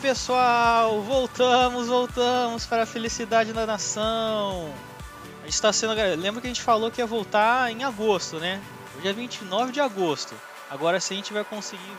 Pessoal, 0.00 1.00
voltamos, 1.02 1.88
voltamos 1.88 2.66
para 2.66 2.82
a 2.82 2.86
felicidade 2.86 3.52
da 3.52 3.66
nação. 3.66 4.72
A 5.40 5.44
gente 5.44 5.54
está 5.54 5.72
sendo. 5.72 5.94
Lembra 5.94 6.40
que 6.40 6.46
a 6.46 6.50
gente 6.50 6.62
falou 6.62 6.90
que 6.90 7.00
ia 7.00 7.06
voltar 7.06 7.70
em 7.70 7.84
agosto, 7.84 8.38
né? 8.38 8.62
Hoje 8.96 9.08
é 9.08 9.12
29 9.12 9.72
de 9.72 9.80
agosto. 9.80 10.34
Agora 10.70 11.00
se 11.00 11.12
a 11.12 11.16
gente 11.16 11.32
vai 11.32 11.44
conseguir 11.44 11.92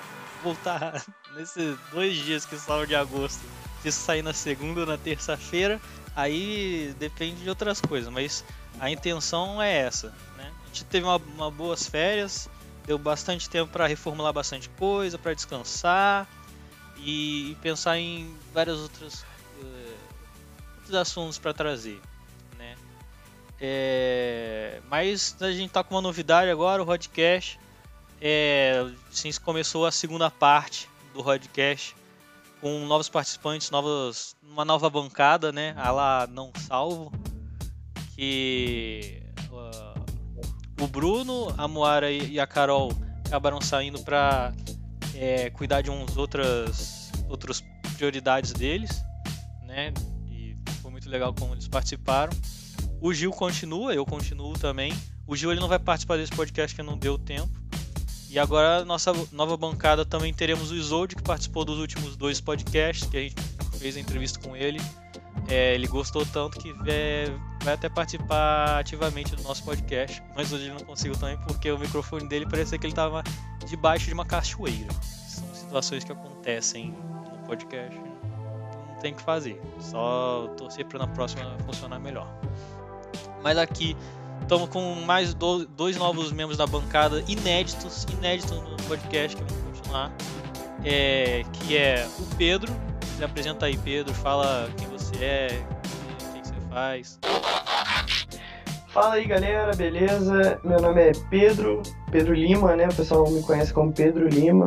voltar 0.44 1.04
nesses 1.36 1.78
dois 1.92 2.16
dias 2.16 2.46
que 2.46 2.58
são 2.58 2.86
de 2.86 2.96
agosto, 2.96 3.42
se 3.82 3.90
isso 3.90 4.02
sair 4.02 4.22
na 4.22 4.34
segunda 4.34 4.82
ou 4.82 4.88
na 4.88 4.98
terça-feira, 4.98 5.80
aí 6.16 6.94
depende 7.00 7.42
de 7.42 7.50
outras 7.50 7.82
coisas, 7.82 8.12
mas 8.12 8.44
a 8.80 8.90
intenção 8.90 9.62
é 9.62 9.78
essa. 9.78 10.10
Né? 10.38 10.52
A 10.64 10.68
gente 10.68 10.86
teve 10.86 11.06
uma, 11.06 11.18
uma 11.18 11.52
boas 11.52 11.88
férias, 11.88 12.50
deu 12.86 12.98
bastante 12.98 13.50
tempo 13.50 13.72
para 13.72 13.88
reformular 13.88 14.34
bastante 14.34 14.70
coisa, 14.70 15.18
para 15.18 15.34
descansar 15.34 16.28
e, 17.06 17.56
pensar 17.62 18.00
em 18.00 18.36
vários 18.52 18.80
outros, 18.80 19.22
uh, 19.62 19.94
outros 20.78 20.96
assuntos 20.96 21.38
para 21.38 21.54
trazer. 21.54 22.02
Né? 22.58 22.76
É, 23.62 24.82
mas 24.90 25.38
a 25.40 25.52
gente 25.52 25.68
está 25.68 25.84
com 25.84 25.94
uma 25.94 26.02
novidade 26.02 26.50
agora, 26.50 26.82
o 26.82 26.86
podcast. 26.86 27.60
É, 28.20 28.90
sim, 29.12 29.30
começou 29.44 29.86
a 29.86 29.92
segunda 29.92 30.32
parte 30.32 30.90
do 31.14 31.24
podcast 31.24 31.96
com 32.60 32.86
novos 32.86 33.08
participantes, 33.08 33.70
novos, 33.70 34.36
uma 34.42 34.66
nova 34.66 34.90
bancada, 34.90 35.52
né? 35.52 35.76
A 35.78 35.92
lá 35.92 36.28
não 36.28 36.52
salvo, 36.68 37.12
que 38.16 39.22
uh, 39.52 40.82
o 40.82 40.88
Bruno, 40.88 41.54
a 41.56 41.68
Moara 41.68 42.10
e 42.10 42.40
a 42.40 42.48
Carol 42.48 42.92
acabaram 43.26 43.62
saindo 43.62 44.00
para 44.00 44.54
é, 45.16 45.50
cuidar 45.50 45.82
de 45.82 45.90
uns 45.90 46.18
outras 46.18 47.12
outras 47.28 47.64
prioridades 47.98 48.54
deles, 48.54 49.04
né? 49.64 49.94
E 50.30 50.56
foi 50.82 50.92
muito 50.92 51.10
legal 51.10 51.34
como 51.34 51.54
eles 51.54 51.68
participaram. 51.68 52.34
O 53.02 53.14
Gil 53.14 53.32
continua, 53.32 53.94
eu 53.94 54.06
continuo 54.06 54.54
também. 54.54 54.94
O 55.28 55.36
Gil 55.36 55.52
ele 55.52 55.60
não 55.60 55.68
vai 55.68 55.80
participar 55.80 56.18
desse 56.18 56.32
podcast 56.32 56.76
que 56.76 56.84
não 56.84 56.98
deu 56.98 57.18
tempo. 57.18 57.50
E 58.30 58.38
agora 58.38 58.84
nossa 58.84 59.14
nova 59.32 59.56
bancada 59.56 60.06
também 60.06 60.34
teremos 60.34 60.72
o 60.72 60.76
Isolde 60.76 61.16
que 61.16 61.24
participou 61.24 61.64
dos 61.64 61.80
últimos 61.80 62.18
dois 62.18 62.42
podcasts 62.42 63.10
que 63.10 63.18
a 63.18 63.22
gente 63.22 63.36
fez 63.80 63.96
a 63.96 64.00
entrevista 64.00 64.40
com 64.40 64.56
ele. 64.56 64.80
É, 65.48 65.74
ele 65.74 65.88
gostou 65.88 66.26
tanto 66.26 66.60
que 66.60 66.74
é, 66.88 67.32
vai 67.66 67.74
até 67.74 67.90
participar 67.90 68.80
ativamente 68.80 69.36
do 69.36 69.42
nosso 69.42 69.64
podcast, 69.64 70.22
mas 70.36 70.54
hoje 70.54 70.66
ele 70.66 70.74
não 70.74 70.86
conseguiu 70.86 71.18
também 71.18 71.36
porque 71.40 71.72
o 71.72 71.80
microfone 71.80 72.30
dele 72.30 72.46
parecia 72.48 72.78
que 72.78 72.86
ele 72.86 72.94
estava 72.94 73.24
debaixo 73.66 74.06
de 74.06 74.14
uma 74.14 74.24
cachoeira. 74.24 74.94
São 75.02 75.44
situações 75.52 76.04
que 76.04 76.12
acontecem 76.12 76.92
no 76.92 77.48
podcast, 77.48 78.00
não 78.00 78.96
tem 79.02 79.14
o 79.14 79.16
que 79.16 79.24
fazer, 79.24 79.60
só 79.80 80.48
torcer 80.56 80.86
para 80.86 81.00
na 81.00 81.08
próxima 81.08 81.58
funcionar 81.66 82.00
melhor. 82.00 82.28
Mas 83.42 83.58
aqui 83.58 83.98
estamos 84.42 84.70
com 84.70 84.94
mais 85.02 85.34
do, 85.34 85.66
dois 85.66 85.98
novos 85.98 86.32
membros 86.32 86.60
da 86.60 86.68
bancada 86.68 87.24
inéditos, 87.28 88.06
inéditos 88.14 88.52
no 88.52 88.78
podcast 88.88 89.36
que 89.36 89.44
vamos 89.44 89.80
continuar, 89.80 90.12
é, 90.84 91.44
que 91.52 91.76
é 91.76 92.08
o 92.20 92.36
Pedro. 92.36 92.72
Se 93.18 93.24
apresenta 93.24 93.66
aí, 93.66 93.78
Pedro, 93.78 94.14
fala 94.14 94.70
quem 94.78 94.88
você 94.90 95.16
é, 95.24 95.75
faz. 96.76 97.18
Fala 98.90 99.14
aí 99.14 99.26
galera, 99.26 99.74
beleza? 99.74 100.60
Meu 100.62 100.78
nome 100.82 101.10
é 101.10 101.12
Pedro, 101.30 101.82
Pedro 102.12 102.34
Lima, 102.34 102.76
né? 102.76 102.90
O 102.90 102.94
pessoal 102.94 103.32
me 103.32 103.42
conhece 103.42 103.74
como 103.74 103.94
Pedro 103.94 104.28
Lima. 104.28 104.66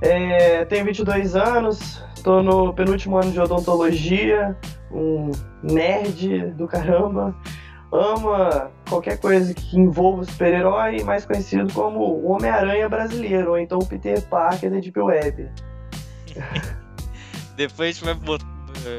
É, 0.00 0.64
tenho 0.66 0.84
22 0.84 1.34
anos, 1.34 2.00
estou 2.14 2.44
no 2.44 2.72
penúltimo 2.72 3.16
ano 3.16 3.32
de 3.32 3.40
odontologia, 3.40 4.56
um 4.92 5.32
nerd 5.64 6.52
do 6.52 6.68
caramba. 6.68 7.34
Ama 7.92 8.70
qualquer 8.88 9.18
coisa 9.18 9.52
que 9.52 9.76
envolva 9.76 10.22
o 10.22 10.24
super-herói, 10.24 11.02
mais 11.02 11.26
conhecido 11.26 11.72
como 11.74 11.98
o 11.98 12.30
Homem-Aranha 12.30 12.88
brasileiro, 12.88 13.50
ou 13.50 13.58
então 13.58 13.80
o 13.80 13.86
Peter 13.86 14.22
Parker 14.28 14.70
da 14.70 14.78
Deep 14.78 14.98
Web. 14.98 15.50
Depois 17.56 17.88
a 17.88 17.92
gente 17.92 18.04
vai 18.04 18.14
botar, 18.14 18.51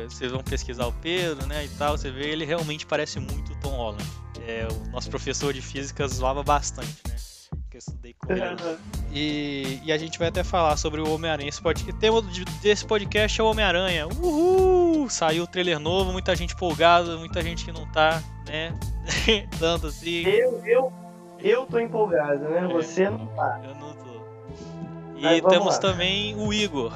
vocês 0.09 0.31
vão 0.31 0.43
pesquisar 0.43 0.87
o 0.87 0.93
Pedro, 0.93 1.45
né, 1.47 1.65
e 1.65 1.69
tal, 1.69 1.97
você 1.97 2.11
vê, 2.11 2.29
ele 2.29 2.45
realmente 2.45 2.85
parece 2.85 3.19
muito 3.19 3.53
o 3.53 3.55
Tom 3.57 3.71
Holland 3.71 4.23
é, 4.47 4.67
o 4.69 4.91
nosso 4.91 5.09
professor 5.09 5.53
de 5.53 5.61
física 5.61 6.07
zoava 6.07 6.43
bastante, 6.43 7.01
né? 7.07 7.15
Que 7.69 7.77
eu 7.77 7.79
estudei 7.79 8.13
com 8.13 8.31
ele. 8.31 8.77
E, 9.11 9.79
e 9.83 9.91
a 9.91 9.97
gente 9.97 10.19
vai 10.19 10.27
até 10.27 10.43
falar 10.43 10.75
sobre 10.77 11.01
o 11.01 11.13
Homem-Aranha. 11.13 11.49
Esse 11.49 11.61
podcast, 11.61 11.95
o 11.95 11.99
tema 11.99 12.21
desse 12.61 12.85
podcast 12.85 13.39
é 13.39 13.43
o 13.43 13.47
Homem-Aranha. 13.47 14.07
Uhul! 14.07 15.09
Saiu 15.09 15.43
o 15.43 15.47
trailer 15.47 15.79
novo, 15.79 16.11
muita 16.11 16.35
gente 16.35 16.53
empolgada, 16.53 17.17
muita 17.17 17.41
gente 17.41 17.65
que 17.65 17.71
não 17.71 17.89
tá, 17.91 18.21
né? 18.47 18.77
Tanto 19.59 19.87
assim. 19.87 20.23
Eu, 20.23 20.61
eu, 20.65 20.93
eu 21.39 21.65
tô 21.65 21.79
empolgado, 21.79 22.43
né? 22.49 22.65
É, 22.65 22.67
Você 22.67 23.09
não 23.09 23.27
tá. 23.27 23.61
Eu 23.63 23.75
não 23.75 23.93
tô. 23.93 24.13
E 25.17 25.41
temos 25.41 25.75
lá. 25.75 25.79
também 25.79 26.35
o 26.35 26.53
Igor. 26.53 26.93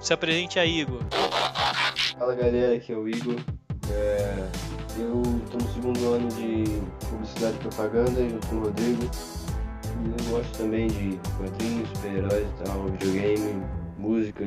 Se 0.00 0.12
apresente 0.12 0.58
aí, 0.58 0.80
Igor. 0.80 1.02
Fala 2.18 2.34
galera, 2.36 2.76
aqui 2.76 2.92
é 2.92 2.96
o 2.96 3.08
Igor. 3.08 3.34
É, 3.90 4.48
eu 4.96 5.20
estou 5.44 5.60
no 5.60 5.72
segundo 5.72 6.14
ano 6.14 6.28
de 6.28 6.80
publicidade 7.08 7.56
e 7.56 7.58
propaganda 7.58 8.28
junto 8.28 8.46
com 8.46 8.56
o 8.56 8.60
Rodrigo. 8.60 9.02
E 9.02 10.22
eu 10.22 10.30
gosto 10.30 10.56
também 10.56 10.86
de 10.86 11.18
quadrinhos, 11.36 11.88
super-heróis 11.88 12.46
e 12.46 12.64
tal, 12.64 12.84
videogame, 12.84 13.66
música, 13.98 14.44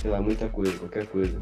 sei 0.00 0.10
lá, 0.10 0.22
muita 0.22 0.48
coisa, 0.48 0.78
qualquer 0.78 1.06
coisa. 1.08 1.38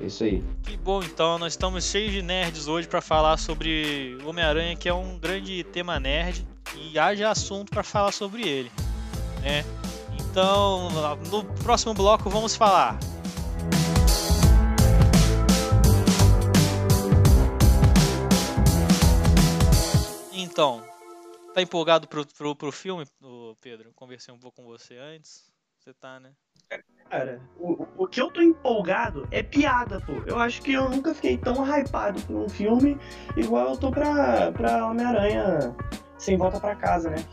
É 0.00 0.06
isso 0.06 0.24
aí. 0.24 0.42
Que 0.64 0.76
bom, 0.76 1.00
então 1.00 1.38
nós 1.38 1.52
estamos 1.52 1.84
cheios 1.84 2.12
de 2.12 2.20
nerds 2.20 2.66
hoje 2.66 2.88
para 2.88 3.00
falar 3.00 3.36
sobre 3.36 4.18
Homem-Aranha, 4.24 4.74
que 4.74 4.88
é 4.88 4.94
um 4.94 5.16
grande 5.16 5.62
tema 5.62 6.00
nerd 6.00 6.44
e 6.74 6.98
haja 6.98 7.30
assunto 7.30 7.70
para 7.70 7.84
falar 7.84 8.10
sobre 8.10 8.48
ele, 8.48 8.72
né? 9.42 9.64
Então, 10.18 10.88
no 11.30 11.44
próximo 11.62 11.94
bloco 11.94 12.28
vamos 12.28 12.56
falar 12.56 12.98
Então, 20.50 20.82
tá 21.54 21.62
empolgado 21.62 22.08
pro, 22.08 22.26
pro, 22.26 22.56
pro 22.56 22.72
filme, 22.72 23.06
Pedro? 23.60 23.92
Conversei 23.94 24.34
um 24.34 24.38
pouco 24.38 24.60
com 24.60 24.68
você 24.68 24.96
antes. 24.96 25.48
Você 25.78 25.94
tá, 25.94 26.18
né? 26.18 26.32
Cara, 27.08 27.40
o, 27.56 27.86
o 27.96 28.06
que 28.06 28.20
eu 28.20 28.30
tô 28.32 28.42
empolgado 28.42 29.26
é 29.30 29.44
piada, 29.44 30.00
pô. 30.00 30.12
Eu 30.26 30.38
acho 30.38 30.60
que 30.60 30.72
eu 30.72 30.90
nunca 30.90 31.14
fiquei 31.14 31.38
tão 31.38 31.64
hypado 31.64 32.20
por 32.22 32.36
um 32.36 32.48
filme 32.48 32.98
igual 33.36 33.70
eu 33.70 33.76
tô 33.76 33.90
pra, 33.92 34.50
pra 34.52 34.86
Homem-Aranha 34.88 35.74
sem 36.18 36.36
volta 36.36 36.60
pra 36.60 36.74
casa, 36.74 37.10
né? 37.10 37.24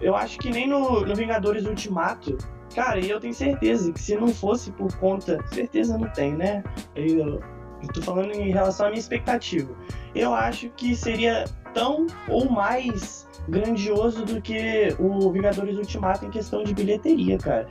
Eu 0.00 0.14
acho 0.14 0.38
que 0.38 0.50
nem 0.50 0.68
no, 0.68 1.04
no 1.04 1.14
Vingadores 1.14 1.64
Ultimato, 1.64 2.36
cara, 2.74 3.00
e 3.00 3.10
eu 3.10 3.18
tenho 3.18 3.34
certeza 3.34 3.90
que 3.92 4.00
se 4.00 4.16
não 4.16 4.28
fosse 4.28 4.70
por 4.72 4.94
conta. 4.98 5.42
Certeza 5.48 5.98
não 5.98 6.08
tem, 6.10 6.34
né? 6.34 6.62
Eu, 6.94 7.40
eu 7.82 7.92
tô 7.92 8.02
falando 8.02 8.32
em 8.32 8.50
relação 8.50 8.86
à 8.86 8.88
minha 8.90 9.00
expectativa. 9.00 9.74
Eu 10.14 10.34
acho 10.34 10.68
que 10.70 10.94
seria 10.94 11.44
tão 11.72 12.06
ou 12.28 12.50
mais 12.50 13.26
grandioso 13.48 14.24
do 14.24 14.40
que 14.40 14.94
o 14.98 15.30
Vingadores 15.32 15.76
Ultimato 15.76 16.24
em 16.24 16.30
questão 16.30 16.62
de 16.62 16.74
bilheteria, 16.74 17.38
cara. 17.38 17.66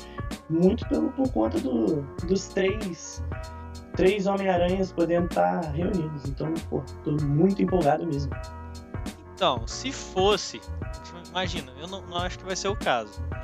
Muito 0.50 0.88
pelo, 0.88 1.10
por 1.12 1.32
conta 1.32 1.60
do, 1.60 2.02
dos 2.26 2.48
três 2.48 3.24
três 3.96 4.28
Homem-Aranhas 4.28 4.94
podendo 4.94 5.26
estar 5.26 5.60
reunidos. 5.72 6.24
Então, 6.26 6.54
pô, 6.70 6.82
tô 7.04 7.12
muito 7.26 7.62
empolgado 7.62 8.06
mesmo. 8.06 8.32
Então, 9.36 9.68
se 9.68 9.92
fosse, 9.92 10.62
imagina, 11.30 11.72
eu 11.80 11.88
não, 11.88 12.02
não 12.04 12.18
acho 12.18 12.40
que 12.40 12.46
vai 12.46 12.56
ser 12.56 12.70
o 12.70 12.76
caso. 12.76 13.22
Né? 13.30 13.42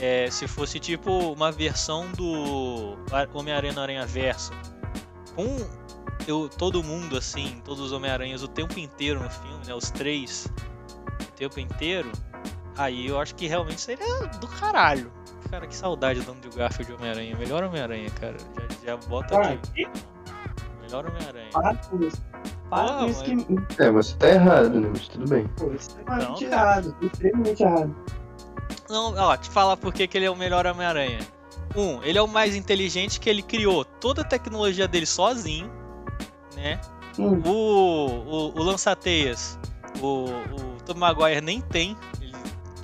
É, 0.00 0.30
se 0.30 0.46
fosse 0.46 0.78
tipo 0.78 1.10
uma 1.32 1.50
versão 1.50 2.10
do 2.12 2.96
Homem-Aranha 3.34 3.72
no 3.72 3.80
Aranha 3.80 4.06
Verso, 4.06 4.52
com 5.34 5.56
eu, 6.26 6.48
todo 6.48 6.82
mundo, 6.82 7.16
assim, 7.16 7.60
todos 7.64 7.80
os 7.82 7.92
Homem-Aranhas 7.92 8.42
o 8.42 8.48
tempo 8.48 8.78
inteiro 8.78 9.22
no 9.22 9.30
filme, 9.30 9.66
né? 9.66 9.74
Os 9.74 9.90
três 9.90 10.50
o 11.20 11.32
tempo 11.32 11.60
inteiro, 11.60 12.10
aí 12.76 13.06
eu 13.06 13.20
acho 13.20 13.34
que 13.34 13.46
realmente 13.46 13.80
seria 13.80 14.26
do 14.26 14.46
caralho. 14.46 15.12
Cara, 15.50 15.66
que 15.66 15.74
saudade 15.74 16.20
do 16.20 16.32
Andrew 16.32 16.52
Garfield 16.52 16.92
de 16.92 16.98
Homem-Aranha. 16.98 17.36
Melhor 17.36 17.64
Homem-Aranha, 17.64 18.10
cara. 18.20 18.36
Já, 18.38 18.86
já 18.86 18.96
bota 19.08 19.38
ah, 19.38 19.52
aqui. 19.52 19.88
Melhor 20.82 21.06
Homem-Aranha. 21.06 21.50
Para 21.52 21.74
com 21.74 22.02
isso. 22.02 22.22
Para 22.68 22.98
com 22.98 23.06
isso 23.06 23.24
que. 23.24 23.82
É, 23.82 23.90
você 23.90 24.14
tá 24.16 24.28
errado, 24.28 24.78
né? 24.78 24.88
Mas 24.90 25.08
tudo 25.08 25.26
bem. 25.26 25.48
Pô, 25.56 25.72
extremamente 25.72 26.44
não, 26.44 26.52
errado. 26.52 26.96
Extremamente 27.00 27.62
errado. 27.62 27.96
Não, 28.90 29.14
ó, 29.14 29.36
te 29.38 29.48
falar 29.48 29.78
por 29.78 29.92
que 29.92 30.08
ele 30.12 30.26
é 30.26 30.30
o 30.30 30.36
melhor 30.36 30.66
Homem-Aranha. 30.66 31.20
Um, 31.74 32.02
ele 32.02 32.18
é 32.18 32.22
o 32.22 32.28
mais 32.28 32.54
inteligente 32.54 33.18
que 33.20 33.30
ele 33.30 33.42
criou 33.42 33.84
toda 33.84 34.22
a 34.22 34.24
tecnologia 34.24 34.86
dele 34.86 35.06
sozinho 35.06 35.70
né? 36.58 36.80
Hum. 37.18 37.40
O, 37.44 37.50
o, 37.50 38.58
o 38.58 38.62
lança-teias, 38.62 39.58
o, 40.00 40.26
o 40.26 40.76
Tom 40.84 40.94
Maguire 40.98 41.40
nem 41.40 41.60
tem. 41.60 41.96
Ele, 42.20 42.32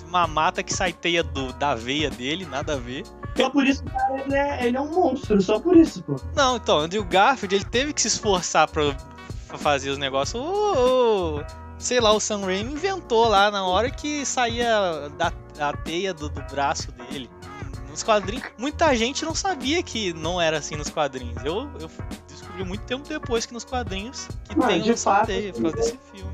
uma 0.08 0.26
mata 0.26 0.62
que 0.62 0.72
sai 0.72 0.92
teia 0.92 1.22
do, 1.22 1.52
da 1.54 1.74
veia 1.74 2.08
dele, 2.10 2.44
nada 2.46 2.74
a 2.74 2.76
ver. 2.76 3.04
Só 3.36 3.50
por 3.50 3.66
isso, 3.66 3.82
cara, 3.84 4.20
ele 4.20 4.34
é, 4.34 4.66
ele 4.66 4.76
é 4.76 4.80
um 4.80 4.90
monstro, 4.92 5.40
só 5.42 5.58
por 5.58 5.76
isso, 5.76 6.02
pô. 6.04 6.14
Não, 6.36 6.56
então, 6.56 6.78
Andrew 6.78 7.04
Garfield, 7.04 7.54
ele 7.56 7.64
teve 7.64 7.92
que 7.92 8.00
se 8.00 8.06
esforçar 8.08 8.68
pra, 8.68 8.94
pra 9.48 9.58
fazer 9.58 9.90
os 9.90 9.98
negócios. 9.98 10.40
O, 10.40 11.38
o- 11.40 11.44
sei 11.78 11.98
lá, 12.00 12.12
o 12.12 12.20
Sam 12.20 12.44
Raimi 12.46 12.72
inventou 12.72 13.28
lá 13.28 13.50
na 13.50 13.64
hora 13.66 13.90
que 13.90 14.24
saía 14.24 15.08
da 15.18 15.32
a 15.58 15.72
teia 15.76 16.14
do, 16.14 16.28
do 16.28 16.42
braço 16.42 16.90
dele. 16.92 17.28
Nos 17.90 18.02
quadrinhos, 18.02 18.44
muita 18.58 18.94
gente 18.96 19.24
não 19.24 19.34
sabia 19.36 19.80
que 19.82 20.12
não 20.12 20.40
era 20.40 20.58
assim 20.58 20.74
nos 20.76 20.90
quadrinhos. 20.90 21.44
Eu, 21.44 21.70
eu 21.80 21.88
descobri 22.54 22.64
muito 22.64 22.84
tempo 22.84 23.08
depois 23.08 23.44
que 23.44 23.52
nos 23.52 23.64
quadrinhos 23.64 24.28
que 24.48 24.56
Não, 24.56 24.66
tem 24.66 24.80
de 24.80 24.92
o 24.92 24.96
Sam 24.96 25.10
fato, 25.10 25.32
por 25.52 25.62
causa 25.62 25.76
desse 25.76 25.98
filme. 26.12 26.32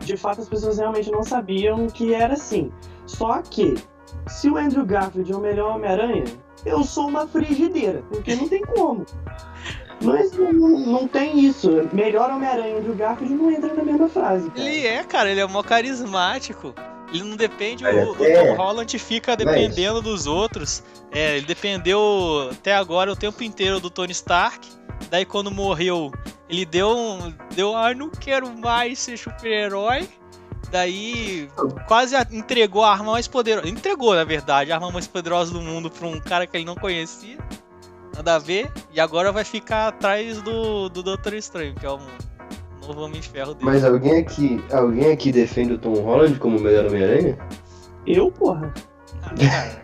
De 0.00 0.16
fato, 0.16 0.40
as 0.40 0.48
pessoas 0.48 0.78
realmente 0.78 1.10
não 1.10 1.22
sabiam 1.22 1.86
que 1.86 2.12
era 2.12 2.34
assim. 2.34 2.72
Só 3.06 3.40
que, 3.42 3.74
se 4.26 4.48
o 4.48 4.56
Andrew 4.56 4.84
Garfield 4.84 5.30
é 5.30 5.36
o 5.36 5.40
melhor 5.40 5.76
Homem-Aranha, 5.76 6.24
eu 6.64 6.82
sou 6.82 7.08
uma 7.08 7.26
frigideira, 7.26 8.02
porque 8.10 8.34
não 8.34 8.48
tem 8.48 8.62
como. 8.62 9.04
Mas 10.02 10.32
não, 10.32 10.52
não, 10.52 11.08
tem 11.08 11.38
isso. 11.38 11.88
Melhor 11.92 12.30
Homem-Aranha 12.30 12.74
e 12.74 12.78
Andrew 12.78 12.94
Garfield 12.94 13.34
não 13.34 13.50
entra 13.50 13.72
na 13.72 13.82
mesma 13.82 14.08
frase. 14.08 14.50
Cara. 14.50 14.60
Ele 14.60 14.86
é, 14.86 15.04
cara, 15.04 15.30
ele 15.30 15.40
é 15.40 15.46
mó 15.46 15.62
carismático. 15.62 16.74
Ele 17.12 17.22
não 17.22 17.36
depende, 17.36 17.86
Olha, 17.86 18.06
o, 18.06 18.10
o 18.10 18.16
Tom 18.16 18.54
Holland 18.56 18.98
fica 18.98 19.36
dependendo 19.36 20.02
dos 20.02 20.26
outros. 20.26 20.82
É, 21.12 21.36
ele 21.36 21.46
dependeu 21.46 22.50
até 22.50 22.74
agora 22.74 23.12
o 23.12 23.14
tempo 23.16 23.44
inteiro 23.44 23.78
do 23.78 23.88
Tony 23.88 24.10
Stark. 24.10 24.66
Daí 25.10 25.24
quando 25.24 25.50
morreu, 25.50 26.12
ele 26.48 26.64
deu 26.64 26.88
um. 26.88 27.32
Deu, 27.54 27.74
ah, 27.76 27.94
não 27.94 28.10
quero 28.10 28.50
mais 28.58 28.98
ser 28.98 29.18
super-herói. 29.18 30.08
Daí 30.70 31.48
quase 31.86 32.16
entregou 32.32 32.82
a 32.82 32.92
arma 32.92 33.12
mais 33.12 33.28
poderosa. 33.28 33.68
Entregou, 33.68 34.14
na 34.14 34.24
verdade, 34.24 34.72
a 34.72 34.76
arma 34.76 34.90
mais 34.90 35.06
poderosa 35.06 35.52
do 35.52 35.60
mundo 35.60 35.90
pra 35.90 36.06
um 36.06 36.20
cara 36.20 36.46
que 36.46 36.56
ele 36.56 36.64
não 36.64 36.74
conhecia. 36.74 37.38
Nada 38.14 38.36
a 38.36 38.38
ver. 38.38 38.70
E 38.92 39.00
agora 39.00 39.30
vai 39.32 39.44
ficar 39.44 39.88
atrás 39.88 40.40
do, 40.42 40.88
do 40.88 41.02
Doutor 41.02 41.34
Estranho, 41.34 41.74
que 41.74 41.84
é 41.86 41.90
o 41.90 41.98
novo 42.86 43.02
Homem 43.02 43.20
de 43.20 43.28
Ferro 43.28 43.54
dele. 43.54 43.66
Mas 43.66 43.84
alguém 43.84 44.18
aqui, 44.18 44.62
alguém 44.72 45.12
aqui 45.12 45.32
defende 45.32 45.74
o 45.74 45.78
Tom 45.78 45.94
Holland 45.94 46.38
como 46.38 46.58
o 46.58 46.60
melhor 46.60 46.86
Homem-Aranha? 46.86 47.38
Eu, 48.06 48.30
porra. 48.30 48.72
Ah, 49.22 49.32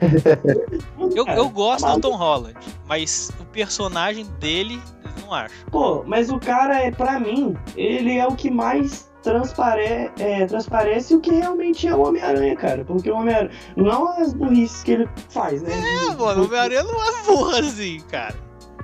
eu, 1.14 1.26
eu 1.26 1.48
gosto 1.48 1.86
do 1.86 2.00
Tom 2.00 2.16
Holland, 2.16 2.58
mas 2.86 3.32
o 3.40 3.44
personagem 3.46 4.26
dele, 4.38 4.80
não 5.20 5.32
acho. 5.32 5.54
Pô, 5.66 6.02
mas 6.06 6.30
o 6.30 6.38
cara, 6.38 6.80
é 6.80 6.90
pra 6.90 7.18
mim, 7.18 7.56
ele 7.76 8.18
é 8.18 8.26
o 8.26 8.34
que 8.34 8.50
mais 8.50 9.10
transpare... 9.22 10.10
é, 10.18 10.46
transparece 10.46 11.14
o 11.14 11.20
que 11.20 11.32
realmente 11.32 11.86
é 11.86 11.94
o 11.94 12.06
Homem-Aranha, 12.06 12.56
cara. 12.56 12.84
Porque 12.84 13.10
o 13.10 13.16
Homem-Aranha. 13.16 13.50
Não 13.76 14.08
as 14.20 14.32
burrices 14.32 14.82
que 14.82 14.92
ele 14.92 15.08
faz, 15.28 15.62
né? 15.62 15.70
É, 15.72 16.14
mano, 16.16 16.42
o 16.42 16.44
Homem-Aranha 16.46 16.82
não 16.82 17.08
é 17.08 17.22
burro 17.24 17.56
assim, 17.56 18.00
cara. 18.08 18.34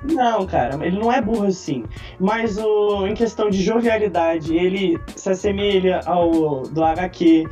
Não, 0.03 0.45
cara, 0.45 0.77
ele 0.85 0.99
não 0.99 1.11
é 1.11 1.21
burro 1.21 1.45
assim. 1.45 1.83
Mas 2.19 2.57
o, 2.57 3.07
em 3.07 3.13
questão 3.13 3.49
de 3.49 3.61
jovialidade, 3.61 4.55
ele 4.55 4.99
se 5.15 5.29
assemelha 5.29 6.01
ao 6.05 6.61
do 6.63 6.83
HQ. 6.83 7.47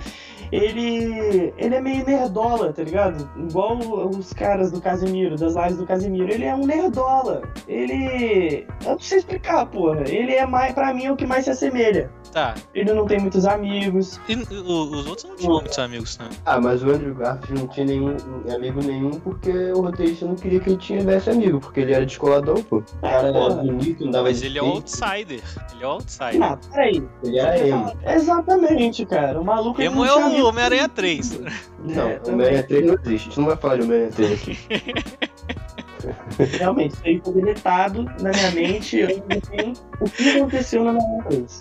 Ele, 0.51 1.53
ele 1.57 1.75
é 1.75 1.81
meio 1.81 2.05
nerdola, 2.05 2.71
tá 2.73 2.83
ligado? 2.83 3.29
Igual 3.37 3.77
os 4.09 4.33
caras 4.33 4.71
do 4.71 4.81
Casimiro, 4.81 5.35
das 5.35 5.55
lives 5.55 5.77
do 5.77 5.85
Casimiro. 5.85 6.31
Ele 6.31 6.45
é 6.45 6.55
um 6.55 6.65
nerdola. 6.65 7.41
Ele. 7.67 8.65
Eu 8.85 8.91
não 8.93 8.99
sei 8.99 9.19
explicar, 9.19 9.65
porra. 9.67 10.03
Ele 10.07 10.33
é 10.33 10.45
mais, 10.45 10.73
pra 10.73 10.93
mim, 10.93 11.05
é 11.05 11.11
o 11.11 11.15
que 11.15 11.25
mais 11.25 11.45
se 11.45 11.51
assemelha. 11.51 12.09
Tá. 12.31 12.53
Ele 12.73 12.91
não 12.93 13.05
tem 13.05 13.19
muitos 13.19 13.45
amigos. 13.45 14.19
E 14.27 14.35
o- 14.35 14.91
os 14.91 15.07
outros 15.07 15.23
não 15.29 15.35
tinham 15.37 15.53
muitos 15.53 15.79
amigos, 15.79 16.17
né? 16.17 16.27
Ah, 16.45 16.59
mas 16.59 16.83
o 16.83 16.89
Andrew 16.89 17.15
Garfield 17.15 17.61
não 17.61 17.67
tinha 17.69 17.85
nenhum 17.85 18.17
amigo 18.53 18.81
nenhum 18.83 19.11
porque 19.11 19.51
o 19.71 19.81
roteirista 19.81 20.25
não 20.25 20.35
queria 20.35 20.59
que 20.59 20.69
ele 20.71 20.77
tivesse 20.77 21.29
amigo, 21.29 21.59
porque 21.61 21.79
ele 21.79 21.93
era 21.93 22.05
descoladão, 22.05 22.55
pô. 22.63 22.77
O 22.77 23.01
cara 23.01 23.29
era 23.29 23.49
bonito, 23.55 24.03
não 24.03 24.11
dava 24.11 24.25
Mas 24.25 24.41
ele 24.41 24.59
é 24.59 24.61
skate, 24.61 24.75
outsider. 24.75 25.41
Ele 25.73 25.83
é 25.83 25.87
o 25.87 25.89
outsider. 25.91 26.43
Ah, 26.43 26.57
peraí. 26.73 27.03
Ele 27.23 27.39
era 27.39 27.67
emo. 27.67 27.93
Exatamente, 28.05 29.05
cara. 29.05 29.39
O 29.39 29.45
maluco 29.45 29.79
ele 29.81 29.87
Emo 29.87 30.03
não 30.03 30.05
é 30.05 30.07
tinha 30.29 30.34
o. 30.41 30.47
Homem-Aranha 30.47 30.87
3. 30.89 31.39
Não, 31.79 32.09
É, 32.09 32.21
Homem-Aranha 32.27 32.63
3 32.63 32.85
não 32.85 32.93
existe. 32.95 33.13
A 33.13 33.17
gente 33.17 33.39
não 33.39 33.45
vai 33.47 33.57
falar 33.57 33.75
de 33.77 33.81
Homem-Aranha 33.83 34.11
3 34.11 34.31
aqui. 34.33 34.59
Realmente, 36.57 36.93
isso 36.93 37.01
aí 37.05 37.21
foi 37.23 37.33
deletado 37.33 38.03
na 38.21 38.29
minha 38.31 38.51
mente. 38.51 38.97
Eu 38.97 39.07
não 39.07 39.41
sei 39.41 39.73
o 40.01 40.09
que 40.09 40.37
aconteceu 40.37 40.83
na 40.83 40.93
minha 40.93 41.23
mente. 41.29 41.53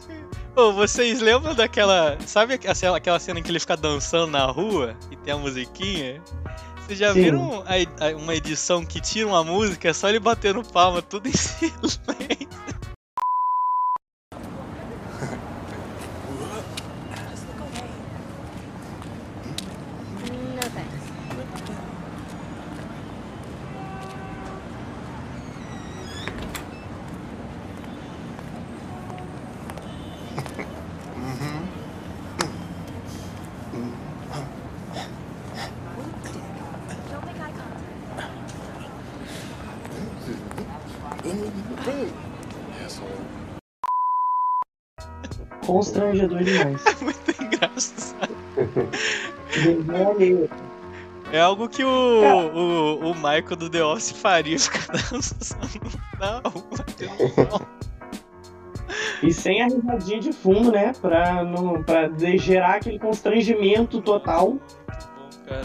Ô, 0.56 0.72
vocês 0.72 1.20
lembram 1.20 1.54
daquela. 1.54 2.16
Sabe 2.26 2.54
aquela 2.54 2.96
aquela 2.96 3.18
cena 3.18 3.40
em 3.40 3.42
que 3.42 3.50
ele 3.50 3.58
fica 3.60 3.76
dançando 3.76 4.30
na 4.32 4.44
rua 4.46 4.94
e 5.10 5.16
tem 5.16 5.32
a 5.34 5.36
musiquinha? 5.38 6.20
Vocês 6.86 6.98
já 6.98 7.12
Sim. 7.14 7.22
viram 7.22 7.64
a- 7.66 8.06
a- 8.06 8.16
uma 8.16 8.34
edição 8.34 8.84
que 8.84 9.00
tira 9.00 9.26
uma 9.26 9.42
música, 9.42 9.88
é 9.88 9.92
só 9.94 10.08
ele 10.10 10.20
batendo 10.20 10.62
palma, 10.62 11.00
tudo 11.00 11.26
em 11.28 11.32
silêncio? 11.32 12.00
Constrangedor 45.66 46.42
demais. 46.42 46.82
Muito 47.00 47.42
engraçado. 47.42 48.34
É 51.32 51.40
algo 51.40 51.68
que 51.68 51.82
o, 51.82 51.88
o, 51.88 53.10
o 53.10 53.14
Michael 53.14 53.56
do 53.56 53.70
The 53.70 53.82
Office 53.82 54.12
faria, 54.12 54.58
ficar 54.58 54.92
dançando 55.10 55.68
na 56.20 56.40
rua. 56.48 56.84
E 59.22 59.32
sem 59.32 59.62
a 59.62 59.66
risadinha 59.66 60.20
de 60.20 60.32
fundo, 60.32 60.70
né? 60.70 60.92
Pra, 61.00 61.42
não, 61.42 61.82
pra 61.82 62.10
gerar 62.36 62.76
aquele 62.76 62.98
constrangimento 62.98 64.00
total. 64.02 64.50
Bom, 64.50 64.60
cara. 65.46 65.62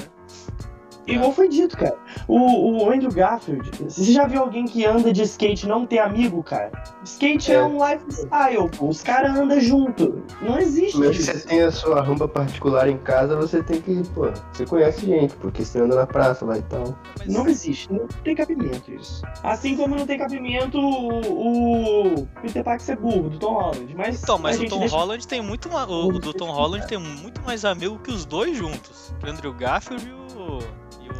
Igual 1.05 1.33
foi 1.33 1.49
dito, 1.49 1.75
cara. 1.75 1.97
O, 2.29 2.83
o 2.85 2.91
Andrew 2.91 3.11
Garfield, 3.11 3.71
você 3.83 4.11
já 4.13 4.27
viu 4.27 4.41
alguém 4.41 4.65
que 4.65 4.85
anda 4.85 5.11
de 5.11 5.23
skate 5.23 5.65
e 5.65 5.69
não 5.69 5.83
ter 5.85 5.97
amigo, 5.97 6.43
cara? 6.43 6.71
Skate 7.03 7.51
é, 7.51 7.55
É. 7.55 7.63
um 7.63 7.77
lifestyle, 7.83 8.69
pô. 8.77 8.87
Os 8.89 9.01
caras 9.01 9.35
andam 9.35 9.59
junto. 9.59 10.21
Não 10.39 10.59
existe 10.59 10.95
Mas 10.99 11.15
se 11.17 11.21
isso. 11.23 11.31
você 11.39 11.47
tem 11.47 11.61
a 11.63 11.71
sua 11.71 12.01
rampa 12.03 12.27
particular 12.27 12.87
em 12.87 12.99
casa, 12.99 13.35
você 13.35 13.63
tem 13.63 13.81
que, 13.81 14.03
pô, 14.13 14.27
você 14.53 14.63
conhece 14.65 15.07
gente, 15.07 15.35
porque 15.37 15.65
você 15.65 15.79
anda 15.79 15.95
na 15.95 16.05
praça 16.05 16.45
lá 16.45 16.55
e 16.57 16.61
tal. 16.61 16.95
Mas, 17.17 17.27
Não 17.33 17.47
existe, 17.47 17.91
não 17.91 18.07
tem 18.23 18.35
cabimento 18.35 18.91
isso. 18.93 19.23
Assim 19.43 19.75
como 19.75 19.95
não 19.95 20.05
tem 20.05 20.19
cabimento 20.19 20.77
o, 20.79 22.13
o 22.13 22.27
Peter 22.43 22.63
Parker 22.63 22.85
ser 22.85 22.97
burro, 22.97 23.29
do 23.29 23.39
Tom 23.39 23.53
Holland. 23.53 23.95
Mas, 23.95 24.21
Então, 24.21 24.37
mas 24.37 24.59
o 24.59 24.65
Tom 24.67 24.79
deixa- 24.79 24.95
Holland 24.95 25.27
tem 25.27 25.41
muito 25.41 25.67
mais. 25.69 25.89
O, 25.89 26.07
o 26.09 26.19
do 26.19 26.31
Tom 26.33 26.51
Holland 26.51 26.85
tem 26.87 26.99
muito 26.99 27.41
mais 27.41 27.65
amigo 27.65 27.97
que 27.97 28.11
os 28.11 28.23
dois 28.25 28.55
juntos. 28.55 29.13
Que 29.19 29.25
o 29.25 29.31
Andrew 29.31 29.53
Garfield 29.53 30.07
e 30.07 30.11
o. 30.11 30.59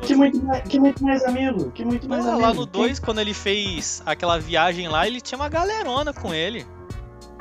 Que 0.01 0.15
muito, 0.15 0.43
mais, 0.43 0.63
que 0.63 0.79
muito 0.79 1.03
mais 1.03 1.24
amigo, 1.25 1.72
que 1.72 1.84
muito 1.86 2.08
mais 2.08 2.25
Ah, 2.25 2.31
amigo. 2.31 2.41
lá 2.48 2.53
no 2.53 2.65
2, 2.65 3.00
quando 3.00 3.19
ele 3.19 3.34
fez 3.34 4.01
aquela 4.05 4.39
viagem 4.39 4.88
lá, 4.88 5.05
ele 5.08 5.19
tinha 5.22 5.38
uma 5.38 5.50
galerona 5.50 6.13
com 6.13 6.34
ele. 6.34 6.65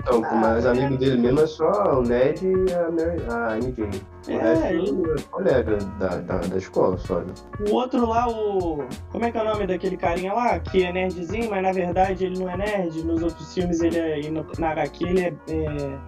Então, 0.01 0.23
Ah, 0.25 0.35
mas 0.35 0.65
é. 0.65 0.71
amigo 0.71 0.97
dele 0.97 1.19
mesmo 1.19 1.41
é 1.41 1.47
só 1.47 1.99
o 1.99 2.03
Ned 2.03 2.41
e 2.47 2.73
a, 2.73 2.91
Mary, 2.91 3.23
a 3.29 3.59
MJ. 3.59 3.85
O 4.29 4.31
É, 4.31 4.55
resto 4.55 4.67
ele- 4.69 5.13
é 5.13 5.23
colega 5.31 5.77
da, 5.99 6.09
da, 6.17 6.39
da 6.39 6.57
escola 6.57 6.97
só, 6.99 7.21
né? 7.21 7.35
O 7.69 7.75
outro 7.75 8.07
lá, 8.07 8.27
o. 8.29 8.85
Como 9.11 9.25
é 9.25 9.31
que 9.31 9.37
é 9.39 9.43
o 9.43 9.45
nome 9.45 9.67
daquele 9.67 9.97
carinha 9.97 10.33
lá? 10.33 10.59
Que 10.61 10.85
é 10.85 10.93
nerdzinho, 10.93 11.51
mas 11.51 11.63
na 11.63 11.73
verdade 11.73 12.25
ele 12.25 12.39
não 12.39 12.49
é 12.49 12.57
nerd. 12.57 13.03
Nos 13.05 13.23
outros 13.23 13.53
filmes 13.53 13.81
ele 13.81 13.99
é. 13.99 14.21
e 14.21 14.31
no- 14.31 14.47
Na 14.59 14.71
HQ 14.71 15.05
ele 15.05 15.21
é, 15.21 15.35
é 15.53 15.99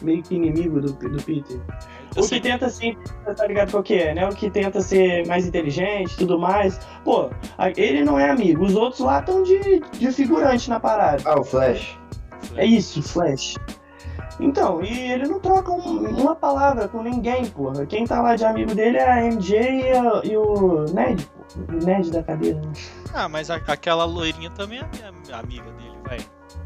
meio 0.00 0.22
que 0.22 0.34
inimigo 0.36 0.80
do, 0.80 0.92
do 0.92 1.22
Peter. 1.22 1.60
Eu 2.16 2.22
O 2.22 2.26
sei 2.26 2.40
que 2.40 2.48
tenta 2.48 2.68
ser, 2.68 2.96
tá 3.36 3.46
ligado 3.46 3.70
qual 3.70 3.82
que 3.82 3.94
é, 3.94 4.12
né? 4.14 4.28
O 4.28 4.34
que 4.34 4.50
tenta 4.50 4.80
ser 4.80 5.26
mais 5.26 5.46
inteligente 5.46 6.12
e 6.14 6.16
tudo 6.16 6.38
mais. 6.38 6.78
Pô, 7.04 7.30
ele 7.76 8.02
não 8.04 8.18
é 8.18 8.28
amigo. 8.30 8.64
Os 8.64 8.74
outros 8.74 9.00
lá 9.00 9.20
estão 9.20 9.42
de, 9.42 9.80
de 9.80 10.10
figurante 10.12 10.68
na 10.68 10.80
parada. 10.80 11.22
Ah, 11.24 11.38
o 11.38 11.44
Flash. 11.44 11.96
É 12.56 12.64
isso, 12.66 13.00
Flash. 13.02 13.54
Então, 14.40 14.82
e 14.82 15.12
ele 15.12 15.28
não 15.28 15.38
troca 15.38 15.70
um- 15.70 16.08
uma 16.20 16.34
palavra 16.34 16.88
com 16.88 17.02
ninguém, 17.02 17.44
porra. 17.46 17.84
Quem 17.86 18.06
tá 18.06 18.20
lá 18.22 18.34
de 18.36 18.44
amigo 18.44 18.74
dele 18.74 18.96
é 18.96 19.08
a 19.10 19.22
MJ 19.24 19.58
e, 19.58 19.92
a- 19.92 20.20
e 20.24 20.36
o 20.36 20.86
Ned, 20.94 21.26
pô. 21.26 21.74
O 21.74 21.84
Ned 21.84 22.10
da 22.10 22.22
cadeira. 22.22 22.58
né? 22.60 22.72
Ah, 23.12 23.28
mas 23.28 23.50
a- 23.50 23.56
aquela 23.66 24.04
loirinha 24.04 24.50
também 24.50 24.78
é 24.80 25.10
minha 25.12 25.36
amiga 25.38 25.70
dele, 25.72 25.98
vai. 26.04 26.18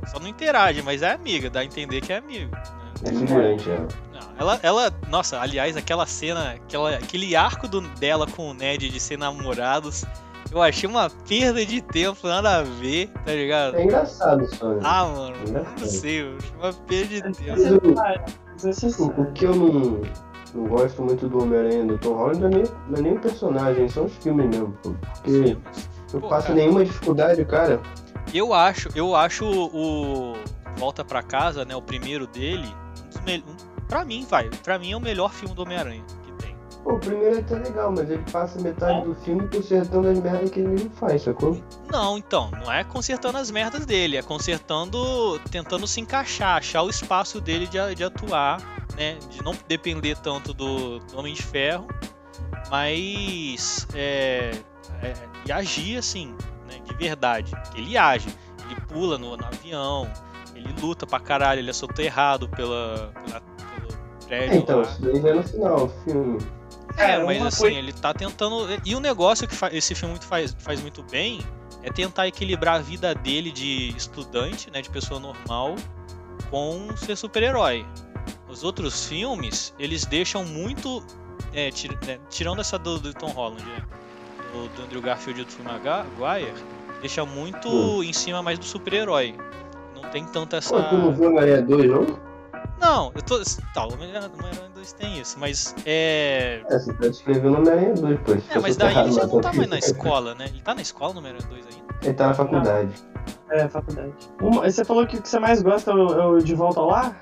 Só 0.06 0.20
não 0.20 0.28
interage, 0.28 0.82
mas 0.82 1.02
é 1.02 1.12
amiga, 1.12 1.50
dá 1.50 1.60
a 1.60 1.64
entender 1.64 2.00
que 2.00 2.12
é 2.12 2.18
amigo. 2.18 2.54
né? 2.54 2.62
É 3.06 3.12
figurante, 3.12 3.68
ela. 3.70 3.88
Não, 4.14 4.20
ela, 4.38 4.60
ela, 4.62 4.92
nossa, 5.08 5.40
aliás, 5.40 5.76
aquela 5.76 6.06
cena, 6.06 6.52
aquela, 6.52 6.94
aquele 6.94 7.34
arco 7.34 7.66
do, 7.66 7.80
dela 7.80 8.26
com 8.26 8.50
o 8.50 8.54
Ned 8.54 8.88
de 8.88 9.00
ser 9.00 9.18
namorados, 9.18 10.04
Eu 10.52 10.62
achei 10.62 10.88
uma 10.88 11.10
perda 11.10 11.66
de 11.66 11.80
tempo, 11.82 12.28
nada 12.28 12.58
a 12.58 12.62
ver, 12.62 13.08
tá 13.24 13.32
ligado? 13.32 13.76
É 13.76 13.82
engraçado 13.82 14.46
só, 14.54 14.68
né? 14.68 14.80
Ah, 14.84 15.04
mano, 15.04 15.36
Engraçado. 15.48 15.80
não 15.80 15.86
sei, 15.88 16.22
eu 16.22 16.36
achei 16.36 16.56
uma 16.56 16.72
perda 16.72 17.08
de 17.08 17.32
tempo. 17.32 17.88
O, 17.88 18.54
Desnecessário. 18.54 19.14
o 19.20 19.32
que 19.32 19.44
eu 19.46 19.54
não, 19.56 20.00
não 20.54 20.68
gosto 20.68 21.02
muito 21.02 21.28
do 21.28 21.42
Homem-Aranha 21.42 21.84
do 21.86 21.98
Tom 21.98 22.14
Holland 22.14 22.40
não 22.40 22.48
é, 22.48 22.50
nem, 22.52 22.64
não 22.88 22.98
é 22.98 23.02
nem 23.02 23.12
o 23.16 23.20
personagem, 23.20 23.88
são 23.88 24.04
os 24.04 24.16
filmes 24.18 24.46
mesmo, 24.46 24.72
pô. 24.82 24.94
Porque 25.22 25.56
eu 26.12 26.20
Pô, 26.20 26.28
passo 26.28 26.48
cara. 26.48 26.58
nenhuma 26.60 26.84
dificuldade, 26.84 27.44
cara. 27.46 27.80
Eu 28.32 28.54
acho, 28.54 28.88
eu 28.94 29.16
acho 29.16 29.44
o 29.44 30.34
Volta 30.76 31.04
pra 31.04 31.22
Casa, 31.22 31.64
né, 31.64 31.74
o 31.74 31.82
primeiro 31.82 32.26
dele, 32.28 32.66
um 33.04 33.08
dos 33.08 33.20
me... 33.22 33.38
um, 33.38 33.56
pra 33.88 34.04
mim, 34.04 34.26
vai, 34.28 34.48
pra 34.62 34.78
mim 34.78 34.92
é 34.92 34.96
o 34.96 35.00
melhor 35.00 35.32
filme 35.32 35.54
do 35.54 35.62
Homem-Aranha 35.62 36.02
que 36.24 36.32
tem. 36.32 36.56
Pô, 36.82 36.94
o 36.94 36.98
primeiro 36.98 37.36
é 37.36 37.38
até 37.40 37.56
legal, 37.56 37.92
mas 37.92 38.10
ele 38.10 38.24
passa 38.30 38.60
metade 38.60 39.04
do 39.04 39.14
filme 39.14 39.48
consertando 39.48 40.08
as 40.08 40.20
merdas 40.20 40.50
que 40.50 40.60
ele 40.60 40.68
mesmo 40.68 40.90
faz, 40.90 41.22
sacou? 41.22 41.60
Não, 41.90 42.18
então, 42.18 42.50
não 42.50 42.72
é 42.72 42.84
consertando 42.84 43.38
as 43.38 43.50
merdas 43.50 43.86
dele, 43.86 44.16
é 44.16 44.22
consertando, 44.22 45.38
tentando 45.50 45.86
se 45.86 46.00
encaixar, 46.00 46.58
achar 46.58 46.82
o 46.82 46.90
espaço 46.90 47.40
dele 47.40 47.66
de, 47.66 47.94
de 47.94 48.04
atuar, 48.04 48.60
né, 48.96 49.18
de 49.30 49.42
não 49.42 49.54
depender 49.66 50.16
tanto 50.18 50.52
do, 50.52 50.98
do 50.98 51.18
Homem 51.18 51.34
de 51.34 51.42
Ferro, 51.42 51.86
mas 52.70 53.86
é, 53.94 54.52
é, 55.02 55.14
e 55.46 55.52
agir 55.52 55.98
assim, 55.98 56.34
né, 56.68 56.80
de 56.84 56.94
verdade, 56.94 57.52
ele 57.74 57.96
age, 57.96 58.28
ele 58.70 58.80
pula 58.82 59.18
no, 59.18 59.36
no 59.36 59.44
avião, 59.44 60.10
ele 60.54 60.72
luta 60.80 61.06
pra 61.06 61.20
caralho, 61.20 61.60
ele 61.60 61.70
é 61.70 61.72
soterrado 61.72 62.48
pela, 62.48 63.12
pela, 63.24 63.40
prédio 64.26 64.52
É, 64.52 64.56
então, 64.56 64.76
lá. 64.80 64.82
isso 64.82 65.02
daí 65.02 65.20
já 65.20 65.28
é 65.28 65.34
no 65.34 65.42
final 65.42 65.88
filme. 66.04 66.38
É, 66.90 66.94
Cara, 66.96 67.24
mas 67.26 67.42
assim, 67.46 67.60
coisa- 67.62 67.78
ele 67.78 67.92
tá 67.92 68.14
tentando. 68.14 68.66
E 68.84 68.94
o 68.94 69.00
negócio 69.00 69.48
que 69.48 69.56
esse 69.76 69.94
filme 69.94 70.12
muito 70.12 70.26
faz, 70.26 70.54
faz 70.60 70.80
muito 70.80 71.02
bem 71.04 71.40
é 71.82 71.90
tentar 71.90 72.26
equilibrar 72.28 72.76
a 72.76 72.78
vida 72.78 73.14
dele 73.14 73.50
de 73.50 73.88
estudante, 73.96 74.70
né, 74.70 74.80
de 74.80 74.88
pessoa 74.90 75.18
normal, 75.20 75.74
com 76.50 76.96
ser 76.96 77.16
super-herói. 77.16 77.84
Os 78.48 78.62
outros 78.62 79.06
filmes, 79.06 79.74
eles 79.78 80.04
deixam 80.06 80.44
muito. 80.44 81.02
é, 81.52 81.70
tir- 81.70 81.96
né, 82.06 82.18
tirando 82.30 82.60
essa 82.60 82.78
do, 82.78 82.98
do 82.98 83.12
Tom 83.14 83.28
Holland, 83.30 83.62
né? 83.64 83.82
Do, 84.52 84.68
do 84.76 84.82
Andrew 84.84 85.02
Garfield 85.02 85.40
e 85.40 85.44
do 85.44 85.50
Tom 85.52 85.62
Maguire, 85.64 86.52
deixa 87.00 87.24
muito 87.24 87.68
Hum. 87.68 88.02
em 88.04 88.12
cima 88.12 88.40
mais 88.42 88.58
do 88.58 88.64
super-herói. 88.64 89.34
Não 89.94 90.08
tem 90.10 90.24
tanto 90.24 90.54
essa. 90.56 90.70
Pô, 90.74 90.82
tu 90.88 90.96
não 90.96 91.12
viu 91.12 91.26
Homem-Aranha 91.28 91.62
2, 91.62 91.90
não? 91.90 92.06
Não, 92.80 93.12
eu 93.14 93.22
tô. 93.22 93.40
Tá, 93.72 93.86
o 93.86 93.92
Homem-Aranha 93.94 94.30
2 94.74 94.92
tem 94.92 95.18
isso, 95.20 95.38
mas 95.38 95.74
é. 95.86 96.62
É, 96.68 96.78
você 96.78 96.92
tá 96.92 97.08
descrevendo 97.08 97.56
Homem-Aranha 97.56 97.94
2, 97.94 98.20
pô. 98.20 98.32
É, 98.50 98.58
mas 98.60 98.76
daí 98.76 98.96
ele 98.98 99.12
já 99.12 99.26
não 99.26 99.40
tá 99.40 99.52
mais 99.52 99.68
na 99.70 99.78
escola, 99.78 100.34
né? 100.34 100.46
Ele 100.48 100.60
tá 100.60 100.74
na 100.74 100.82
escola 100.82 101.12
no 101.14 101.20
Homem-Aranha 101.20 101.48
2 101.48 101.66
ainda? 101.66 101.94
Ele 102.02 102.14
tá 102.14 102.26
na 102.28 102.34
faculdade. 102.34 102.92
É, 103.50 103.68
faculdade. 103.68 104.12
Uma- 104.42 104.70
você 104.70 104.84
falou 104.84 105.06
que 105.06 105.16
o 105.16 105.22
que 105.22 105.28
você 105.28 105.38
mais 105.38 105.62
gosta 105.62 105.90
é 105.90 105.94
o, 105.94 106.08
é 106.20 106.26
o 106.26 106.38
De 106.40 106.54
Volta 106.54 106.80
ao 106.80 106.88
Lar? 106.88 107.16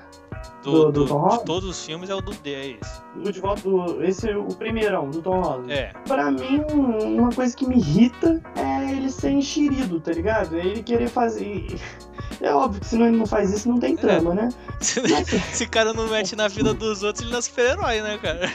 Do, 0.63 0.71
Do- 0.71 0.85
do 0.85 0.91
do- 0.91 1.07
Tom 1.07 1.17
Holland? 1.19 1.39
de 1.39 1.45
todos 1.45 1.69
os 1.69 1.85
filmes 1.85 2.09
é 2.09 2.15
o 2.15 2.21
do 2.21 2.31
D, 2.31 2.53
é 2.53 2.67
esse. 2.71 3.01
O 3.17 3.31
De 3.31 3.39
Volta, 3.39 3.67
o, 3.69 4.03
esse 4.03 4.29
é 4.29 4.35
o 4.37 4.45
primeirão, 4.47 5.09
do 5.09 5.21
Tom 5.21 5.41
Holland. 5.41 5.71
É. 5.71 5.93
Pra 6.07 6.31
mim, 6.31 6.63
uma 7.03 7.29
coisa 7.31 7.55
que 7.55 7.65
me 7.67 7.75
irrita 7.77 8.41
é 8.55 8.91
ele 8.91 9.09
ser 9.09 9.31
enxerido, 9.31 9.99
tá 9.99 10.11
ligado? 10.11 10.57
É 10.57 10.65
ele 10.65 10.81
querer 10.83 11.07
fazer... 11.09 11.67
É 12.41 12.53
óbvio 12.53 12.81
que 12.81 12.87
se 12.87 12.97
não, 12.97 13.07
ele 13.07 13.17
não 13.17 13.25
faz 13.25 13.51
isso, 13.51 13.69
não 13.69 13.79
tem 13.79 13.95
trama, 13.95 14.33
né? 14.33 14.49
Se 14.79 14.99
esse 14.99 15.67
cara 15.67 15.93
não 15.93 16.07
mete 16.07 16.35
na 16.35 16.47
vida 16.47 16.73
dos 16.73 17.03
outros, 17.03 17.23
ele 17.23 17.31
não 17.31 17.39
é 17.39 17.41
super-herói, 17.41 18.01
né, 18.01 18.17
cara? 18.17 18.51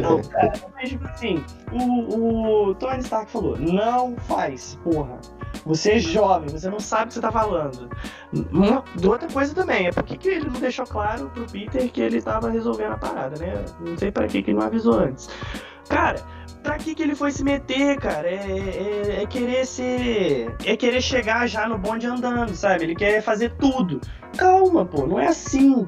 não, 0.00 0.22
cara, 0.22 0.52
mas 0.74 0.88
tipo 0.90 1.06
assim, 1.06 1.44
o, 1.72 2.68
o 2.68 2.74
Tony 2.76 3.00
Stark 3.00 3.30
falou, 3.30 3.58
não 3.58 4.14
faz, 4.28 4.78
porra. 4.84 5.18
Você 5.64 5.92
é 5.92 5.98
jovem, 5.98 6.48
você 6.48 6.70
não 6.70 6.78
sabe 6.78 7.04
o 7.04 7.06
que 7.08 7.14
você 7.14 7.20
tá 7.20 7.32
falando. 7.32 7.90
Uma, 8.52 8.84
outra 9.04 9.28
coisa 9.28 9.52
também, 9.54 9.88
é 9.88 9.92
por 9.92 10.04
que 10.04 10.16
que 10.16 10.28
ele 10.28 10.48
não 10.48 10.60
deixou 10.60 10.86
claro 10.86 11.28
pro 11.30 11.44
Peter 11.46 11.90
que 11.90 12.00
ele 12.00 12.22
tava 12.22 12.50
resolvendo 12.50 12.92
a 12.92 12.98
parada, 12.98 13.36
né? 13.40 13.64
Não 13.80 13.98
sei 13.98 14.12
pra 14.12 14.28
que 14.28 14.42
que 14.42 14.50
ele 14.50 14.58
não 14.58 14.66
avisou 14.66 15.00
antes. 15.00 15.28
Cara, 15.88 16.22
pra 16.66 16.78
que 16.78 16.94
que 16.94 17.02
ele 17.02 17.14
foi 17.14 17.30
se 17.30 17.42
meter, 17.44 17.96
cara? 17.98 18.28
É, 18.28 18.34
é- 18.34 19.22
é 19.22 19.26
querer 19.26 19.64
ser. 19.64 20.54
É 20.64 20.76
querer 20.76 21.00
chegar 21.00 21.46
já 21.46 21.68
no 21.68 21.78
bonde 21.78 22.06
andando, 22.06 22.54
sabe? 22.54 22.84
Ele 22.84 22.94
quer 22.94 23.22
fazer 23.22 23.52
tudo. 23.58 24.00
Calma, 24.36 24.84
pô, 24.84 25.06
não 25.06 25.18
é 25.18 25.28
assim. 25.28 25.86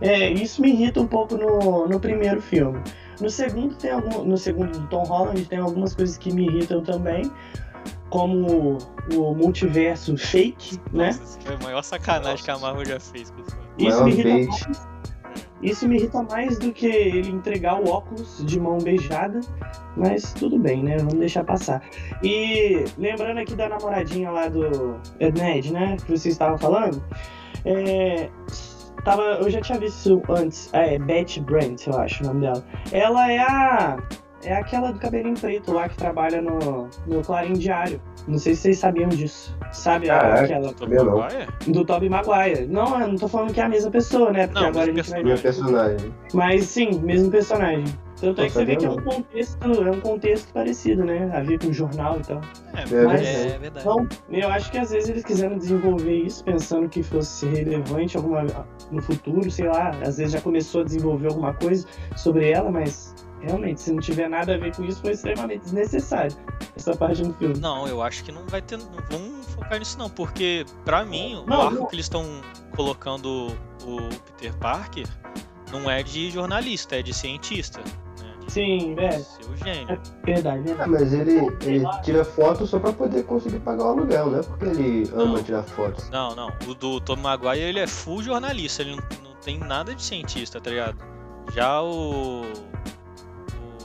É, 0.00 0.30
isso 0.30 0.60
me 0.60 0.70
irrita 0.70 1.00
um 1.00 1.06
pouco 1.06 1.36
no, 1.36 1.86
no 1.88 1.98
primeiro 2.00 2.40
filme. 2.42 2.80
No 3.20 3.28
segundo 3.30 3.74
tem 3.76 3.90
algum, 3.90 4.24
no 4.24 4.36
segundo 4.36 4.78
do 4.78 4.86
Tom 4.88 5.02
Holland 5.04 5.44
tem 5.46 5.58
algumas 5.58 5.94
coisas 5.94 6.16
que 6.16 6.32
me 6.32 6.46
irritam 6.46 6.82
também, 6.82 7.22
como 8.10 8.78
o 9.12 9.34
multiverso 9.34 10.16
fake, 10.16 10.78
né? 10.92 11.06
Nossa, 11.06 11.22
isso 11.24 11.38
foi 11.44 11.54
a 11.54 11.58
maior 11.58 11.82
sacanagem 11.82 12.44
que 12.44 12.50
a 12.50 12.58
Marvel 12.58 12.84
já 12.84 13.00
fez 13.00 13.30
com. 13.30 13.42
Isso 13.42 13.58
Maior 14.00 14.04
me 14.04 14.10
irrita. 14.12 14.97
Isso 15.62 15.88
me 15.88 15.96
irrita 15.96 16.22
mais 16.22 16.58
do 16.58 16.72
que 16.72 16.86
ele 16.86 17.30
entregar 17.30 17.80
o 17.80 17.88
óculos 17.88 18.44
de 18.46 18.60
mão 18.60 18.78
beijada, 18.78 19.40
mas 19.96 20.32
tudo 20.32 20.58
bem, 20.58 20.82
né? 20.82 20.96
Vamos 20.98 21.14
deixar 21.14 21.44
passar. 21.44 21.82
E 22.22 22.84
lembrando 22.96 23.38
aqui 23.38 23.54
da 23.54 23.68
namoradinha 23.68 24.30
lá 24.30 24.48
do 24.48 25.00
Ned, 25.18 25.72
né? 25.72 25.96
Que 25.96 26.12
vocês 26.12 26.26
estavam 26.26 26.58
falando, 26.58 27.02
é, 27.64 28.30
tava, 29.04 29.22
eu 29.22 29.50
já 29.50 29.60
tinha 29.60 29.78
visto 29.78 30.22
antes. 30.28 30.72
É, 30.72 30.98
Betty 30.98 31.40
Brant, 31.40 31.86
eu 31.86 31.98
acho 31.98 32.22
o 32.22 32.26
nome 32.26 32.40
dela. 32.42 32.64
Ela 32.92 33.32
é 33.32 33.38
a. 33.38 33.98
É 34.48 34.54
aquela 34.56 34.90
do 34.92 34.98
cabelinho 34.98 35.34
preto 35.38 35.72
lá 35.72 35.88
que 35.90 35.96
trabalha 35.96 36.40
no, 36.40 36.88
no 37.06 37.22
Clarim 37.22 37.52
Diário. 37.52 38.00
Não 38.26 38.38
sei 38.38 38.54
se 38.54 38.62
vocês 38.62 38.78
sabiam 38.78 39.08
disso. 39.10 39.54
Sabe 39.72 40.08
a- 40.08 40.18
Caraca. 40.18 40.42
aquela 40.44 40.74
Meu 40.88 41.04
não. 41.04 41.18
Maguire? 41.18 41.46
do 41.68 41.84
Tobey 41.84 42.08
Maguire. 42.08 42.66
Não, 42.66 42.98
eu 42.98 43.08
não 43.08 43.16
tô 43.16 43.28
falando 43.28 43.52
que 43.52 43.60
é 43.60 43.64
a 43.64 43.68
mesma 43.68 43.90
pessoa, 43.90 44.32
né? 44.32 44.46
Porque 44.46 44.60
Não, 44.62 44.68
agora 44.68 44.84
a 44.90 44.94
mesmo 44.94 45.02
gente 45.04 45.10
vai 45.12 45.22
Meu 45.22 45.38
personagem. 45.38 46.14
Mas 46.32 46.64
sim, 46.64 46.98
mesmo 47.00 47.30
personagem. 47.30 47.84
Tanto 48.20 48.40
é 48.40 48.46
que 48.46 48.52
você 48.52 48.64
vê 48.64 48.74
que 48.74 48.84
é 48.84 48.90
um 48.90 48.96
contexto, 48.96 49.64
é 49.64 49.90
um 49.92 50.00
contexto 50.00 50.52
parecido, 50.52 51.04
né? 51.04 51.30
A 51.32 51.40
ver 51.40 51.56
com 51.60 51.72
jornal 51.72 52.18
e 52.18 52.22
tal. 52.26 52.40
É, 52.74 52.80
É 52.94 53.04
Mas- 53.04 53.20
é 53.28 53.58
verdade. 53.58 53.86
Então, 53.86 54.08
eu 54.30 54.48
acho 54.48 54.72
que 54.72 54.78
às 54.78 54.90
vezes 54.90 55.08
eles 55.08 55.24
quiseram 55.24 55.56
desenvolver 55.56 56.14
isso 56.16 56.42
pensando 56.42 56.88
que 56.88 57.00
fosse 57.02 57.46
relevante 57.46 58.16
alguma, 58.16 58.44
no 58.90 59.00
futuro, 59.02 59.48
sei 59.50 59.68
lá. 59.68 59.90
Às 60.02 60.16
vezes 60.18 60.32
já 60.32 60.40
começou 60.40 60.80
a 60.80 60.84
desenvolver 60.84 61.28
alguma 61.28 61.54
coisa 61.54 61.86
sobre 62.16 62.50
ela, 62.50 62.72
mas 62.72 63.14
realmente, 63.40 63.80
se 63.80 63.92
não 63.92 64.00
tiver 64.00 64.28
nada 64.28 64.54
a 64.54 64.58
ver 64.58 64.74
com 64.74 64.84
isso, 64.84 65.00
foi 65.00 65.12
extremamente 65.12 65.62
desnecessário 65.62 66.36
essa 66.76 66.96
parte 66.96 67.22
do 67.22 67.32
filme. 67.34 67.58
Não, 67.58 67.86
eu 67.86 68.02
acho 68.02 68.22
que 68.24 68.32
não 68.32 68.44
vai 68.46 68.60
ter. 68.62 68.76
Não 68.78 68.86
vamos 69.10 69.46
focar 69.54 69.78
nisso 69.78 69.98
não, 69.98 70.08
porque 70.10 70.64
pra 70.84 71.04
mim, 71.04 71.42
Não, 71.46 71.58
o 71.58 71.62
arco 71.62 71.74
não. 71.80 71.86
que 71.86 71.94
eles 71.96 72.06
estão 72.06 72.24
colocando 72.76 73.48
o 73.84 74.08
Peter 74.36 74.54
Parker 74.58 75.06
não 75.72 75.90
é 75.90 76.02
de 76.02 76.30
jornalista, 76.30 76.96
é 76.96 77.02
de 77.02 77.12
cientista. 77.12 77.80
Né? 77.80 78.34
De 78.46 78.52
Sim, 78.52 78.94
é, 78.98 79.12
ser 79.18 79.44
o 79.44 79.56
gênio. 79.56 80.00
verdade, 80.24 80.58
Ah, 80.58 80.62
verdade. 80.62 80.90
mas 80.90 81.12
ele, 81.12 81.38
ele 81.66 81.84
tira 82.02 82.24
foto 82.24 82.66
só 82.66 82.78
pra 82.78 82.92
poder 82.92 83.24
conseguir 83.24 83.58
pagar 83.60 83.84
o 83.84 83.88
aluguel, 83.88 84.30
não 84.30 84.38
é 84.38 84.42
porque 84.42 84.64
ele 84.64 85.10
ama 85.12 85.36
Não. 85.36 85.42
tirar 85.42 85.62
fotos. 85.64 86.08
Não, 86.10 86.34
não. 86.34 86.50
O 86.66 86.74
do 86.74 87.00
Tom 87.00 87.16
Maguire 87.16 87.60
ele 87.60 87.80
é 87.80 87.86
full 87.86 88.22
jornalista, 88.22 88.80
ele 88.82 88.92
não, 88.92 89.02
não 89.22 89.34
tem 89.42 89.58
nada 89.58 89.94
de 89.94 90.02
cientista, 90.02 90.58
tá 90.60 90.70
ligado? 90.70 90.96
Já 91.54 91.82
o. 91.82 92.42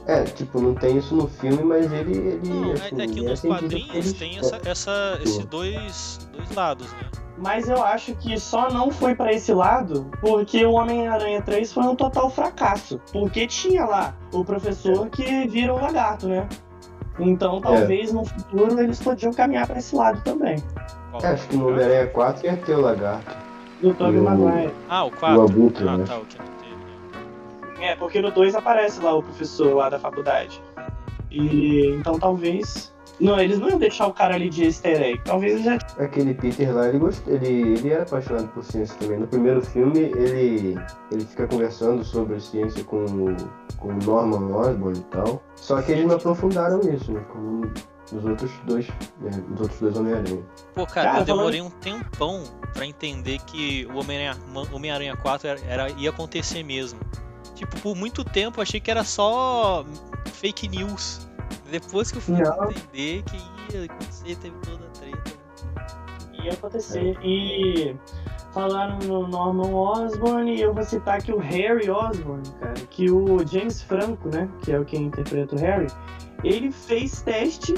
o- 0.07 0.11
É, 0.11 0.23
tipo, 0.23 0.59
não 0.61 0.73
tem 0.73 0.97
isso 0.97 1.15
no 1.15 1.27
filme, 1.27 1.63
mas 1.63 1.91
ele. 1.91 2.17
ele 2.17 2.49
Não, 2.49 2.69
é, 2.69 2.73
assim, 2.73 2.85
é 2.85 2.87
que 3.07 3.19
ele 3.19 3.29
nos 3.29 3.39
cientista 3.39 3.47
quadrinhos 3.47 3.95
ele- 3.95 4.13
tem 4.13 4.37
essa, 4.39 4.61
essa, 4.65 5.19
esses 5.23 5.45
dois, 5.45 6.29
dois 6.35 6.55
lados, 6.55 6.91
né? 6.93 6.99
Mas 7.37 7.67
eu 7.67 7.83
acho 7.83 8.13
que 8.15 8.39
só 8.39 8.69
não 8.69 8.91
foi 8.91 9.15
pra 9.15 9.33
esse 9.33 9.51
lado 9.53 10.05
porque 10.21 10.63
o 10.65 10.73
Homem-Aranha 10.73 11.41
3 11.41 11.73
foi 11.73 11.83
um 11.83 11.95
total 11.95 12.29
fracasso. 12.29 13.01
Porque 13.11 13.47
tinha 13.47 13.85
lá 13.85 14.15
o 14.31 14.45
professor 14.45 15.07
que 15.09 15.47
vira 15.47 15.73
o 15.73 15.81
lagarto, 15.81 16.27
né? 16.27 16.47
Então 17.19 17.59
talvez 17.59 18.13
no 18.13 18.23
futuro 18.23 18.79
eles 18.79 19.01
podiam 19.01 19.31
caminhar 19.33 19.65
pra 19.67 19.77
esse 19.79 19.95
lado 19.95 20.21
também. 20.23 20.57
É, 21.21 21.27
acho 21.27 21.47
que 21.47 21.57
no 21.57 21.69
Homem-Aranha 21.69 22.07
4 22.07 22.45
ia 22.45 22.55
ter 22.57 22.75
o 22.75 22.81
lagarto. 22.81 23.35
Do 23.81 23.93
Tobey 23.95 24.19
o- 24.19 24.23
Maguire. 24.23 24.73
Ah, 24.87 25.03
o 25.03 25.07
O 25.07 25.11
4. 25.11 25.41
Abutre, 25.41 25.87
Ah, 25.87 25.97
né? 25.97 26.05
tá, 26.07 26.17
o 26.17 26.25
É, 27.79 27.95
porque 27.95 28.21
no 28.21 28.31
2 28.31 28.55
aparece 28.55 29.01
lá 29.01 29.13
o 29.15 29.23
professor 29.23 29.75
lá 29.75 29.89
da 29.89 29.99
faculdade. 29.99 30.61
E 31.31 31.87
então 31.97 32.17
talvez. 32.19 32.91
Não, 33.19 33.39
eles 33.39 33.59
não 33.59 33.69
iam 33.69 33.77
deixar 33.77 34.07
o 34.07 34.13
cara 34.13 34.33
ali 34.35 34.49
de 34.49 34.65
easter 34.65 34.99
egg. 35.01 35.21
Talvez 35.23 35.53
eles 35.53 35.65
já. 35.65 35.75
Aquele 36.03 36.33
Peter 36.33 36.73
lá, 36.75 36.87
ele, 36.89 36.97
gost... 36.97 37.21
ele, 37.27 37.73
ele 37.73 37.89
era 37.91 38.03
apaixonado 38.03 38.47
por 38.49 38.63
ciência 38.63 38.97
também. 38.99 39.19
No 39.19 39.27
primeiro 39.27 39.61
filme, 39.61 39.99
ele, 39.99 40.75
ele 41.11 41.23
fica 41.25 41.47
conversando 41.47 42.03
sobre 42.03 42.39
ciência 42.39 42.83
com, 42.83 43.05
o- 43.05 43.35
com 43.77 43.89
o 43.89 43.93
Norman 44.03 44.55
Osborn 44.57 44.97
e 44.97 45.01
tal. 45.03 45.43
Só 45.55 45.79
que 45.81 45.91
eles 45.91 46.05
não 46.05 46.15
aprofundaram 46.15 46.79
isso, 46.91 47.11
né? 47.11 47.23
Como 47.31 47.71
nos 48.11 48.25
outros 48.25 48.51
dois, 48.65 48.87
né? 49.21 49.31
Nos 49.47 49.61
outros 49.61 49.79
dois 49.79 49.95
Homem-Aranha. 49.97 50.43
Pô, 50.73 50.85
cara, 50.87 51.09
Cara, 51.09 51.19
eu 51.21 51.25
demorei 51.25 51.61
um 51.61 51.69
tempão 51.69 52.43
pra 52.73 52.85
entender 52.85 53.39
que 53.45 53.85
o 53.93 53.99
Homem-Aranha 53.99 54.35
Homem-Aranha 54.73 55.15
4 55.15 55.47
era, 55.47 55.59
era- 55.67 55.89
ia 55.91 56.09
acontecer 56.09 56.63
mesmo. 56.63 56.99
Tipo, 57.55 57.79
por 57.81 57.95
muito 57.95 58.23
tempo 58.23 58.59
eu 58.59 58.63
achei 58.63 58.79
que 58.79 58.89
era 58.89 59.03
só 59.03 59.85
fake 60.33 60.67
news. 60.67 61.27
Depois 61.69 62.11
que 62.11 62.17
eu 62.17 62.21
fui 62.21 62.35
Não. 62.35 62.69
entender 62.71 63.23
que 63.23 63.75
ia 63.75 63.85
acontecer, 63.85 64.35
teve 64.37 64.55
toda 64.59 64.85
a 64.85 64.89
treta. 64.89 65.31
ia 66.43 66.53
acontecer. 66.53 67.17
E 67.23 67.95
falaram 68.53 68.99
no 68.99 69.27
Norman 69.27 69.73
Osborn 69.73 70.53
e 70.55 70.61
eu 70.61 70.73
vou 70.73 70.83
citar 70.83 71.17
aqui 71.17 71.31
o 71.31 71.37
Harry 71.39 71.89
Osborn, 71.89 72.43
cara, 72.59 72.73
que 72.89 73.09
o 73.09 73.45
James 73.47 73.81
Franco, 73.81 74.29
né, 74.29 74.47
que 74.61 74.71
é 74.71 74.79
o 74.79 74.85
quem 74.85 75.03
interpreta 75.05 75.55
o 75.55 75.59
Harry, 75.59 75.87
ele 76.43 76.71
fez 76.71 77.21
teste 77.21 77.73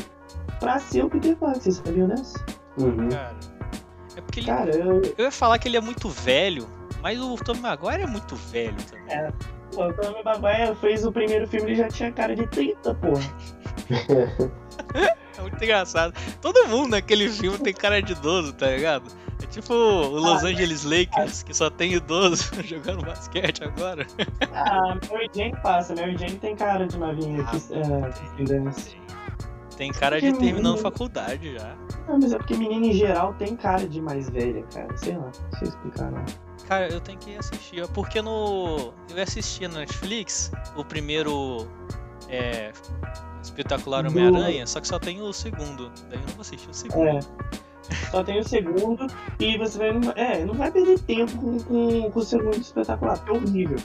pra 0.60 0.79
ser 0.79 1.05
o 1.05 1.10
Peter 1.10 1.36
Parker, 1.38 1.62
vocês 1.62 1.75
sabiam 1.86 2.08
dessa? 2.08 2.44
Uhum. 2.77 3.08
Cara. 3.10 3.36
É 4.17 4.22
porque 4.22 4.39
ele. 4.39 4.48
Cara, 4.48 4.75
eu, 4.75 5.01
Eu 5.17 5.25
ia 5.25 5.32
falar 5.32 5.60
que 5.60 5.67
ele 5.67 5.77
é 5.77 5.82
muito 5.82 6.10
velho, 6.10 6.67
mas 7.01 7.20
o 7.20 7.36
Tom 7.36 7.55
Maguire 7.55 8.01
é 8.03 8.08
muito 8.08 8.36
velho 8.36 8.75
também. 8.89 9.15
É. 9.15 9.32
pô, 9.75 9.88
o 9.88 9.94
Tobey 9.94 10.24
Maguire 10.24 10.75
fez 10.79 11.05
o 11.05 11.12
primeiro 11.12 11.48
filme, 11.48 11.72
ele 11.72 11.75
já 11.75 11.88
tinha 11.89 12.12
cara 12.12 12.36
de 12.36 12.48
30, 12.48 12.96
porra. 12.96 13.22
É 15.38 15.41
muito 15.41 15.63
engraçado. 15.63 16.13
Todo 16.41 16.67
mundo 16.67 16.91
naquele 16.91 17.29
filme 17.29 17.58
tem 17.58 17.74
cara 17.74 18.01
de 18.01 18.13
idoso, 18.13 18.53
tá 18.53 18.67
ligado? 18.67 19.12
É 19.44 19.48
tipo 19.48 19.74
o 19.74 20.10
Los 20.17 20.44
Ah, 20.44 20.48
Angeles 20.48 20.84
Lakers, 20.86 21.44
que 21.44 21.53
só 21.53 21.70
tem 21.70 21.94
idoso 21.94 22.50
jogando 22.63 23.05
basquete 23.05 23.63
agora. 23.63 24.08
Ah, 24.53 24.98
Mary 25.12 25.29
Jane 25.36 25.55
passa, 25.62 25.94
Mary 25.94 26.17
Jane 26.17 26.38
tem 26.39 26.55
cara 26.55 26.88
de 26.88 26.98
novinha 26.98 27.44
Ah, 27.44 27.51
que, 27.51 28.44
é, 28.44 28.46
tem. 28.46 28.75
Tem 29.77 29.91
cara 29.91 30.22
de 30.22 30.32
terminando 30.32 30.77
faculdade 30.77 31.53
já. 31.53 31.75
Não, 32.08 32.17
mas 32.17 32.32
é 32.32 32.38
porque 32.38 32.55
menina 32.55 32.86
em 32.86 32.94
geral 32.94 33.34
tem 33.34 33.58
cara 33.58 33.86
de 33.86 34.01
mais 34.01 34.29
velha, 34.29 34.63
cara. 34.74 34.96
Sei 34.96 35.17
lá, 35.17 35.25
não 35.25 35.60
sei 35.60 35.67
explicar 35.67 36.12
não. 36.12 36.24
Cara, 36.68 36.88
eu 36.88 37.00
tenho 37.00 37.18
que 37.20 37.36
assistir, 37.38 37.82
ó, 37.84 37.88
porque 37.88 38.22
no. 38.22 38.94
Eu 39.16 39.22
assisti 39.22 39.68
na 39.68 39.80
Netflix 39.80 40.52
o 40.76 40.84
primeiro. 40.84 41.68
É. 42.30 42.72
Espetacular 43.44 44.02
Do- 44.04 44.10
Homem-Aranha, 44.10 44.66
só 44.66 44.82
que 44.82 44.88
só 44.88 44.98
tem 44.98 45.22
o 45.22 45.32
segundo. 45.32 45.92
Daí 46.10 46.18
eu 46.18 46.22
não 46.22 46.28
vou 46.30 46.42
assistir 46.42 46.70
o 46.70 46.74
segundo. 46.74 47.08
É. 47.08 47.20
Só 48.10 48.24
tem 48.24 48.40
o 48.40 48.44
segundo 48.44 49.06
e 49.40 49.58
você 49.60 49.78
vai. 49.78 49.90
É, 50.16 50.44
não 50.44 50.56
vai 50.56 50.72
perder 50.72 50.98
tempo 51.02 51.38
com, 51.38 51.60
com, 51.60 52.10
com 52.10 52.20
o 52.20 52.24
segundo 52.24 52.58
espetacular, 52.58 53.18
porque 53.20 53.32
é 53.32 53.34
horrível. 53.36 53.78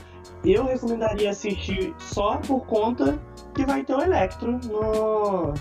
Eu 0.43 0.65
recomendaria 0.65 1.29
assistir 1.29 1.93
só 1.99 2.37
por 2.37 2.61
conta 2.65 3.19
que 3.53 3.63
vai 3.63 3.83
ter 3.83 3.93
o 3.93 4.01
Electro 4.01 4.59
no, 4.65 5.53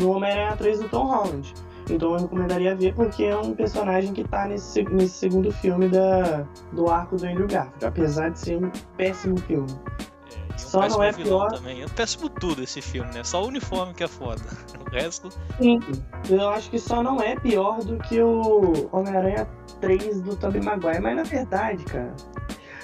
no 0.00 0.10
Homem-Aranha 0.12 0.56
3 0.56 0.78
do 0.78 0.88
Tom 0.88 1.06
Holland. 1.06 1.52
Então 1.94 2.12
eu 2.14 2.20
recomendaria 2.20 2.74
ver 2.74 2.94
porque 2.94 3.24
é 3.24 3.36
um 3.36 3.54
personagem 3.54 4.12
que 4.12 4.24
tá 4.24 4.46
nesse, 4.46 4.82
nesse 4.84 5.14
segundo 5.18 5.52
filme 5.52 5.88
da, 5.88 6.44
do 6.72 6.88
arco 6.90 7.16
do 7.16 7.26
Andrew 7.26 7.46
Garfield, 7.46 7.84
apesar 7.84 8.30
de 8.30 8.38
ser 8.38 8.56
um 8.64 8.70
péssimo 8.96 9.38
filme. 9.40 9.68
É, 9.70 10.54
um 10.54 10.58
Só 10.58 10.88
não 10.88 11.02
é 11.02 11.12
pior- 11.12 11.52
também. 11.52 11.82
É 11.82 11.86
péssimo 11.86 12.28
tudo 12.28 12.62
esse 12.62 12.80
filme, 12.80 13.12
né? 13.14 13.22
Só 13.24 13.42
o 13.42 13.48
uniforme 13.48 13.92
que 13.94 14.04
é 14.04 14.08
foda. 14.08 14.42
O 14.82 14.94
resto. 14.94 15.30
Sim, 15.58 15.80
eu 16.28 16.50
acho 16.50 16.68
que 16.68 16.78
só 16.78 17.02
não 17.02 17.18
é 17.18 17.34
pior 17.36 17.78
do 17.82 17.96
que 17.96 18.20
o 18.20 18.90
Homem-Aranha 18.92 19.48
3 19.80 20.20
do 20.20 20.36
Tobey 20.36 20.60
Maguire, 20.62 21.00
mas 21.00 21.16
na 21.16 21.22
verdade, 21.22 21.82
cara. 21.84 22.12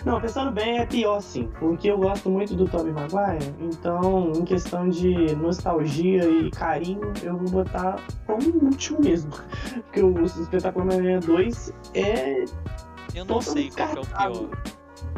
Não, 0.04 0.20
pensando 0.20 0.50
bem, 0.50 0.78
é 0.78 0.86
pior 0.86 1.20
sim, 1.20 1.48
porque 1.58 1.90
eu 1.90 1.98
gosto 1.98 2.30
muito 2.30 2.54
do 2.54 2.66
Tobey 2.66 2.92
Maguire, 2.92 3.54
então, 3.60 4.32
em 4.34 4.44
questão 4.44 4.88
de 4.88 5.34
nostalgia 5.36 6.24
e 6.24 6.50
carinho, 6.50 7.12
eu 7.22 7.36
vou 7.36 7.64
botar 7.64 8.00
como 8.26 8.42
último 8.64 9.00
mesmo. 9.00 9.32
Porque 9.88 10.02
o 10.02 10.24
Espetáculo 10.24 10.84
Homem-Aranha 10.84 11.20
2 11.20 11.72
é. 11.94 12.44
Eu 13.14 13.24
não 13.24 13.40
sei 13.40 13.70
qual 13.70 13.88
que 13.88 13.98
é 13.98 14.00
o 14.00 14.06
pior. 14.06 14.48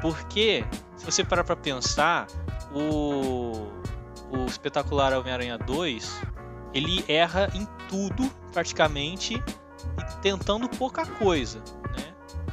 Porque, 0.00 0.64
se 0.96 1.04
você 1.04 1.24
parar 1.24 1.44
pra 1.44 1.56
pensar, 1.56 2.26
o. 2.74 3.80
O 4.32 4.46
espetacular 4.46 5.12
Homem-Aranha 5.12 5.58
2, 5.58 6.22
ele 6.72 7.04
erra 7.08 7.50
em 7.52 7.66
tudo, 7.88 8.30
praticamente, 8.52 9.34
e 9.34 10.20
tentando 10.22 10.68
pouca 10.68 11.04
coisa? 11.04 11.60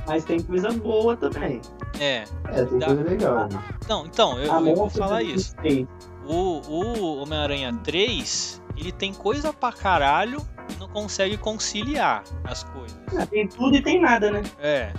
Mas 0.07 0.23
tem 0.23 0.41
coisa 0.41 0.71
boa 0.71 1.15
também. 1.17 1.61
É. 1.99 2.23
É, 2.45 2.65
tem 2.65 2.79
Dá- 2.79 2.87
coisa 2.87 3.03
legal. 3.03 3.47
né? 3.49 3.63
Não, 3.87 4.05
então, 4.05 4.39
eu, 4.39 4.65
eu 4.65 4.75
vou 4.75 4.89
falar 4.89 5.21
isso. 5.21 5.49
Steve. 5.51 5.87
O, 6.25 6.61
o 6.67 7.17
Homem-Aranha 7.21 7.73
3, 7.83 8.61
ele 8.77 8.91
tem 8.91 9.13
coisa 9.13 9.51
pra 9.53 9.71
caralho 9.71 10.39
e 10.75 10.79
não 10.79 10.87
consegue 10.89 11.37
conciliar 11.37 12.23
as 12.43 12.63
coisas. 12.63 12.97
Ah, 13.17 13.25
Tem 13.25 13.47
tudo 13.47 13.75
e 13.75 13.81
tem 13.81 14.01
nada, 14.01 14.29
né? 14.31 14.43
É, 14.59 14.91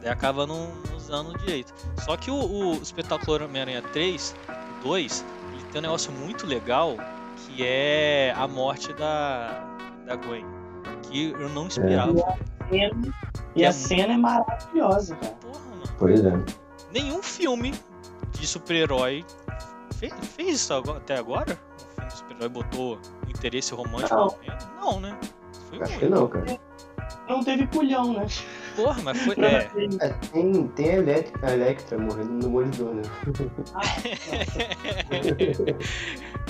daí 0.00 0.10
acaba 0.10 0.46
não 0.46 0.68
usando 0.96 1.36
direito. 1.38 1.74
Só 2.04 2.16
que 2.16 2.30
o, 2.30 2.34
o 2.34 2.72
Espetacular 2.82 3.42
Homem-Aranha 3.42 3.82
3, 3.92 4.34
o 4.80 4.84
2, 4.88 5.24
ele 5.52 5.64
tem 5.72 5.78
um 5.80 5.82
negócio 5.82 6.12
muito 6.12 6.46
legal 6.46 6.96
que 7.46 7.62
é 7.64 8.32
a 8.36 8.46
morte 8.48 8.92
da, 8.94 9.62
da 10.06 10.16
Gwen. 10.16 10.46
Que 11.02 11.30
eu 11.32 11.48
não 11.50 11.66
esperava. 11.66 12.12
Cena- 12.70 13.14
E 13.56 13.64
é 13.64 13.66
a 13.68 13.72
cena 13.72 14.14
é 14.14 14.16
maravilhosa, 14.16 15.16
cara. 15.16 15.34
Porra, 15.34 15.60
mano. 15.70 15.82
Pois 15.98 16.24
é. 16.24 16.32
Nenhum 16.92 17.22
filme 17.22 17.74
de 18.32 18.46
super-herói 18.46 19.24
fez, 19.96 20.12
fez 20.36 20.48
isso 20.60 20.72
até 20.74 21.16
agora? 21.16 21.52
Um 21.52 21.94
filme 21.94 22.10
de 22.10 22.16
super-herói 22.16 22.48
botou 22.48 22.98
interesse 23.28 23.74
romântico 23.74 24.14
Não. 24.14 24.36
Não, 24.80 25.00
né? 25.00 25.18
Foi 25.68 25.82
Acho 25.82 25.98
que 25.98 26.06
não, 26.06 26.26
cara. 26.28 26.58
Não 27.28 27.44
teve 27.44 27.66
culhão, 27.68 28.12
né? 28.14 28.26
Porra, 28.74 29.00
mas 29.02 29.20
foi. 29.22 29.36
É, 29.36 29.70
É, 30.00 30.08
tem, 30.32 30.66
tem 30.68 30.90
a, 30.90 30.94
Elec- 30.96 31.44
a 31.44 31.52
Electra 31.52 31.98
morrendo 31.98 32.32
no 32.32 32.40
Demolidor, 32.40 32.94
né? 32.94 33.02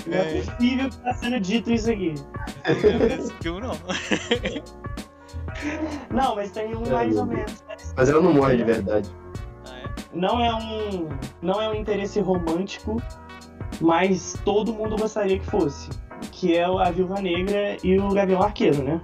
Não 0.06 0.16
é 0.18 0.40
possível 0.42 0.88
que 0.90 0.96
tá 0.98 1.14
sendo 1.14 1.40
dito 1.40 1.70
isso 1.70 1.90
aqui. 1.90 2.14
não 3.44 3.60
não. 3.60 3.72
Não, 6.10 6.34
mas 6.34 6.50
tem 6.50 6.74
um 6.74 6.84
É, 6.84 6.90
mais 6.90 7.16
ou 7.16 7.26
menos. 7.26 7.64
Mas 7.96 8.08
ela 8.08 8.20
não 8.20 8.32
morre 8.32 8.56
de 8.56 8.64
verdade. 8.64 9.10
Ah, 9.66 9.78
é? 9.78 9.84
Não 10.12 10.40
é 10.40 10.54
um. 10.54 11.08
Não 11.42 11.60
é 11.60 11.68
um 11.68 11.74
interesse 11.74 12.20
romântico, 12.20 13.00
mas 13.80 14.34
todo 14.44 14.72
mundo 14.72 14.96
gostaria 14.96 15.38
que 15.38 15.46
fosse. 15.46 15.88
Que 16.32 16.56
é 16.56 16.64
a 16.64 16.90
Viúva 16.90 17.20
Negra 17.20 17.76
e 17.82 17.98
o 17.98 18.08
Gavião 18.10 18.42
Arqueiro, 18.42 18.82
né? 18.82 19.00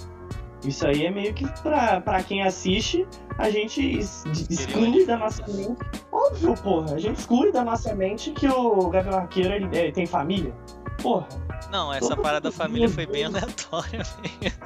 Isso 0.64 0.86
aí 0.86 1.06
é 1.06 1.10
meio 1.10 1.32
que 1.32 1.46
pra, 1.62 2.00
pra 2.00 2.22
quem 2.22 2.42
assiste, 2.42 3.06
a 3.38 3.50
gente 3.50 3.98
exclui 3.98 5.06
da 5.06 5.16
nossa 5.16 5.44
mente. 5.46 5.78
Óbvio, 6.10 6.54
porra. 6.54 6.94
A 6.94 6.98
gente 6.98 7.18
exclui 7.18 7.52
da 7.52 7.64
nossa 7.64 7.94
mente 7.94 8.32
que 8.32 8.48
o 8.48 8.88
Gavião 8.88 9.18
Arqueiro 9.18 9.54
ele, 9.54 9.78
é, 9.78 9.92
tem 9.92 10.06
família. 10.06 10.52
Porra. 11.00 11.28
Não, 11.70 11.92
essa 11.92 12.08
Todo 12.10 12.22
parada 12.22 12.50
da 12.50 12.52
família 12.56 12.88
foi 12.88 13.06
bem 13.06 13.24
aleatória 13.24 13.98
mesmo. 14.40 14.58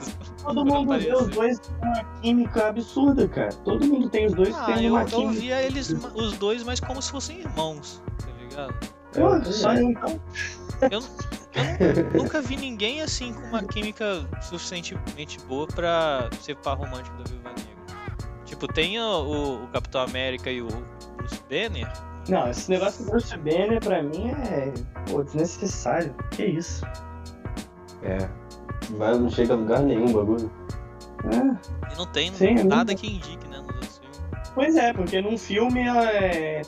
Todo 0.44 0.64
mundo 0.64 0.98
vê 0.98 1.12
os 1.14 1.29
dois 1.29 1.59
com 1.61 1.72
uma 1.87 2.05
química 2.20 2.68
absurda, 2.68 3.29
cara. 3.29 3.53
Todo 3.64 3.87
mundo 3.87 4.09
tem 4.11 4.26
os 4.26 4.35
dois 4.35 4.55
Ah, 4.57 4.81
eu, 4.83 4.92
uma 4.92 5.03
eu 5.03 5.07
química. 5.07 5.40
via 5.40 5.62
eles, 5.62 5.90
os 6.14 6.33
dois, 6.38 6.62
mas 6.62 6.81
como 6.81 7.00
se 7.00 7.11
fossem 7.11 7.40
irmãos, 7.40 8.03
tá 8.18 8.26
ligado? 8.40 8.74
Pô, 9.12 9.44
só 9.53 9.74
eu 9.74 9.90
então. 9.90 10.20
Eu 10.90 11.00
nunca 12.22 12.40
vi 12.40 12.57
ninguém 12.57 13.03
assim 13.03 13.33
com 13.35 13.40
uma 13.48 13.62
química 13.62 14.26
suficientemente 14.42 15.38
boa 15.46 15.66
pra 15.66 16.29
ser 16.40 16.57
par 16.57 16.76
romântico 16.76 17.16
da 17.18 17.24
Viúva 17.24 17.48
Negra. 17.50 18.44
Tipo, 18.44 18.66
tem 18.68 19.00
o, 19.00 19.03
o- 19.05 19.64
o 19.64 19.68
Capitão 19.68 20.00
América 20.03 20.50
e 20.50 20.62
o 20.62 20.68
Bruce 21.16 21.40
Banner. 21.48 21.90
Não, 22.30 22.48
esse 22.48 22.70
negócio 22.70 23.04
do 23.04 23.10
Bruce 23.10 23.36
Banner 23.38 23.80
pra 23.80 24.02
mim 24.02 24.30
é 24.30 24.72
pô, 25.10 25.22
desnecessário. 25.22 26.14
Que 26.30 26.44
isso? 26.44 26.84
É. 28.02 28.18
Mas 28.96 29.18
não 29.18 29.28
chega 29.30 29.54
a 29.54 29.56
lugar 29.56 29.80
nenhum 29.82 30.10
o 30.10 30.12
bagulho. 30.12 30.50
É, 31.24 31.92
E 31.92 31.98
não 31.98 32.06
tem 32.06 32.32
Sim, 32.32 32.58
é 32.58 32.64
nada 32.64 32.94
que 32.94 33.06
indique, 33.06 33.46
né, 33.48 33.58
nos 33.58 33.66
outros 33.74 33.98
filmes. 33.98 34.20
pois 34.54 34.76
é, 34.76 34.92
porque 34.92 35.20
num 35.20 35.36
filme 35.36 35.80
ela 35.80 36.08
é. 36.10 36.62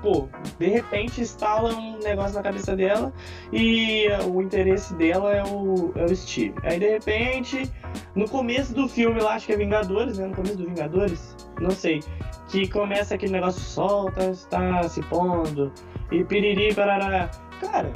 Pô, 0.00 0.28
de 0.60 0.66
repente 0.68 1.20
instala 1.20 1.74
um 1.74 1.98
negócio 1.98 2.36
na 2.36 2.42
cabeça 2.42 2.76
dela 2.76 3.12
e 3.52 4.06
o 4.32 4.40
interesse 4.40 4.94
dela 4.94 5.34
é 5.34 5.42
o, 5.42 5.92
é 5.96 6.04
o 6.04 6.14
Steve. 6.16 6.54
Aí 6.62 6.78
de 6.78 6.88
repente, 6.88 7.68
no 8.14 8.28
começo 8.28 8.72
do 8.72 8.88
filme 8.88 9.20
lá, 9.20 9.34
acho 9.34 9.46
que 9.46 9.52
é 9.52 9.56
Vingadores, 9.56 10.18
né? 10.18 10.26
No 10.28 10.36
começo 10.36 10.56
do 10.56 10.66
Vingadores, 10.68 11.34
não 11.60 11.70
sei. 11.72 12.00
Que 12.48 12.66
começa 12.68 13.14
aquele 13.14 13.32
negócio 13.32 13.60
solta, 13.60 14.30
está 14.30 14.88
se 14.88 15.02
pondo, 15.02 15.72
e 16.10 16.24
piriri, 16.24 16.74
parará. 16.74 17.30
Cara, 17.60 17.92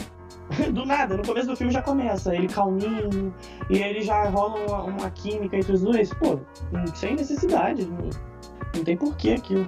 do 0.73 0.85
nada, 0.85 1.17
no 1.17 1.25
começo 1.25 1.47
do 1.49 1.57
filme 1.57 1.73
já 1.73 1.83
começa, 1.83 2.35
ele 2.35 2.49
calminho, 2.49 3.35
e 3.71 3.79
ele 3.79 4.03
já 4.03 4.29
rola 4.29 4.59
uma, 4.67 4.83
uma 4.83 5.11
química 5.11 5.57
entre 5.57 5.73
os 5.73 5.81
dois. 5.81 6.13
Pô, 6.15 6.35
hum, 6.73 6.87
sem 6.95 7.15
necessidade, 7.15 7.87
não, 7.87 8.11
não 8.75 8.85
tem 8.85 8.97
porquê 8.97 9.33
aquilo. 9.33 9.67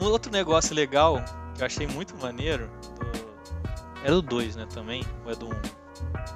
Um 0.00 0.06
outro 0.06 0.32
negócio 0.32 0.74
legal 0.74 1.22
que 1.54 1.62
eu 1.62 1.66
achei 1.66 1.86
muito 1.86 2.16
maneiro. 2.16 2.70
Do... 2.98 3.32
É 4.04 4.10
do 4.10 4.20
2, 4.20 4.56
né? 4.56 4.66
Também? 4.72 5.04
Ou 5.24 5.30
é 5.30 5.36
do 5.36 5.46
1? 5.46 5.50
Um? 5.50 5.52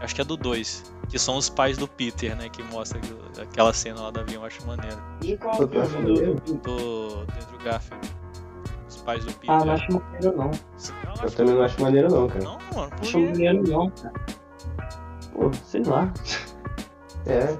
Acho 0.00 0.14
que 0.14 0.20
é 0.20 0.24
do 0.24 0.36
2. 0.36 0.92
Que 1.08 1.18
são 1.18 1.36
os 1.36 1.48
pais 1.48 1.78
do 1.78 1.86
Peter, 1.86 2.36
né? 2.36 2.48
Que 2.48 2.62
mostra 2.64 3.00
aquela 3.40 3.72
cena 3.72 4.00
lá 4.02 4.10
do 4.10 4.20
avião, 4.20 4.42
eu 4.42 4.46
acho 4.46 4.66
maneiro. 4.66 4.98
E 5.22 5.36
qual 5.36 5.56
tu 5.66 5.78
acha 5.80 5.90
filme? 5.90 6.08
maneiro? 6.10 6.34
Do... 6.40 6.54
Do 6.54 7.20
Andrew 7.22 7.58
Garfield. 7.64 8.10
Os 8.88 8.96
pais 8.98 9.24
do 9.24 9.32
Peter. 9.34 9.50
Ah, 9.54 9.64
não 9.64 9.72
acho 9.74 9.92
maneiro 9.92 10.36
não. 10.36 10.50
Eu 10.50 11.24
Eu 11.24 11.30
também 11.30 11.54
não 11.54 11.62
acho 11.62 11.80
maneiro 11.82 12.08
não, 12.10 12.28
cara. 12.28 12.44
Não, 12.44 12.58
mano, 12.74 12.90
por 12.90 13.00
Acho 13.00 13.18
maneiro 13.20 13.62
não, 13.62 13.90
cara. 13.90 14.12
pô, 15.32 15.52
sei 15.64 15.82
lá. 15.84 16.12
É, 17.28 17.56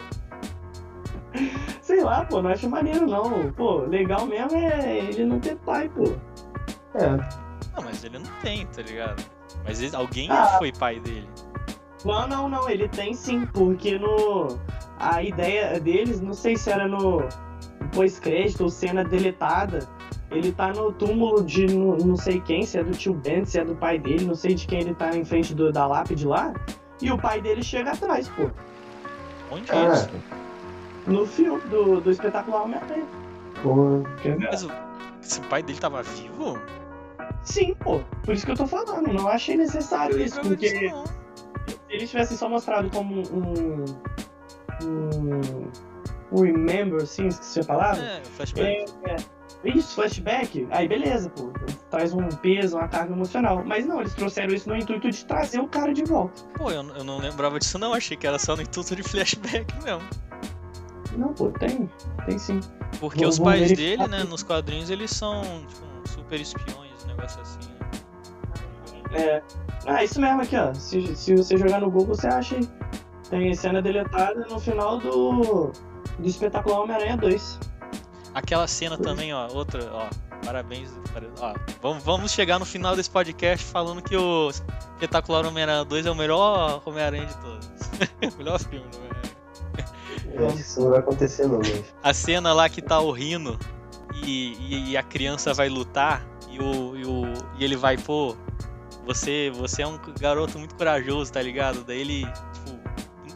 Sei 1.83 2.03
lá, 2.05 2.25
pô, 2.25 2.41
não 2.41 2.51
acho 2.51 2.69
maneiro 2.71 3.05
não. 3.07 3.51
Pô, 3.53 3.79
legal 3.81 4.25
mesmo 4.27 4.57
é 4.57 5.07
ele 5.07 5.25
não 5.25 5.41
ter 5.41 5.57
pai, 5.57 5.89
pô. 5.89 6.05
é. 6.95 7.09
Não, 7.75 7.83
mas 7.85 8.05
ele 8.05 8.19
não 8.21 8.31
tem, 8.43 8.65
tá 8.69 8.81
ligado? 8.83 9.23
Mas 9.65 9.83
ele- 9.83 9.95
alguém 9.97 10.31
Ah. 10.31 10.55
foi 10.59 10.71
pai 10.73 11.01
dele. 11.01 11.29
Não, 12.07 12.27
não, 12.29 12.49
não, 12.49 12.71
ele 12.71 12.89
tem 12.89 13.13
sim, 13.15 13.47
porque 13.53 13.99
no. 13.99 14.59
A 14.99 15.23
ideia 15.23 15.79
deles, 15.79 16.21
não 16.21 16.33
sei 16.33 16.57
se 16.57 16.71
era 16.71 16.89
no 16.89 17.23
pós-crédito 17.95 18.63
ou 18.63 18.71
cena 18.71 19.05
deletada. 19.05 19.87
Ele 20.31 20.51
tá 20.53 20.73
no 20.73 20.91
túmulo 20.93 21.45
de 21.45 21.67
não, 21.67 21.97
não 21.99 22.17
sei 22.17 22.41
quem, 22.41 22.65
se 22.65 22.79
é 22.79 22.83
do 22.85 22.91
tio 22.93 23.15
Ben, 23.15 23.45
se 23.45 23.61
é 23.61 23.65
do 23.65 23.77
pai 23.77 23.99
dele, 23.99 24.25
não 24.25 24.35
sei 24.35 24.55
de 24.55 24.67
quem 24.67 24.81
ele 24.81 24.95
tá 24.95 25.17
em 25.17 25.25
frente 25.25 25.55
do- 25.55 25.71
da 25.71 25.87
lápide 25.87 26.27
lá. 26.27 26.53
E 27.01 27.13
o 27.13 27.19
pai 27.19 27.41
dele 27.41 27.63
chega 27.63 27.93
atrás, 27.93 28.29
pô. 28.31 28.51
Onde 29.53 29.71
é 29.71 29.93
isso? 29.93 30.07
Caraca. 30.09 30.13
No 31.07 31.25
filme 31.27 31.61
do, 31.69 32.01
do 32.01 32.11
espetacular 32.11 32.63
Homem-Aranha. 32.65 33.05
Quer 34.23 34.37
ver? 34.37 34.49
Mas 34.51 34.65
o, 34.65 34.71
se 35.21 35.39
o 35.39 35.43
pai 35.45 35.63
dele 35.63 35.79
tava 35.79 36.03
vivo? 36.03 36.59
Sim, 37.45 37.75
pô. 37.79 38.01
Por 38.25 38.35
isso 38.35 38.45
que 38.45 38.51
eu 38.53 38.57
tô 38.57 38.67
falando. 38.67 39.13
Não 39.13 39.29
achei 39.29 39.57
necessário 39.57 40.21
isso, 40.21 40.41
porque. 40.41 40.93
Se 41.89 41.93
eles 41.95 42.11
tivessem 42.11 42.37
só 42.37 42.49
mostrado 42.49 42.91
como 42.91 43.23
um. 43.33 43.85
Um. 44.83 45.71
Um 46.33 46.43
remember, 46.43 47.03
assim, 47.03 47.29
esqueci 47.29 47.61
a 47.61 47.65
palavra. 47.65 48.03
É, 48.03 48.21
flashback. 48.25 48.93
É, 49.05 49.17
isso, 49.69 49.95
flashback, 49.95 50.67
aí 50.71 50.89
beleza, 50.89 51.31
pô. 51.31 51.53
Traz 51.89 52.13
um 52.13 52.27
peso, 52.29 52.77
uma 52.77 52.89
carga 52.89 53.13
emocional. 53.13 53.63
Mas 53.65 53.87
não, 53.87 54.01
eles 54.01 54.13
trouxeram 54.15 54.53
isso 54.53 54.69
no 54.69 54.77
intuito 54.77 55.09
de 55.09 55.25
trazer 55.25 55.61
o 55.61 55.69
cara 55.69 55.95
de 55.95 56.03
volta. 56.05 56.43
Pô, 56.57 56.71
eu, 56.71 56.83
eu 56.97 57.05
não 57.05 57.19
lembrava 57.19 57.59
disso 57.61 57.79
não, 57.79 57.95
achei 57.95 58.17
que 58.17 58.27
era 58.27 58.39
só 58.41 58.57
no 58.57 58.63
intuito 58.63 58.97
de 58.97 59.03
flashback 59.05 59.73
mesmo. 59.85 60.03
Não, 61.17 61.33
pô, 61.33 61.49
tem. 61.53 61.89
Tem 62.27 62.39
sim. 62.39 62.61
Porque 62.99 63.21
Vou- 63.21 63.29
os 63.29 63.39
vou 63.39 63.47
pais 63.47 63.73
dele, 63.73 64.07
né, 64.09 64.25
nos 64.25 64.43
quadrinhos, 64.43 64.91
eles 64.91 65.13
são 65.13 65.43
tipo, 65.69 66.09
super 66.09 66.41
espiões, 66.41 67.05
um 67.05 67.07
negócio 67.09 67.41
assim. 67.41 67.59
né? 69.13 69.21
É. 69.23 69.43
Ah, 69.87 70.03
isso 70.05 70.21
mesmo 70.21 70.43
aqui, 70.43 70.57
ó. 70.57 70.75
Se, 70.75 71.15
se 71.17 71.35
você 71.37 71.57
jogar 71.57 71.81
no 71.81 71.91
Google, 71.91 72.15
você 72.15 72.27
acha. 72.27 72.57
Tem 73.31 73.53
cena 73.55 73.81
deletada 73.83 74.47
no 74.49 74.59
final 74.59 74.99
do. 74.99 75.73
Do 76.19 76.27
espetacular 76.29 76.81
Homem-Aranha 76.81 77.17
2. 77.17 77.59
Aquela 78.35 78.67
cena 78.67 78.97
também, 78.99 79.33
ó, 79.35 79.49
outra, 79.53 79.81
ó, 79.93 80.07
parabéns. 80.45 80.91
para- 81.13 81.27
Ó, 81.41 81.55
vamos, 81.83 82.05
vamos 82.05 82.31
chegar 82.33 82.59
no 82.59 82.65
final 82.65 82.95
desse 82.95 83.11
podcast 83.11 83.65
falando 83.67 84.03
que 84.03 84.17
o 84.17 84.51
Espetacular 84.95 85.45
Homem-Aranha 85.47 85.85
2 85.85 86.07
é 86.07 86.11
o 86.11 86.15
melhor 86.15 86.83
Homem-Aranha 86.85 87.27
de 87.27 87.37
todos. 87.39 87.69
o 88.35 88.37
melhor 88.39 88.59
filme 88.61 88.87
do 88.89 88.97
Homem-Aranha. 88.99 90.53
Que 90.53 90.61
isso 90.61 90.81
não 90.81 90.91
vai 90.91 90.99
acontecer 90.99 91.47
não. 91.49 91.61
A 92.03 92.13
cena 92.15 92.53
lá 92.53 92.69
que 92.69 92.83
tá 92.83 93.01
o 93.01 93.11
Rino 93.11 93.59
e, 94.23 94.53
e, 94.55 94.91
e 94.91 94.97
a 94.97 95.03
criança 95.03 95.53
vai 95.55 95.69
lutar 95.69 96.27
e, 96.51 96.59
o, 96.59 96.97
e, 96.97 97.05
o, 97.07 97.33
e 97.59 97.65
ele 97.65 97.77
vai, 97.77 97.97
pô, 97.97 98.37
você, 99.07 99.51
você 99.55 99.83
é 99.83 99.87
um 99.87 99.99
garoto 100.19 100.59
muito 100.59 100.75
corajoso, 100.75 101.33
tá 101.33 101.41
ligado? 101.41 101.85
Daí 101.85 102.01
ele, 102.01 102.27
tipo, 102.27 102.81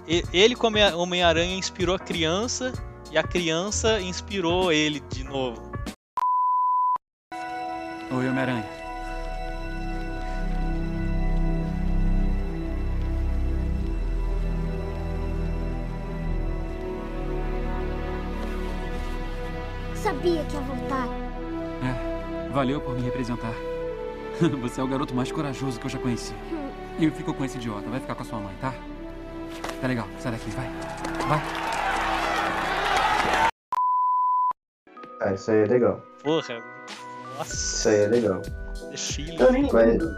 e- 0.06 0.24
ele 0.32 0.54
como 0.56 0.76
Homem- 0.76 0.94
Homem-Aranha 0.94 1.54
inspirou 1.56 1.94
a 1.94 1.98
criança 1.98 2.72
e 3.10 3.16
a 3.16 3.22
criança 3.22 4.00
inspirou 4.00 4.72
ele 4.72 5.00
de 5.00 5.24
novo. 5.24 5.70
Oi, 8.10 8.28
Homem-Aranha. 8.28 8.64
Sabia 19.94 20.44
que 20.44 20.54
ia 20.54 20.60
voltar. 20.62 21.08
Valeu 22.52 22.80
por 22.80 22.94
me 22.96 23.02
representar. 23.02 23.54
Você 24.62 24.80
é 24.80 24.84
o 24.84 24.88
garoto 24.88 25.14
mais 25.14 25.30
corajoso 25.30 25.78
que 25.78 25.86
eu 25.86 25.90
já 25.90 25.98
conheci. 25.98 26.34
E 26.98 27.04
eu 27.04 27.12
fico 27.12 27.32
com 27.34 27.44
esse 27.44 27.56
idiota. 27.56 27.88
Vai 27.88 28.00
ficar 28.00 28.14
com 28.14 28.22
a 28.22 28.26
sua 28.26 28.38
mãe, 28.38 28.54
tá? 28.60 28.72
Tá 29.80 29.86
legal. 29.86 30.06
Sai 30.18 30.32
daqui, 30.32 30.50
vai. 30.50 30.68
Vai. 31.28 31.40
Ah, 35.22 35.34
isso 35.34 35.50
aí 35.50 35.62
é 35.62 35.66
legal. 35.66 36.02
Porra, 36.22 36.40
Isso 36.40 36.58
nossa, 37.36 37.90
aí 37.90 38.00
é 38.00 38.06
legal. 38.06 38.42
filho. 38.96 39.42
Eu 39.42 39.52
nem 39.52 39.70
lembro 39.70 40.10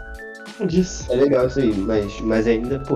disso. 0.65 1.11
É 1.11 1.15
legal 1.15 1.47
isso 1.47 1.59
aí, 1.59 1.73
mas, 1.75 2.19
mas 2.21 2.47
ainda, 2.47 2.79
pô. 2.79 2.95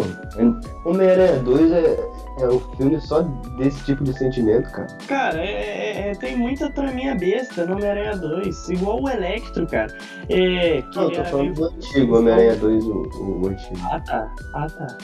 Homem-Aranha 0.86 1.40
2 1.40 1.72
é, 1.72 1.98
é 2.42 2.48
o 2.48 2.60
filme 2.78 3.00
só 3.02 3.22
desse 3.58 3.84
tipo 3.86 4.04
de 4.04 4.18
sentimento, 4.18 4.72
cara. 4.72 4.88
Cara, 5.08 5.40
é, 5.40 5.52
é- 5.52 6.10
é- 6.12 6.16
tem 6.16 6.38
muita 6.38 6.70
traminha 6.72 7.16
besta 7.16 7.66
no 7.66 7.74
Homem-Aranha 7.76 8.16
2. 8.18 8.70
Igual 8.70 9.02
o 9.02 9.10
Electro, 9.10 9.66
cara. 9.68 9.94
É, 10.30 10.82
que 10.82 10.96
Não, 10.96 11.04
eu 11.04 11.12
tô 11.12 11.16
era 11.20 11.26
falando 11.26 11.54
do 11.54 11.66
antigo, 11.66 12.18
Homem-Aranha 12.18 12.56
2, 12.56 12.84
o, 12.86 13.42
o 13.42 13.48
antigo. 13.48 13.80
Ah, 13.92 14.00
tá. 14.02 14.36
Ah, 14.54 14.68
tá. 14.68 14.98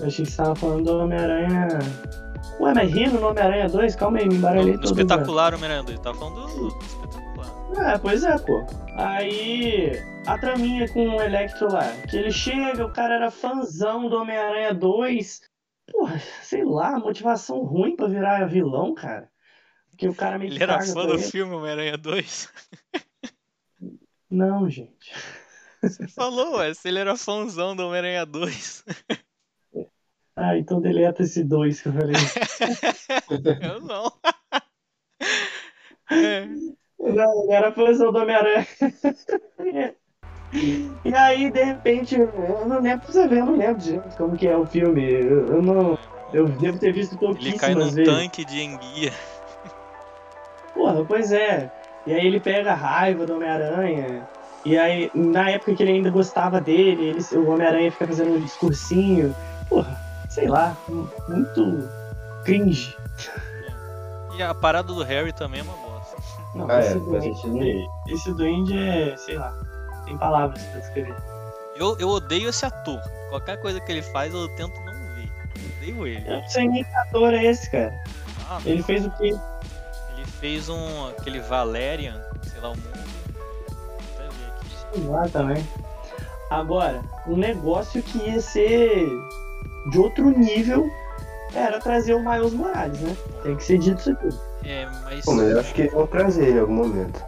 Eu 0.00 0.06
achei 0.06 0.24
que 0.24 0.30
você 0.30 0.36
tava 0.36 0.54
falando 0.54 0.84
do 0.84 0.98
Homem-Aranha. 0.98 1.68
Ué, 2.60 2.72
mas 2.74 2.90
rindo 2.92 3.18
no 3.20 3.28
Homem-Aranha 3.28 3.68
2? 3.68 3.94
Calma 3.96 4.18
aí, 4.18 4.28
me 4.28 4.34
embaralhei 4.36 4.74
todo. 4.74 4.84
espetacular 4.84 5.54
Homem-Aranha 5.54 5.82
2, 5.84 5.98
tava 6.00 6.18
falando 6.18 6.46
do, 6.46 6.68
do 6.68 6.78
espetacular. 6.84 7.94
É, 7.94 7.98
pois 7.98 8.24
é, 8.24 8.36
pô. 8.38 8.64
Aí, 8.96 9.92
a 10.28 10.38
traminha 10.38 10.86
com 10.92 11.08
o 11.08 11.22
Electro 11.22 11.72
lá, 11.72 11.90
que 12.06 12.14
ele 12.14 12.30
chega, 12.30 12.84
o 12.84 12.92
cara 12.92 13.14
era 13.14 13.30
fãzão 13.30 14.10
do 14.10 14.16
Homem-Aranha 14.16 14.74
2. 14.74 15.40
Porra, 15.90 16.18
sei 16.42 16.64
lá, 16.64 16.98
motivação 16.98 17.62
ruim 17.64 17.96
pra 17.96 18.08
virar 18.08 18.46
vilão, 18.46 18.94
cara. 18.94 19.30
Que 19.96 20.06
o 20.06 20.14
cara 20.14 20.38
meio 20.38 20.52
Ele 20.52 20.62
era 20.62 20.82
fã 20.82 21.06
do 21.06 21.14
ele. 21.14 21.22
filme 21.22 21.54
Homem-Aranha 21.54 21.96
2. 21.96 22.52
Não, 24.30 24.68
gente. 24.68 25.14
Você 25.82 26.06
falou, 26.08 26.58
ué, 26.58 26.74
se 26.74 26.88
ele 26.88 26.98
era 26.98 27.16
fãzão 27.16 27.74
do 27.74 27.86
Homem-Aranha 27.86 28.26
2. 28.26 28.84
Ah, 30.36 30.58
então 30.58 30.78
deleta 30.78 31.22
esse 31.22 31.42
2 31.42 31.80
que 31.80 31.88
eu 31.88 31.92
falei. 31.94 32.14
Eu 33.62 33.80
não. 33.80 34.12
É. 36.10 36.46
Não, 36.98 37.44
ele 37.44 37.52
era 37.52 37.72
fãzão 37.72 38.12
do 38.12 38.18
Homem-Aranha. 38.18 38.66
E 40.52 41.14
aí, 41.14 41.50
de 41.50 41.62
repente, 41.62 42.14
eu 42.18 42.66
não 42.66 42.80
lembro 42.80 43.00
pra 43.00 43.12
você 43.12 43.28
ver, 43.28 43.38
eu 43.38 43.46
não 43.46 43.56
lembro 43.56 43.78
de 43.82 44.00
como 44.16 44.36
que 44.36 44.46
é 44.48 44.56
o 44.56 44.66
filme. 44.66 45.04
Eu, 45.04 45.46
eu 45.56 45.62
não. 45.62 45.98
Eu 46.32 46.46
devo 46.48 46.78
ter 46.78 46.92
visto 46.92 47.12
Ele 47.22 47.52
cai 47.58 47.74
num 47.74 47.80
pouquíssimas 47.80 47.94
vezes. 47.94 48.14
tanque 48.14 48.44
de 48.44 48.62
enguia. 48.62 49.12
Porra, 50.74 51.04
pois 51.04 51.32
é. 51.32 51.70
E 52.06 52.12
aí 52.14 52.26
ele 52.26 52.40
pega 52.40 52.72
a 52.72 52.76
raiva 52.76 53.26
do 53.26 53.34
Homem-Aranha. 53.34 54.26
E 54.64 54.76
aí, 54.76 55.10
na 55.14 55.50
época 55.50 55.74
que 55.74 55.82
ele 55.82 55.92
ainda 55.92 56.10
gostava 56.10 56.60
dele, 56.60 57.10
ele, 57.10 57.36
o 57.36 57.50
Homem-Aranha 57.50 57.90
fica 57.92 58.06
fazendo 58.06 58.34
um 58.36 58.40
discursinho. 58.40 59.34
Porra, 59.68 59.96
sei 60.28 60.48
lá, 60.48 60.76
mu- 60.88 61.08
muito 61.28 61.88
cringe. 62.44 62.96
E 64.36 64.42
a 64.42 64.54
parada 64.54 64.92
do 64.92 65.02
Harry 65.02 65.32
também 65.32 65.58
é 65.58 65.62
uma 65.64 65.72
bosta. 65.72 66.16
Não, 66.54 66.70
Ah, 66.70 66.76
é, 66.76 66.80
esse, 66.86 67.00
faz 67.00 67.42
duende, 67.42 67.86
esse 68.08 68.32
duende 68.34 68.78
é, 68.78 69.16
sei 69.16 69.34
lá, 69.36 69.52
tem 70.08 70.18
palavras 70.18 70.62
pra 70.64 70.80
descrever. 70.80 71.14
Eu, 71.76 71.96
eu 71.98 72.08
odeio 72.08 72.48
esse 72.48 72.64
ator. 72.66 73.00
Qualquer 73.28 73.60
coisa 73.60 73.80
que 73.80 73.92
ele 73.92 74.02
faz, 74.02 74.32
eu 74.34 74.48
tento 74.56 74.78
não 74.80 74.92
ver. 75.14 75.28
Eu 75.56 75.76
odeio 75.76 76.06
ele. 76.06 76.28
Eu 76.28 76.40
não 76.40 76.48
sei 76.48 76.68
nem 76.68 76.82
que 76.84 76.94
ator 76.96 77.32
é 77.34 77.44
esse, 77.44 77.70
cara. 77.70 77.94
Ah, 78.50 78.58
Ele 78.64 78.82
fez 78.82 79.04
o 79.06 79.10
quê? 79.12 79.34
ele 80.16 80.26
fez 80.40 80.68
um. 80.68 81.08
aquele 81.08 81.38
Valerian, 81.40 82.20
sei 82.50 82.60
lá 82.60 82.70
o 82.70 82.76
mundo. 82.76 82.98
Sei 84.92 85.04
lá 85.04 85.28
também. 85.28 85.64
Agora, 86.50 87.00
um 87.26 87.36
negócio 87.36 88.02
que 88.02 88.18
ia 88.18 88.40
ser 88.40 89.06
de 89.90 89.98
outro 89.98 90.30
nível 90.30 90.90
era 91.54 91.78
trazer 91.78 92.14
o 92.14 92.20
Miles 92.20 92.54
Morales, 92.54 92.98
né? 93.00 93.16
Tem 93.42 93.54
que 93.56 93.64
ser 93.64 93.78
dito 93.78 94.00
isso 94.00 94.10
aqui. 94.12 94.28
É, 94.64 94.86
mas. 95.04 95.24
Pô, 95.24 95.34
mas 95.34 95.50
eu 95.50 95.60
acho 95.60 95.74
que 95.74 95.82
eles 95.82 95.92
vão 95.92 96.06
trazer 96.06 96.48
ele 96.48 96.56
em 96.58 96.60
algum 96.60 96.74
momento. 96.74 97.22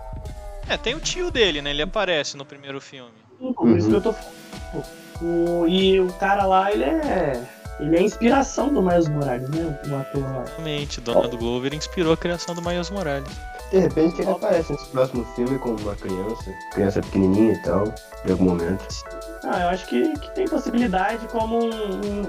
É, 0.71 0.77
tem 0.77 0.95
o 0.95 1.01
tio 1.01 1.31
dele, 1.31 1.61
né? 1.61 1.71
Ele 1.71 1.83
aparece 1.83 2.37
no 2.37 2.45
primeiro 2.45 2.81
filme. 2.81 3.11
Por 3.57 3.69
isso 3.77 3.87
Uhum. 3.89 3.91
que 3.91 3.97
eu 3.97 4.01
tô 4.01 4.13
falando. 4.13 4.87
O, 5.21 5.67
e 5.67 6.01
o 6.01 6.11
cara 6.15 6.47
lá, 6.47 6.71
ele 6.73 6.85
é. 6.85 7.43
Ele 7.81 7.97
é 7.97 7.99
a 7.99 8.03
inspiração 8.03 8.73
do 8.73 8.81
Miles 8.83 9.09
Morales, 9.09 9.49
né? 9.49 9.79
O 9.91 9.97
ator 9.97 10.23
lá. 10.23 10.45
Realmente, 10.57 11.01
Donald 11.01 11.35
Glover 11.37 11.75
inspirou 11.75 12.13
a 12.13 12.17
criação 12.17 12.55
do 12.55 12.63
Miles 12.63 12.91
Morales. 12.91 13.29
De 13.71 13.79
repente 13.79 14.21
ele 14.21 14.31
aparece 14.31 14.73
nesse 14.73 14.87
próximo 14.89 15.25
filme 15.35 15.59
como 15.59 15.79
uma 15.81 15.95
criança, 15.97 16.51
criança 16.73 17.01
pequenininha 17.01 17.55
e 17.55 17.63
tal, 17.63 17.85
em 18.27 18.31
algum 18.33 18.45
momento. 18.45 18.87
Ah, 19.45 19.63
eu 19.63 19.69
acho 19.71 19.87
que, 19.87 20.13
que 20.19 20.31
tem 20.35 20.47
possibilidade 20.47 21.27
como 21.29 21.59
um- 21.65 21.71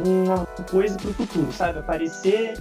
um- 0.07 0.23
uma 0.25 0.45
coisa 0.69 0.97
pro 0.97 1.13
futuro, 1.13 1.51
sabe? 1.51 1.79
Aparecer 1.79 2.57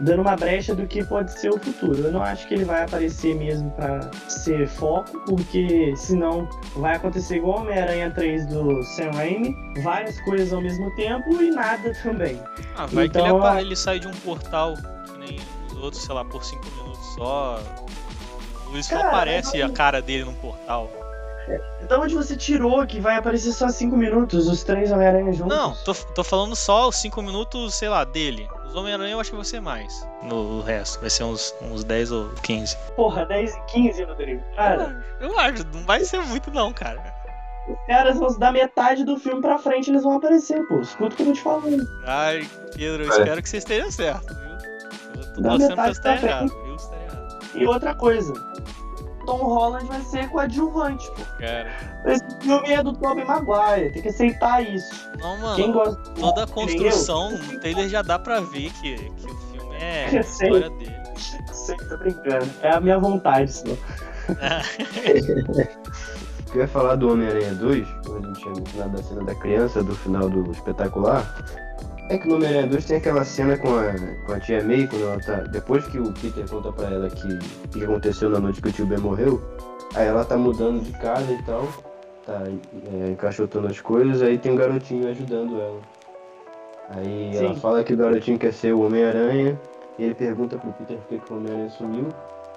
dando 0.00 0.22
uma 0.22 0.36
brecha 0.36 0.74
do 0.74 0.86
que 0.86 1.04
pode 1.04 1.32
ser 1.38 1.50
o 1.50 1.58
futuro. 1.58 1.98
Eu 2.04 2.12
não 2.12 2.22
acho 2.22 2.46
que 2.48 2.54
ele 2.54 2.64
vai 2.64 2.84
aparecer 2.84 3.34
mesmo 3.34 3.70
pra 3.72 4.10
ser 4.28 4.66
foco, 4.68 5.20
porque 5.26 5.94
senão 5.96 6.48
vai 6.76 6.96
acontecer 6.96 7.36
igual 7.36 7.60
Homem-Aranha 7.60 8.10
3 8.10 8.46
do 8.46 8.82
Sam 8.82 9.10
Raimi, 9.12 9.54
várias 9.82 10.20
coisas 10.22 10.52
ao 10.52 10.60
mesmo 10.60 10.94
tempo 10.94 11.42
e 11.42 11.50
nada 11.50 11.92
também. 12.02 12.40
Ah, 12.76 12.86
vai 12.86 13.08
que 13.08 13.18
ele, 13.18 13.26
Então, 13.28 13.42
a- 13.44 13.60
ele 13.60 13.76
sai 13.76 13.98
de 13.98 14.08
um 14.08 14.12
portal 14.12 14.74
que 14.74 15.18
nem 15.18 15.38
os 15.70 15.76
outros, 15.82 16.02
sei 16.02 16.14
lá, 16.14 16.24
por 16.24 16.42
5 16.44 16.64
minutos 16.78 17.14
só. 17.14 17.60
O 18.66 18.70
Luiz 18.72 18.86
só 18.86 18.96
aparece 18.98 19.58
não- 19.58 19.66
a 19.66 19.70
cara 19.70 20.00
dele 20.00 20.24
num 20.24 20.34
portal. 20.34 20.90
Então 21.82 22.02
onde 22.02 22.14
você 22.14 22.36
tirou 22.36 22.86
que 22.86 23.00
vai 23.00 23.16
aparecer 23.16 23.52
só 23.52 23.68
5 23.68 23.96
minutos, 23.96 24.46
os 24.46 24.62
três 24.62 24.92
Homem-Aranha 24.92 25.32
juntos? 25.32 25.56
Não, 25.56 25.74
tô, 25.84 25.94
tô 25.94 26.22
falando 26.24 26.54
só 26.54 26.88
os 26.88 26.96
5 26.96 27.20
minutos, 27.22 27.74
sei 27.74 27.88
lá, 27.88 28.04
dele. 28.04 28.48
Os 28.66 28.74
Homem-Aranha 28.76 29.12
eu 29.14 29.20
acho 29.20 29.30
que 29.30 29.36
vai 29.36 29.44
ser 29.44 29.60
mais. 29.60 30.06
No 30.22 30.60
resto, 30.60 31.00
vai 31.00 31.10
ser 31.10 31.24
uns, 31.24 31.54
uns 31.62 31.82
10 31.82 32.12
ou 32.12 32.28
15. 32.42 32.76
Porra, 32.94 33.24
10 33.26 33.52
e 33.54 33.60
15, 33.72 34.04
Rodrigo. 34.04 34.42
Cara, 34.54 35.04
Eu 35.20 35.36
acho, 35.38 35.64
não 35.74 35.84
vai 35.84 36.04
ser 36.04 36.20
muito 36.22 36.50
não, 36.52 36.72
cara. 36.72 37.02
os 37.68 37.86
caras 37.86 38.18
vão 38.18 38.38
dar 38.38 38.52
metade 38.52 39.04
do 39.04 39.16
filme 39.16 39.40
pra 39.40 39.58
frente 39.58 39.90
eles 39.90 40.02
vão 40.04 40.16
aparecer, 40.16 40.64
pô. 40.68 40.80
Escuta 40.80 41.14
o 41.14 41.16
que 41.16 41.22
eu 41.22 41.26
tô 41.26 41.32
te 41.32 41.40
falando. 41.42 41.82
Ai, 42.06 42.48
Pedro, 42.76 43.02
eu 43.04 43.10
É. 43.12 43.18
espero 43.18 43.42
que 43.42 43.48
você 43.48 43.56
esteja 43.56 43.90
certo, 43.90 44.34
viu? 44.34 44.50
Eu 45.16 45.32
tô 45.34 45.42
pra 45.42 45.58
metade 45.58 46.00
pra 46.00 46.14
errado, 46.14 46.48
viu? 46.64 46.76
Tá 46.76 46.96
errado. 46.96 47.40
E 47.56 47.66
outra 47.66 47.94
coisa, 47.96 48.32
Tom 49.30 49.44
Holland 49.44 49.86
vai 49.86 50.00
ser 50.00 50.28
coadjuvante, 50.28 51.08
pô. 51.12 51.22
Cara. 51.38 51.70
Esse 52.04 52.24
filme 52.40 52.68
é 52.68 52.82
do 52.82 52.92
Tobey 52.94 53.24
Maguire, 53.24 53.92
tem 53.92 54.02
que 54.02 54.08
aceitar 54.08 54.60
isso. 54.60 55.08
Não, 55.20 55.38
mano. 55.38 55.54
Quem 55.54 55.70
gosta 55.70 56.02
Toda 56.18 56.42
a 56.42 56.46
construção, 56.48 57.30
no 57.30 57.60
trailer 57.60 57.88
já 57.88 58.02
dá 58.02 58.18
pra 58.18 58.40
ver 58.40 58.72
que, 58.72 58.96
que 58.96 59.26
o 59.26 59.36
filme 59.52 59.76
é 59.76 60.08
a 60.08 60.20
história 60.20 60.68
dele. 60.70 60.96
sei 61.52 61.76
tô 61.76 61.96
brincando. 61.98 62.50
É 62.60 62.74
a 62.74 62.80
minha 62.80 62.98
vontade, 62.98 63.52
senão. 63.52 63.74
O 63.74 63.78
que 66.50 66.58
eu 66.58 66.62
ia 66.62 66.68
falar 66.68 66.96
do 66.96 67.12
Homem-Aranha 67.12 67.54
2, 67.54 67.86
quando 68.04 68.24
a 68.24 68.26
gente 68.26 68.40
tinha 68.40 68.54
mencionado 68.54 68.96
da 68.96 69.02
cena 69.04 69.24
da 69.26 69.34
criança 69.36 69.84
do 69.84 69.94
final 69.94 70.28
do 70.28 70.50
espetacular, 70.50 71.24
é 72.10 72.18
que 72.18 72.26
no 72.26 72.34
Homem-Aranha 72.34 72.66
2 72.66 72.84
tem 72.84 72.96
aquela 72.96 73.24
cena 73.24 73.56
com 73.56 73.68
a, 73.68 73.94
com 74.26 74.32
a 74.32 74.40
tia 74.40 74.62
May, 74.64 74.86
quando 74.88 75.04
ela 75.04 75.20
tá. 75.20 75.36
Depois 75.42 75.86
que 75.86 75.98
o 75.98 76.12
Peter 76.12 76.48
conta 76.50 76.72
pra 76.72 76.86
ela 76.86 77.08
que 77.08 77.28
o 77.28 77.68
que 77.68 77.84
aconteceu 77.84 78.28
na 78.28 78.40
noite 78.40 78.60
que 78.60 78.68
o 78.68 78.72
tio 78.72 78.84
Ben 78.84 78.98
morreu, 78.98 79.40
aí 79.94 80.08
ela 80.08 80.24
tá 80.24 80.36
mudando 80.36 80.82
de 80.82 80.92
casa 80.98 81.32
e 81.32 81.40
tal, 81.44 81.68
tá 82.26 82.42
é, 82.92 83.10
encaixotando 83.10 83.68
as 83.68 83.80
coisas, 83.80 84.22
aí 84.22 84.38
tem 84.38 84.52
um 84.52 84.56
garotinho 84.56 85.08
ajudando 85.08 85.60
ela. 85.60 85.80
Aí 86.90 87.36
ela 87.36 87.54
Sim. 87.54 87.60
fala 87.60 87.84
que 87.84 87.94
o 87.94 87.96
garotinho 87.96 88.38
quer 88.38 88.52
ser 88.52 88.74
o 88.74 88.80
Homem-Aranha, 88.80 89.58
e 89.96 90.04
ele 90.04 90.14
pergunta 90.14 90.58
pro 90.58 90.72
Peter 90.72 90.96
por 90.96 91.06
que 91.06 91.18
que 91.18 91.32
o 91.32 91.36
Homem-Aranha 91.36 91.70
sumiu. 91.70 92.08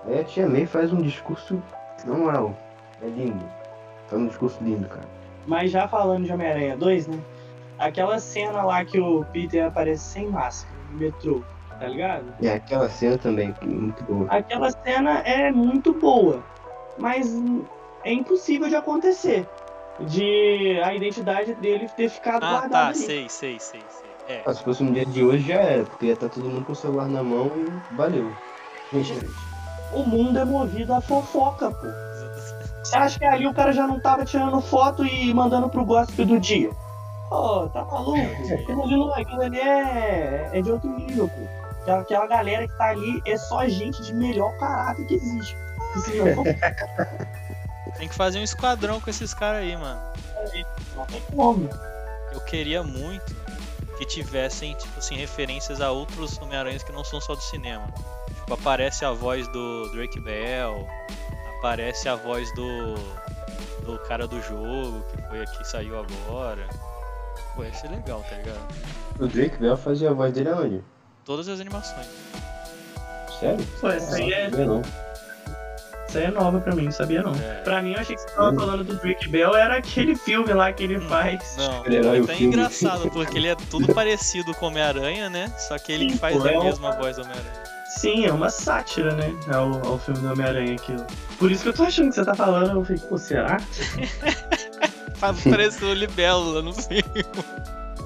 Aí 0.08 0.20
a 0.20 0.24
tia 0.24 0.50
May 0.50 0.66
faz 0.66 0.92
um 0.92 1.02
discurso, 1.02 1.62
na 2.06 2.16
moral, 2.16 2.58
é 3.04 3.06
lindo. 3.06 3.46
Faz 4.08 4.20
um 4.20 4.28
discurso 4.28 4.58
lindo, 4.64 4.88
cara. 4.88 5.08
Mas 5.46 5.70
já 5.70 5.88
falando 5.88 6.26
de 6.26 6.32
Homem-Aranha 6.32 6.76
2, 6.76 7.08
né? 7.08 7.20
Aquela 7.78 8.20
cena 8.20 8.64
lá 8.64 8.86
que 8.86 9.00
o 9.00 9.26
Peter 9.26 9.66
aparece 9.66 10.06
sem 10.06 10.30
máscara 10.30 10.78
no 10.92 10.98
metrô, 10.98 11.44
tá 11.80 11.88
ligado? 11.88 12.34
E 12.40 12.48
aquela 12.48 12.90
cena 12.90 13.18
também, 13.18 13.54
muito 13.62 14.04
boa. 14.04 14.28
Aquela 14.30 14.70
cena 14.72 15.20
é 15.20 15.52
muito 15.52 15.94
boa, 15.94 16.44
mas 16.98 17.34
é 18.04 18.14
impossível 18.14 18.70
de 18.70 18.76
acontecer. 18.76 19.48
De 20.00 20.80
a 20.84 20.94
identidade 20.96 21.54
dele 21.56 21.88
ter 21.90 22.10
ficado 22.10 22.44
Ah, 22.44 22.50
guardada 22.52 22.70
tá, 22.70 22.88
ali. 22.88 22.96
sei, 22.96 23.30
sei, 23.30 23.60
sei, 23.60 23.82
sei. 23.88 24.36
É. 24.36 24.42
Ah, 24.46 24.54
se 24.54 24.64
fosse 24.64 24.84
no 24.84 24.92
dia 24.92 25.06
de 25.06 25.24
hoje 25.24 25.48
já 25.48 25.56
era, 25.62 25.84
porque 25.84 26.08
ia 26.08 26.14
estar 26.14 26.30
todo 26.30 26.50
mundo 26.50 26.66
com 26.66 26.72
o 26.72 26.76
celular 26.76 27.08
na 27.08 27.22
mão 27.22 27.52
e 27.58 27.96
valeu. 27.96 28.32
Gente, 28.92 29.20
o 29.94 30.04
mundo 30.04 30.40
é 30.40 30.46
movido 30.46 30.94
a 30.94 31.02
fofoca, 31.02 31.70
pô. 31.70 31.88
Você 32.84 32.98
acha 32.98 33.20
que 33.20 33.26
ali 33.26 33.48
o 33.48 33.54
cara 33.54 33.72
já 33.72 33.88
não 33.88 34.00
tava 34.00 34.26
tirando 34.26 34.60
foto 34.62 35.06
e 35.06 35.34
mandando 35.34 35.70
pro 35.70 35.86
gossip 35.86 36.26
do 36.26 36.40
dia? 36.40 36.72
Pô, 37.34 37.68
tá 37.70 37.84
maluco? 37.86 38.20
Ali, 38.84 38.96
não- 38.96 39.12
aquilo 39.16 39.42
ali 39.42 39.60
é, 39.60 40.52
é 40.54 40.62
de 40.62 40.72
outro 40.72 40.88
nível, 40.96 41.28
pô. 41.28 41.42
Aquela, 41.82 42.02
aquela 42.02 42.28
galera 42.28 42.68
que 42.68 42.78
tá 42.78 42.90
ali 42.90 43.22
é 43.26 43.36
só 43.38 43.68
gente 43.68 44.04
de 44.04 44.14
melhor 44.14 44.56
caráter 44.60 45.04
que 45.08 45.16
existe. 45.16 45.58
Tem 47.98 48.08
que 48.08 48.14
fazer 48.14 48.38
um 48.38 48.44
esquadrão 48.44 49.02
com 49.02 49.10
esses 49.10 49.34
caras 49.34 49.62
aí, 49.62 49.76
mano. 49.76 50.00
não 50.96 51.06
tem 51.08 51.22
como. 51.36 51.68
Eu 52.32 52.40
queria 52.42 52.84
muito 52.84 53.36
que 53.98 54.06
tivessem, 54.06 54.76
tipo 54.76 55.00
assim, 55.00 55.16
referências 55.16 55.82
a 55.82 55.90
outros 55.92 56.38
Homem-Aranhas 56.40 56.84
que 56.84 56.92
não 56.92 57.04
são 57.04 57.20
só 57.20 57.34
do 57.36 57.42
cinema. 57.42 57.88
Tipo, 58.28 58.54
aparece 58.54 59.06
a 59.06 59.12
voz 59.12 59.48
do 59.48 59.90
Drake 59.92 60.20
Bell, 60.20 60.88
aparece 61.58 62.08
a 62.08 62.16
voz 62.16 62.54
do. 62.54 62.94
do 63.86 63.98
cara 64.08 64.28
do 64.28 64.40
jogo, 64.42 65.04
que 65.12 65.22
foi 65.30 65.42
aqui 65.42 65.68
saiu 65.68 65.98
agora. 66.00 66.68
Pô, 67.56 67.64
ia 67.64 67.74
ser 67.74 67.90
legal, 67.90 68.24
tá 68.30 68.36
ligado? 68.36 68.60
O 69.20 69.28
Drake 69.28 69.58
Bell 69.58 69.78
fazia 69.78 70.10
a 70.10 70.14
voz 70.14 70.34
dele 70.34 70.50
aonde? 70.50 70.84
Todas 71.26 71.48
as 71.48 71.60
animações. 71.60 72.08
Sério? 73.40 73.66
Pô, 73.80 73.90
essa 73.90 74.16
aí 74.16 74.32
é, 74.34 74.44
Não 74.46 74.52
sabia, 74.52 74.66
não. 74.66 74.82
essa 76.08 76.20
aí 76.20 76.26
é 76.26 76.32
nova 76.32 76.60
pra 76.60 76.76
mim, 76.76 76.84
não 76.86 76.92
sabia 76.92 77.22
não. 77.22 77.34
É. 77.36 77.62
Pra 77.64 77.82
mim, 77.82 77.94
eu 77.94 78.00
achei 78.00 78.16
que 78.16 78.22
você 78.22 78.30
tava 78.36 78.56
falando 78.56 78.84
do 78.84 78.96
Drake 78.96 79.28
Bell, 79.30 79.56
era 79.56 79.78
aquele 79.78 80.16
filme 80.16 80.52
lá 80.54 80.72
que 80.74 80.84
ele 80.84 81.00
faz. 81.02 81.56
Não, 81.58 81.78
Super-herói, 81.84 82.18
é 82.18 82.22
o 82.22 82.24
até 82.24 82.36
filme. 82.36 82.56
engraçado, 82.56 83.10
porque 83.12 83.38
ele 83.38 83.48
é 83.48 83.56
tudo 83.70 83.92
parecido 83.94 84.54
com 84.56 84.66
o 84.66 84.70
Homem-Aranha, 84.70 85.30
né? 85.30 85.52
Só 85.58 85.78
que 85.78 85.92
ele 85.92 86.08
que 86.08 86.14
Sim, 86.14 86.18
faz 86.20 86.38
pô, 86.38 86.48
é 86.48 86.56
a 86.56 86.60
um- 86.60 86.64
mesma 86.64 86.92
voz 86.94 87.16
do 87.18 87.22
Homem-Aranha. 87.24 87.64
Sim, 87.98 88.26
é 88.26 88.32
uma 88.34 88.50
sátira, 88.50 89.14
né? 89.14 89.32
Ao, 89.54 89.86
ao 89.92 90.00
filme 90.00 90.20
do 90.20 90.32
Homem-Aranha 90.32 90.74
aquilo. 90.74 91.06
Por 91.38 91.52
isso 91.52 91.62
que 91.64 91.70
eu 91.70 91.74
tô 91.74 91.84
achando 91.84 92.10
que 92.10 92.16
você 92.16 92.26
tá 92.26 92.34
falando, 92.34 92.80
eu 92.80 92.84
falei, 92.84 93.02
pô, 93.08 93.18
será? 93.20 93.58
Faz 95.32 95.82
o 95.82 95.94
Libélula 95.94 96.62
no 96.62 96.74
filme. 96.74 97.04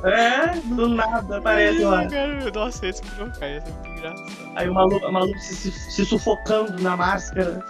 É, 0.04 0.56
do 0.76 0.88
nada 0.90 1.38
aparece 1.40 1.84
lá. 1.84 2.08
Cara, 2.08 2.52
Nossa, 2.54 2.86
esse 2.88 3.02
podia 3.02 3.30
cair, 3.40 3.58
isso 3.58 3.68
é 3.68 3.72
muito 3.72 3.88
engraçado. 3.90 4.52
Aí 4.56 4.70
o 4.70 4.74
maluco, 4.74 5.06
o 5.08 5.12
maluco 5.12 5.40
se, 5.40 5.56
se- 5.56 5.72
se 5.92 6.06
sufocando 6.06 6.82
na 6.84 6.96
máscara. 6.96 7.64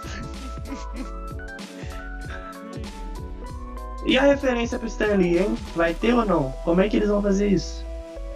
E 4.06 4.16
a 4.16 4.22
referência 4.22 4.78
pro 4.78 4.86
Stan 4.88 5.16
Lee, 5.16 5.38
hein? 5.38 5.56
Vai 5.74 5.92
ter 5.94 6.14
ou 6.14 6.24
não? 6.24 6.52
Como 6.64 6.80
é 6.80 6.88
que 6.88 6.96
eles 6.96 7.08
vão 7.08 7.20
fazer 7.22 7.48
isso? 7.48 7.84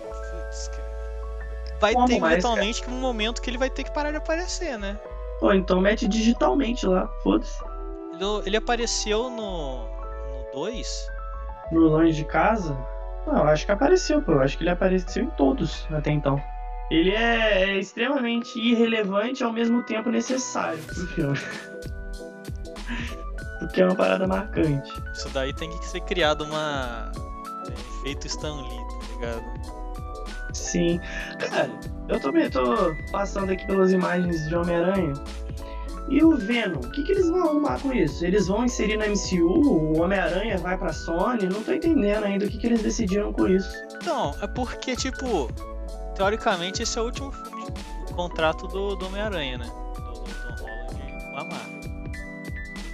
Putz, 0.09 0.69
cara. 0.69 1.79
Vai 1.81 1.93
Como 1.95 2.07
ter 2.07 2.19
mais, 2.21 2.33
eventualmente 2.33 2.85
um 2.89 3.01
momento 3.01 3.41
que 3.41 3.49
ele 3.51 3.59
vai 3.59 3.71
ter 3.71 3.85
que 3.85 3.91
parar 3.93 4.11
de 4.11 4.17
aparecer, 4.17 4.79
né? 4.79 4.99
Pô, 5.41 5.53
então 5.53 5.81
mete 5.81 6.07
digitalmente 6.09 6.87
lá, 6.87 7.09
foda-se. 7.23 7.59
Ele, 8.15 8.25
ele 8.47 8.57
apareceu 8.57 9.31
no. 9.31 9.92
No 10.53 10.61
2? 10.61 11.07
No 11.73 11.81
longe 11.81 12.13
de 12.13 12.25
casa? 12.25 12.77
Não, 13.27 13.39
eu 13.39 13.45
acho 13.45 13.65
que 13.65 13.73
apareceu, 13.73 14.21
pô. 14.23 14.39
Acho 14.41 14.57
que 14.57 14.65
ele 14.65 14.71
apareceu 14.71 15.25
em 15.25 15.31
todos 15.31 15.87
até 15.91 16.11
então. 16.11 16.41
Ele 16.91 17.11
é, 17.11 17.63
é 17.63 17.79
extremamente 17.79 18.59
irrelevante 18.59 19.43
e 19.43 19.45
ao 19.45 19.53
mesmo 19.53 19.83
tempo 19.85 20.11
necessário 20.11 20.83
pro 20.83 21.07
filme. 21.09 21.39
Porque 23.61 23.81
é 23.81 23.87
uma 23.87 23.95
parada 23.95 24.27
marcante. 24.27 24.93
Isso 25.15 25.29
daí 25.31 25.55
tem 25.55 25.71
que 25.79 25.87
ser 25.87 26.01
criado 26.01 26.45
uma. 26.45 27.13
É, 27.69 27.73
efeito 27.73 28.27
Stan 28.27 28.55
Lee, 28.55 28.69
tá 28.69 29.15
ligado? 29.15 29.45
Sim. 30.53 31.01
Cara, 31.39 31.71
eu 32.09 32.21
também 32.21 32.51
tô 32.51 32.95
passando 33.11 33.53
aqui 33.53 33.67
pelas 33.67 33.93
imagens 33.93 34.49
de 34.49 34.55
Homem-Aranha. 34.55 35.15
E 36.09 36.23
o 36.23 36.37
Venom, 36.37 36.81
o 36.81 36.91
que, 36.91 37.03
que 37.05 37.13
eles 37.13 37.29
vão 37.29 37.43
arrumar 37.45 37.81
com 37.81 37.93
isso? 37.93 38.25
Eles 38.27 38.49
vão 38.49 38.65
inserir 38.65 38.97
na 38.97 39.07
MCU? 39.07 39.47
O 39.47 40.03
Homem-Aranha 40.03 40.59
vai 40.59 40.77
pra 40.77 40.93
Sony? 40.93 41.47
Não 41.47 41.63
tô 41.63 41.73
entendendo 41.73 42.25
ainda 42.25 42.45
o 42.45 42.49
que, 42.49 42.59
que 42.59 42.67
eles 42.67 42.83
decidiram 42.83 43.33
com 43.33 43.47
isso. 43.49 43.71
Então, 43.95 44.35
é 44.43 44.47
porque, 44.47 44.95
tipo. 44.97 45.49
Teoricamente, 46.15 46.83
esse 46.83 46.99
é 46.99 47.01
o 47.01 47.07
último 47.07 47.33
filme 47.33 47.65
de 48.07 48.13
contrato 48.13 48.67
do, 48.69 48.95
do 48.97 49.07
Homem-Aranha, 49.07 49.59
né? 49.59 49.65
Do, 49.95 50.01
do 50.13 50.57
Tom 50.57 50.65
Holland 50.65 51.25
com 51.31 51.37
a 51.39 51.45
Marvel. 51.45 51.83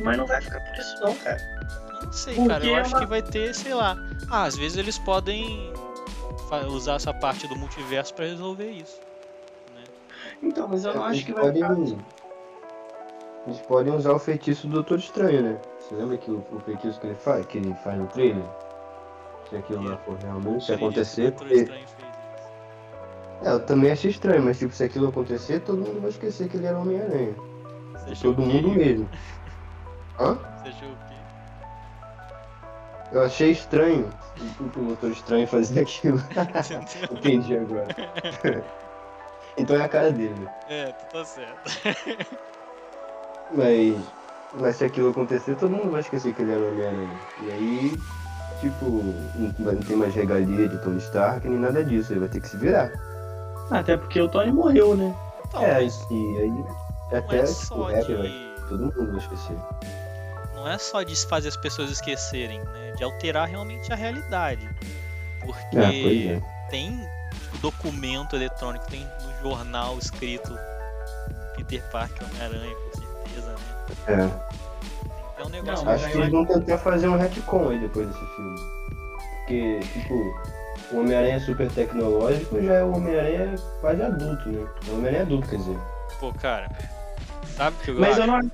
Mas 0.01 0.17
não 0.17 0.27
vai 0.27 0.41
ficar 0.41 0.61
por 0.61 0.79
isso 0.79 1.01
não, 1.01 1.15
cara. 1.17 1.41
Eu 2.01 2.03
não 2.05 2.13
sei, 2.13 2.35
Porque 2.35 2.49
cara. 2.49 2.65
Eu 2.65 2.77
é 2.77 2.81
acho 2.81 2.91
uma- 2.95 3.01
que 3.01 3.07
vai 3.07 3.23
ter, 3.23 3.55
sei 3.55 3.75
lá. 3.75 3.97
Ah, 4.31 4.45
às 4.45 4.57
vezes 4.57 4.79
eles 4.79 4.97
podem 4.99 5.73
usar 6.71 6.95
essa 6.95 7.13
parte 7.13 7.49
do 7.49 7.57
multiverso 7.57 8.15
pra 8.15 8.27
resolver 8.27 8.71
isso. 8.71 9.01
Né? 9.75 9.83
Então, 10.43 10.69
mas 10.69 10.85
eu 10.85 10.95
não 10.95 11.03
acho 11.03 11.15
eles 11.15 11.25
que 11.25 11.33
vai 11.33 11.53
ficar... 11.53 11.75
Eles 13.49 13.63
podem 13.63 13.95
usar 13.95 14.13
o 14.13 14.19
feitiço 14.19 14.67
do 14.67 14.75
Doutor 14.75 14.99
Estranho, 14.99 15.43
né? 15.43 15.59
Você 15.81 15.95
lembra 15.95 16.19
que 16.19 16.31
o, 16.31 16.45
o 16.53 16.61
feitiço 16.61 17.01
que 17.01 17.07
ele 17.07 17.15
faz, 17.15 17.47
que 17.47 17.57
ele 17.57 17.75
faz 17.83 17.99
no 17.99 18.07
trailer? 18.09 18.45
Se 19.49 19.57
aquilo 19.57 19.89
lá 19.89 19.97
for 19.97 20.19
realmente, 20.19 20.67
se 20.67 20.75
acontecer, 20.75 21.33
porque... 21.33 21.67
É, 23.43 23.51
eu 23.51 23.65
também 23.65 23.91
achei 23.91 24.11
estranho, 24.11 24.43
mas 24.43 24.59
tipo, 24.59 24.75
se 24.75 24.85
aquilo 24.85 25.09
acontecer, 25.09 25.61
todo 25.61 25.79
mundo 25.79 25.99
vai 25.99 26.11
esquecer 26.11 26.51
que 26.51 26.59
ele 26.59 26.67
era 26.67 26.79
Homem-Aranha. 26.79 27.35
Todo 28.21 28.43
mundo 28.43 28.69
mesmo. 28.69 29.09
Hã? 30.21 30.35
Você 30.35 30.69
achou 30.69 30.89
o 30.89 30.97
quê? 31.09 31.15
Eu 33.13 33.23
achei 33.23 33.51
estranho 33.53 34.11
o 34.61 34.79
Doutor 34.79 35.11
Estranho 35.11 35.47
fazer 35.47 35.81
aquilo. 35.89 36.21
Entendi 37.13 37.57
agora. 37.57 37.87
então 39.57 39.75
é 39.75 39.85
a 39.85 39.89
cara 39.89 40.13
dele. 40.13 40.47
É, 40.69 40.93
tu 40.93 41.13
tá 41.13 41.25
certo. 41.25 42.58
Mas, 43.53 43.97
mas 44.55 44.77
se 44.77 44.85
aquilo 44.85 45.11
acontecer, 45.11 45.57
todo 45.57 45.71
mundo 45.71 45.91
vai 45.91 46.01
esquecer 46.01 46.35
que 46.35 46.43
ele 46.43 46.53
era 46.53 46.61
o 46.61 46.73
Homem-Aranha. 46.73 47.21
E 47.43 47.51
aí, 47.51 48.01
tipo, 48.61 48.85
não 49.59 49.77
tem 49.77 49.97
mais 49.97 50.15
regalia 50.15 50.69
de 50.69 50.79
Tony 50.79 50.99
Stark 50.99 51.49
nem 51.49 51.59
nada 51.59 51.85
disso. 51.85 52.13
Ele 52.13 52.21
vai 52.21 52.29
ter 52.29 52.41
que 52.41 52.49
se 52.49 52.57
virar. 52.57 52.91
Até 53.71 53.97
porque 53.97 54.21
o 54.21 54.29
Tony 54.29 54.53
morreu, 54.53 54.97
né? 54.97 55.15
Então, 55.49 55.63
é, 55.63 55.75
mas 55.83 56.07
e 56.11 56.39
aí 56.39 56.65
até 57.19 57.39
é 57.39 57.43
tipo, 57.45 57.55
só 57.55 57.91
de. 57.91 58.49
Todo 58.69 58.85
mundo 58.85 59.11
vai 59.13 59.19
esquecer. 59.19 59.57
Não 60.55 60.69
é 60.69 60.77
só 60.77 61.03
de 61.03 61.17
fazer 61.27 61.49
as 61.49 61.57
pessoas 61.57 61.91
esquecerem, 61.91 62.61
né? 62.61 62.93
De 62.97 63.05
alterar 63.05 63.49
realmente 63.49 63.93
a 63.93 63.97
realidade. 63.97 64.69
Porque 65.41 65.79
É, 65.79 66.03
pois 66.03 66.27
é. 66.27 66.43
tem 66.69 67.01
tipo, 67.33 67.59
documento 67.59 68.37
eletrônico, 68.37 68.87
tem 68.91 69.07
no 69.23 69.51
jornal 69.51 69.97
escrito 69.99 70.59
Peter 71.57 71.83
Parker 71.91 72.27
Homem-Aranha, 72.29 72.75
com 72.75 72.99
certeza, 72.99 73.08
né? 73.43 73.55
É. 74.07 75.41
É 75.41 75.45
um 75.45 75.49
negócio. 75.49 75.85
Não, 75.85 75.93
Acho 75.93 76.11
que 76.11 76.19
eles 76.19 76.31
vão 76.31 76.45
tentar 76.45 76.79
fazer 76.79 77.09
um 77.09 77.17
retcon 77.17 77.69
aí 77.69 77.79
depois 77.79 78.09
desse 78.09 78.27
filme. 78.35 78.59
Porque, 79.39 79.81
tipo, 79.93 80.15
o 80.93 81.01
Homem-Aranha 81.01 81.41
super 81.41 81.71
tecnológico 81.71 82.61
já 82.63 82.75
é 82.75 82.83
o 82.83 82.95
Homem-Aranha 82.97 83.55
quase 83.81 84.03
adulto, 84.03 84.49
né? 84.49 84.67
É 84.87 84.91
o 84.91 84.95
Homem-Aranha 84.95 85.23
adulto, 85.23 85.49
quer 85.49 85.57
dizer. 85.57 85.79
Pô, 86.21 86.33
cara, 86.33 86.69
sabe 87.57 87.77
o 87.77 87.85
que 87.85 87.91
eu 87.91 88.01
Mas 88.01 88.13
acho? 88.13 88.21
eu 88.21 88.27
não 88.27 88.37
acho. 88.37 88.51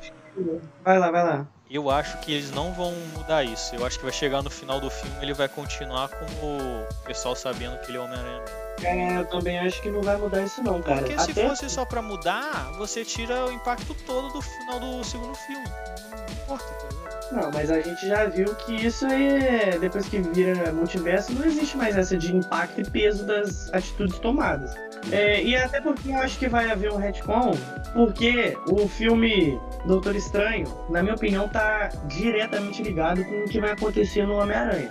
Vai 0.85 0.99
lá, 0.99 1.11
vai 1.11 1.25
lá. 1.25 1.47
Eu 1.71 1.91
acho 1.91 2.19
que 2.19 2.33
eles 2.33 2.51
não 2.51 2.73
vão 2.73 2.93
mudar 3.17 3.43
isso. 3.43 3.75
Eu 3.75 3.85
acho 3.87 3.99
que 3.99 4.05
vai 4.05 4.13
chegar 4.13 4.43
no 4.43 4.51
final 4.51 4.81
do 4.81 4.91
filme 4.91 5.17
ele 5.23 5.33
vai 5.33 5.49
continuar 5.49 6.09
com 6.09 6.25
o 6.25 7.05
pessoal 7.05 7.35
sabendo 7.35 7.79
que 7.81 7.91
ele 7.91 7.97
é 7.97 8.01
o 8.01 8.05
Homem-Aranha 8.05 8.41
mesmo. 8.41 8.64
É, 8.83 9.19
eu 9.19 9.25
também 9.27 9.59
acho 9.59 9.81
que 9.81 9.91
não 9.91 10.03
vai 10.03 10.17
mudar 10.17 10.43
isso 10.43 10.63
não, 10.63 10.83
cara. 10.83 10.99
Porque 11.03 11.19
se 11.21 11.31
Até- 11.31 11.49
fosse 11.49 11.71
só 11.71 11.85
pra 11.85 12.03
mudar, 12.03 12.73
você 12.77 13.05
tira 13.05 13.47
o 13.47 13.53
impacto 13.53 13.95
todo 14.07 14.33
do 14.33 14.43
final 14.43 14.81
do 14.81 15.05
segundo 15.05 15.35
filme. 15.35 15.65
Não 15.67 16.35
importa, 16.45 16.65
tá 16.65 16.89
ligado? 16.89 17.15
Não, 17.33 17.51
mas 17.53 17.71
a 17.71 17.81
gente 17.81 18.07
já 18.07 18.27
viu 18.27 18.55
que 18.55 18.75
isso 18.87 19.07
é. 19.07 19.79
Depois 19.79 20.07
que 20.07 20.19
vira 20.21 20.73
multiverso, 20.73 21.33
não 21.33 21.45
existe 21.47 21.77
mais 21.77 21.97
essa 21.97 22.17
de 22.17 22.37
impacto 22.37 22.81
e 22.81 22.91
peso 22.91 23.27
das 23.27 23.73
atitudes 23.73 24.19
tomadas. 24.19 24.75
É, 25.11 25.43
e 25.43 25.57
até 25.57 25.81
porque 25.81 26.11
eu 26.11 26.19
acho 26.19 26.39
que 26.39 26.49
vai 26.49 26.71
haver 26.71 26.93
um 26.93 26.97
retcon, 26.97 27.53
porque 27.95 28.57
o 28.69 28.87
filme 28.89 29.59
Doutor 29.87 30.15
Estranho, 30.17 30.67
na 30.91 31.03
minha 31.03 31.15
opinião, 31.15 31.49
tá 31.49 31.89
diretamente 32.07 32.83
ligado 32.83 33.25
com 33.25 33.41
o 33.41 33.45
que 33.45 33.61
vai 33.61 33.73
acontecer 33.73 34.27
no 34.27 34.35
Homem-Aranha. 34.39 34.91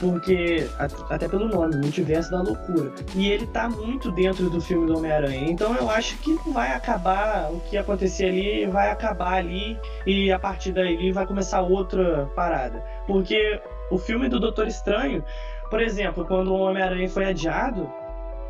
Porque, 0.00 0.68
até 1.08 1.28
pelo 1.28 1.48
nome, 1.48 1.76
Multiverso 1.76 2.30
da 2.30 2.42
Loucura. 2.42 2.92
E 3.14 3.30
ele 3.30 3.46
tá 3.46 3.68
muito 3.68 4.10
dentro 4.10 4.50
do 4.50 4.60
filme 4.60 4.86
do 4.86 4.98
Homem-Aranha. 4.98 5.50
Então 5.50 5.74
eu 5.76 5.88
acho 5.88 6.16
que 6.18 6.34
vai 6.50 6.72
acabar, 6.72 7.50
o 7.52 7.60
que 7.60 7.76
acontecer 7.76 8.26
ali 8.26 8.66
vai 8.66 8.90
acabar 8.90 9.34
ali 9.34 9.78
e 10.06 10.32
a 10.32 10.38
partir 10.38 10.72
daí 10.72 11.12
vai 11.12 11.26
começar 11.26 11.60
outra 11.60 12.26
parada. 12.34 12.84
Porque 13.06 13.60
o 13.90 13.98
filme 13.98 14.28
do 14.28 14.40
Doutor 14.40 14.66
Estranho, 14.66 15.24
por 15.70 15.80
exemplo, 15.80 16.24
quando 16.24 16.52
o 16.52 16.58
Homem-Aranha 16.58 17.08
foi 17.08 17.26
adiado, 17.26 17.90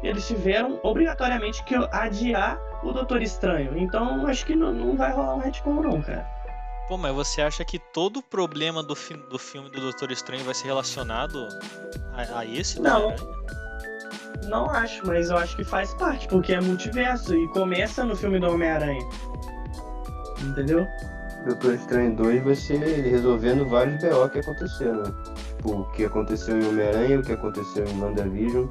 eles 0.02 0.26
tiveram 0.26 0.78
obrigatoriamente 0.82 1.62
que 1.64 1.74
adiar 1.92 2.58
o 2.82 2.92
Doutor 2.92 3.22
Estranho. 3.22 3.76
Então 3.76 4.26
acho 4.26 4.44
que 4.44 4.54
não, 4.54 4.72
não 4.72 4.96
vai 4.96 5.12
rolar 5.12 5.36
um 5.36 5.40
retcon 5.40 5.80
não, 5.80 6.02
cara. 6.02 6.33
Pô, 6.88 6.98
mas 6.98 7.14
você 7.14 7.40
acha 7.40 7.64
que 7.64 7.78
todo 7.78 8.18
o 8.18 8.22
problema 8.22 8.82
do, 8.82 8.94
fi- 8.94 9.16
do 9.30 9.38
filme 9.38 9.70
do 9.70 9.80
Doutor 9.80 10.10
Estranho 10.12 10.44
vai 10.44 10.54
ser 10.54 10.66
relacionado 10.66 11.48
a, 12.12 12.40
a 12.40 12.44
esse? 12.44 12.80
Não. 12.80 13.14
Não 14.48 14.68
acho, 14.68 15.06
mas 15.06 15.30
eu 15.30 15.38
acho 15.38 15.56
que 15.56 15.64
faz 15.64 15.94
parte, 15.94 16.28
porque 16.28 16.52
é 16.52 16.60
multiverso 16.60 17.34
e 17.34 17.48
começa 17.48 18.04
no 18.04 18.14
filme 18.14 18.38
do 18.38 18.50
Homem-Aranha. 18.50 19.00
Entendeu? 20.42 20.86
Doutor 21.46 21.74
Estranho 21.74 22.14
2 22.16 22.44
vai 22.44 22.54
ser 22.54 22.82
ele 22.82 23.08
resolvendo 23.08 23.66
vários 23.66 24.02
BO 24.02 24.28
que 24.28 24.38
aconteceram. 24.40 25.02
né? 25.02 25.14
Tipo, 25.56 25.80
o 25.80 25.90
que 25.92 26.04
aconteceu 26.04 26.58
em 26.60 26.68
Homem-Aranha, 26.68 27.20
o 27.20 27.22
que 27.22 27.32
aconteceu 27.32 27.86
em 27.86 28.00
WandaVision. 28.02 28.66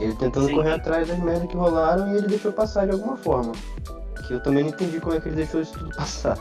Ele 0.00 0.14
tentando 0.16 0.46
Sim. 0.46 0.54
correr 0.54 0.72
atrás 0.72 1.06
das 1.08 1.18
merdas 1.18 1.48
que 1.48 1.56
rolaram 1.56 2.12
e 2.12 2.16
ele 2.16 2.28
deixou 2.28 2.50
passar 2.52 2.86
de 2.86 2.92
alguma 2.92 3.16
forma. 3.18 3.52
Que 4.32 4.36
eu 4.36 4.40
também 4.42 4.64
não 4.64 4.70
entendi 4.70 4.98
como 4.98 5.14
é 5.14 5.20
que 5.20 5.28
ele 5.28 5.36
deixou 5.36 5.60
isso 5.60 5.78
tudo 5.78 5.94
passar. 5.94 6.38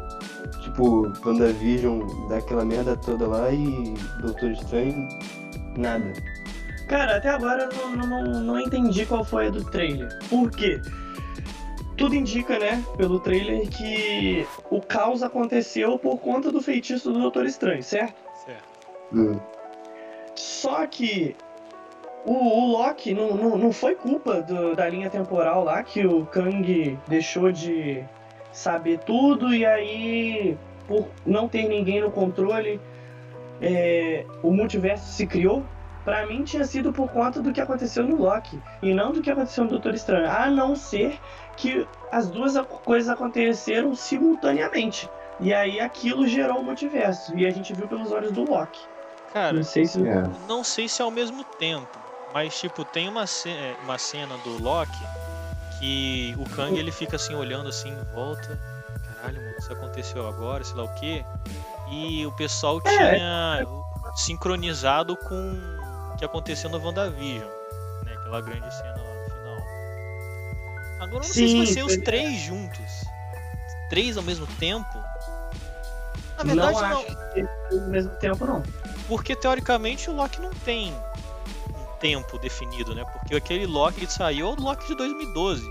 tipo, 0.60 1.10
WandaVision 1.24 2.02
dá 2.28 2.36
aquela 2.36 2.66
merda 2.66 2.94
toda 2.98 3.26
lá 3.26 3.50
e 3.50 3.94
Doutor 4.20 4.50
Estranho, 4.50 5.08
nada. 5.74 6.12
Cara, 6.86 7.16
até 7.16 7.30
agora 7.30 7.70
eu 7.72 7.96
não, 7.96 8.06
não, 8.06 8.22
não, 8.24 8.40
não 8.40 8.60
entendi 8.60 9.06
qual 9.06 9.24
foi 9.24 9.46
a 9.46 9.50
do 9.50 9.64
trailer. 9.64 10.06
Por 10.28 10.50
quê? 10.50 10.82
Tudo 11.96 12.14
indica, 12.14 12.58
né, 12.58 12.84
pelo 12.98 13.18
trailer, 13.18 13.70
que 13.70 14.46
o 14.70 14.82
caos 14.82 15.22
aconteceu 15.22 15.98
por 15.98 16.18
conta 16.18 16.52
do 16.52 16.60
feitiço 16.60 17.10
do 17.10 17.20
Doutor 17.20 17.46
Estranho, 17.46 17.82
certo? 17.82 18.16
Certo. 18.44 18.64
Hum. 19.14 19.40
Só 20.34 20.86
que 20.86 21.34
o, 22.24 22.32
o 22.32 22.72
Loki 22.72 23.14
não, 23.14 23.34
não, 23.36 23.58
não 23.58 23.72
foi 23.72 23.94
culpa 23.94 24.40
do- 24.42 24.74
da 24.74 24.88
linha 24.88 25.10
temporal 25.10 25.62
lá 25.64 25.82
que 25.82 26.06
o 26.06 26.24
Kang 26.26 26.98
deixou 27.06 27.52
de 27.52 28.02
saber 28.52 28.98
tudo 29.00 29.54
e 29.54 29.64
aí, 29.66 30.56
por 30.86 31.06
não 31.26 31.48
ter 31.48 31.68
ninguém 31.68 32.00
no 32.00 32.10
controle, 32.10 32.80
é, 33.60 34.24
o 34.42 34.50
multiverso 34.50 35.12
se 35.12 35.26
criou. 35.26 35.64
Pra 36.04 36.26
mim 36.26 36.44
tinha 36.44 36.64
sido 36.64 36.92
por 36.92 37.08
conta 37.10 37.40
do 37.40 37.50
que 37.50 37.60
aconteceu 37.60 38.04
no 38.06 38.16
Loki 38.16 38.60
e 38.82 38.92
não 38.92 39.10
do 39.10 39.22
que 39.22 39.30
aconteceu 39.30 39.64
no 39.64 39.70
Doutor 39.70 39.94
Estranho, 39.94 40.28
a 40.30 40.50
não 40.50 40.76
ser 40.76 41.18
que 41.56 41.86
as 42.12 42.28
duas 42.28 42.54
coisas 42.84 43.08
aconteceram 43.08 43.94
simultaneamente. 43.94 45.08
E 45.40 45.52
aí 45.52 45.80
aquilo 45.80 46.26
gerou 46.28 46.58
o 46.60 46.62
multiverso. 46.62 47.36
E 47.38 47.46
a 47.46 47.50
gente 47.50 47.72
viu 47.72 47.88
pelos 47.88 48.12
olhos 48.12 48.32
do 48.32 48.44
Loki. 48.44 48.78
Cara, 49.32 49.54
Não 49.54 49.62
sei 49.64 49.86
se. 49.86 50.06
É. 50.06 50.22
não 50.46 50.62
sei 50.62 50.88
se 50.88 51.00
é 51.00 51.04
ao 51.04 51.10
mesmo 51.10 51.42
tempo, 51.58 51.88
mas 52.34 52.58
tipo, 52.58 52.84
tem 52.84 53.08
uma, 53.08 53.26
ce- 53.26 53.48
é, 53.48 53.76
uma 53.84 53.96
cena 53.96 54.36
do 54.38 54.60
Loki 54.62 54.98
que 55.78 56.34
o 56.38 56.44
Kang 56.50 56.76
ele 56.78 56.90
fica 56.92 57.16
assim 57.16 57.34
olhando 57.34 57.68
assim 57.68 57.88
em 57.90 58.04
volta. 58.14 58.58
Caralho, 59.16 59.40
mano, 59.40 59.56
isso 59.58 59.72
aconteceu 59.72 60.28
agora, 60.28 60.62
sei 60.64 60.74
lá 60.76 60.82
o 60.84 60.94
quê. 60.96 61.24
E 61.90 62.26
o 62.26 62.32
pessoal 62.32 62.80
É. 62.84 63.14
tinha 63.14 63.66
sincronizado 64.16 65.16
com 65.16 65.52
o 66.12 66.16
que 66.16 66.24
aconteceu 66.24 66.68
no 66.70 66.78
WandaVision, 66.84 67.48
né? 68.04 68.12
Aquela 68.14 68.40
grande 68.40 68.74
cena 68.74 68.96
lá 68.96 69.14
no 69.14 69.24
final. 69.30 69.66
Agora 71.00 71.14
eu 71.14 71.18
não 71.18 71.22
sei 71.22 71.48
se 71.48 71.56
vai 71.56 71.66
Sim, 71.66 71.72
ser 71.72 71.82
os 71.84 71.96
três 71.98 72.40
juntos. 72.40 73.04
Três 73.90 74.16
ao 74.16 74.22
mesmo 74.22 74.46
tempo. 74.58 74.98
Na 76.38 76.44
não 76.44 76.66
verdade, 76.66 76.80
não. 76.80 76.98
acho 77.00 77.06
que 77.34 77.74
ao 77.76 77.80
mesmo 77.88 78.10
tempo, 78.16 78.44
não. 78.46 78.62
Porque 79.06 79.36
teoricamente 79.36 80.10
o 80.10 80.14
Loki 80.16 80.40
não 80.40 80.50
tem 80.50 80.92
tempo 82.04 82.38
definido, 82.38 82.94
né? 82.94 83.02
Porque 83.02 83.34
aquele 83.34 83.64
Loki 83.64 84.06
que 84.06 84.12
saiu 84.12 84.48
é 84.48 84.50
o 84.50 84.62
Loki 84.62 84.86
de 84.88 84.94
2012. 84.94 85.66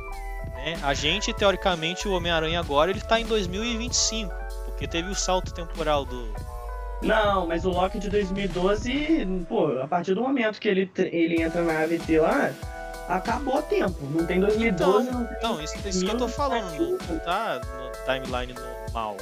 Né? 0.56 0.80
A 0.82 0.92
gente, 0.96 1.32
teoricamente, 1.32 2.08
o 2.08 2.14
Homem-Aranha 2.14 2.60
agora 2.60 2.90
ele 2.90 3.02
tá 3.02 3.20
em 3.20 3.26
2025. 3.26 4.34
Porque 4.66 4.88
teve 4.88 5.12
o 5.12 5.16
salto 5.16 5.54
temporal 5.54 6.06
do. 6.06 6.34
Não, 7.04 7.46
mas 7.46 7.66
o 7.66 7.70
Loki 7.70 8.00
de 8.00 8.10
2012, 8.10 9.28
pô, 9.48 9.80
a 9.80 9.88
partir 9.88 10.16
do 10.16 10.22
momento 10.22 10.60
que 10.60 10.68
ele, 10.68 10.90
ele 10.98 11.44
entra 11.44 11.62
na 11.62 11.84
AVT 11.84 12.20
lá, 12.20 12.52
acabou 13.08 13.60
o 13.60 13.62
tempo. 13.62 13.98
Não 14.10 14.26
tem 14.26 14.40
2012, 14.40 15.12
não 15.12 15.26
tem. 15.26 15.38
Não, 15.44 15.62
isso, 15.62 15.76
isso 15.88 16.04
que 16.04 16.12
eu 16.12 16.18
tô 16.18 16.28
falando. 16.28 16.98
Não 17.08 17.20
tá 17.20 17.62
no 17.62 17.92
timeline 18.06 18.54
normal. 18.54 19.18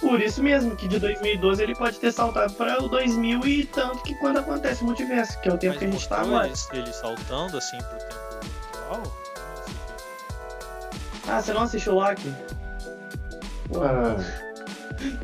Por 0.00 0.20
isso 0.20 0.42
mesmo 0.42 0.74
que 0.74 0.88
de 0.88 0.98
2012 0.98 1.62
ele 1.62 1.74
pode 1.74 1.98
ter 1.98 2.10
saltado 2.10 2.54
para 2.54 2.82
o 2.82 2.88
2000 2.88 3.46
e 3.46 3.64
tanto 3.66 4.02
que 4.02 4.14
quando 4.14 4.38
acontece 4.38 4.82
o 4.82 4.86
multiverso, 4.86 5.38
que 5.40 5.48
é 5.48 5.52
o 5.52 5.58
tempo 5.58 5.74
Mas 5.74 5.78
que 5.78 5.84
a 5.84 5.90
gente 5.90 6.08
tá 6.08 6.16
mostrou 6.18 6.36
agora. 6.36 6.52
ele, 6.72 6.80
ele 6.80 6.92
saltando 6.92 7.58
assim 7.58 7.78
pro 7.78 7.98
tempo 7.98 8.14
atual. 8.74 9.02
Ah, 11.28 11.42
você 11.42 11.52
não 11.52 11.62
assistiu 11.62 11.92
o 11.92 11.96
Loki? 11.96 12.34
Ah, 13.76 14.16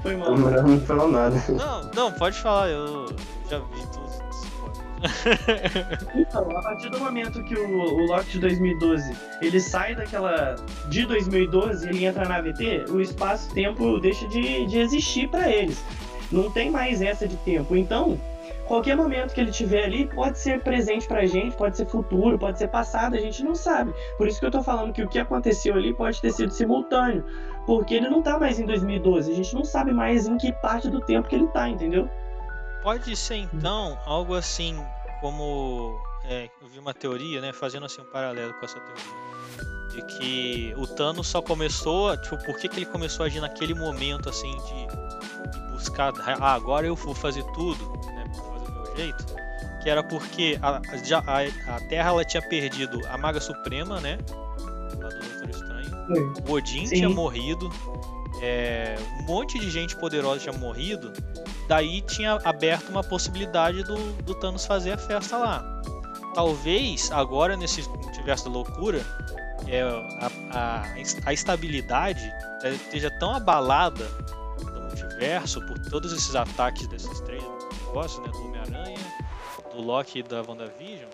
foi 0.02 0.16
mal. 0.16 0.36
Moral 0.36 0.62
não 0.62 0.80
falou 0.80 1.10
nada. 1.10 1.42
Não, 1.48 1.90
não, 1.94 2.12
pode 2.12 2.38
falar, 2.38 2.68
eu 2.68 3.06
já 3.50 3.58
vi 3.58 3.80
tudo. 3.92 4.05
Então, 6.14 6.50
a 6.56 6.62
partir 6.62 6.88
do 6.90 6.98
momento 6.98 7.42
que 7.44 7.54
o, 7.54 7.68
o 7.68 8.06
Loki 8.06 8.32
de 8.32 8.40
2012 8.40 9.12
ele 9.40 9.60
sai 9.60 9.94
daquela. 9.94 10.56
de 10.88 11.04
2012 11.06 11.88
ele 11.88 12.04
entra 12.04 12.26
na 12.26 12.36
AVT, 12.36 12.86
o 12.90 13.00
espaço-tempo 13.00 13.98
deixa 14.00 14.26
de, 14.28 14.66
de 14.66 14.78
existir 14.78 15.28
para 15.28 15.50
eles. 15.50 15.82
Não 16.32 16.50
tem 16.50 16.70
mais 16.70 17.02
essa 17.02 17.26
de 17.26 17.36
tempo. 17.38 17.76
Então, 17.76 18.18
qualquer 18.66 18.96
momento 18.96 19.32
que 19.32 19.40
ele 19.40 19.50
tiver 19.50 19.84
ali 19.84 20.06
pode 20.06 20.38
ser 20.38 20.60
presente 20.60 21.06
pra 21.06 21.24
gente, 21.24 21.56
pode 21.56 21.76
ser 21.76 21.86
futuro, 21.86 22.38
pode 22.38 22.58
ser 22.58 22.68
passado, 22.68 23.14
a 23.14 23.20
gente 23.20 23.42
não 23.44 23.54
sabe. 23.54 23.92
Por 24.18 24.26
isso 24.26 24.40
que 24.40 24.46
eu 24.46 24.50
tô 24.50 24.62
falando 24.62 24.92
que 24.92 25.02
o 25.02 25.08
que 25.08 25.18
aconteceu 25.18 25.74
ali 25.74 25.94
pode 25.94 26.20
ter 26.20 26.32
sido 26.32 26.52
simultâneo, 26.52 27.24
porque 27.64 27.94
ele 27.94 28.08
não 28.08 28.22
tá 28.22 28.38
mais 28.38 28.58
em 28.58 28.66
2012, 28.66 29.30
a 29.30 29.34
gente 29.34 29.54
não 29.54 29.64
sabe 29.64 29.92
mais 29.92 30.26
em 30.26 30.36
que 30.36 30.52
parte 30.52 30.90
do 30.90 31.00
tempo 31.00 31.28
que 31.28 31.36
ele 31.36 31.46
tá, 31.48 31.68
entendeu? 31.68 32.08
Pode 32.86 33.16
ser 33.16 33.34
então 33.38 33.98
algo 34.06 34.32
assim 34.32 34.80
como 35.20 36.00
é, 36.22 36.48
eu 36.62 36.68
vi 36.68 36.78
uma 36.78 36.94
teoria, 36.94 37.40
né, 37.40 37.52
fazendo 37.52 37.84
assim 37.84 38.00
um 38.00 38.04
paralelo 38.04 38.54
com 38.54 38.64
essa 38.64 38.78
teoria, 38.78 39.90
de 39.90 40.02
que 40.02 40.72
o 40.76 40.86
Thanos 40.86 41.26
só 41.26 41.42
começou, 41.42 42.16
tipo, 42.16 42.38
por 42.44 42.56
que, 42.56 42.68
que 42.68 42.76
ele 42.76 42.86
começou 42.86 43.24
a 43.24 43.26
agir 43.26 43.40
naquele 43.40 43.74
momento 43.74 44.28
assim 44.28 44.52
de, 44.52 45.50
de 45.50 45.72
buscar, 45.72 46.12
ah, 46.40 46.54
agora 46.54 46.86
eu 46.86 46.94
vou 46.94 47.12
fazer 47.12 47.42
tudo, 47.54 47.84
né, 48.06 48.24
vou 48.36 48.52
fazer 48.52 48.66
do 48.66 48.72
meu 48.80 48.96
jeito, 48.96 49.26
que 49.82 49.90
era 49.90 50.04
porque 50.04 50.56
a, 50.62 50.76
a, 50.76 51.76
a 51.76 51.80
Terra 51.88 52.10
ela 52.10 52.24
tinha 52.24 52.48
perdido 52.48 53.00
a 53.08 53.18
Maga 53.18 53.40
Suprema, 53.40 54.00
né, 54.00 54.16
lá 55.00 55.08
do 55.08 55.18
Doutor 55.18 55.50
Estranho, 55.50 56.34
o 56.48 56.52
Odin 56.52 56.86
Sim. 56.86 56.94
tinha 56.94 57.08
morrido, 57.08 57.68
é, 58.40 58.96
um 59.18 59.24
monte 59.24 59.58
de 59.58 59.68
gente 59.72 59.96
poderosa 59.96 60.38
tinha 60.38 60.56
morrido, 60.56 61.12
daí 61.66 62.00
tinha 62.02 62.38
aberto 62.44 62.88
uma 62.88 63.02
possibilidade 63.02 63.82
do, 63.82 63.96
do 64.22 64.34
Thanos 64.34 64.66
fazer 64.66 64.92
a 64.92 64.98
festa 64.98 65.36
lá. 65.36 65.82
Talvez 66.34 67.10
agora 67.12 67.56
nesse 67.56 67.82
multiverso 67.88 68.44
da 68.44 68.50
loucura 68.50 69.04
é, 69.66 69.82
a, 69.82 70.30
a, 70.52 70.82
a 71.26 71.32
estabilidade 71.32 72.32
esteja 72.64 73.10
tão 73.18 73.34
abalada 73.34 74.06
do 74.58 74.80
multiverso 74.80 75.60
por 75.66 75.78
todos 75.90 76.12
esses 76.12 76.34
ataques 76.34 76.86
desses 76.88 77.20
três 77.20 77.42
negócios, 77.86 78.24
né, 78.24 78.30
do 78.30 78.44
Homem-Aranha, 78.44 78.98
do 79.72 79.82
Loki 79.82 80.18
e 80.18 80.22
da 80.22 80.42
WandaVision, 80.42 81.08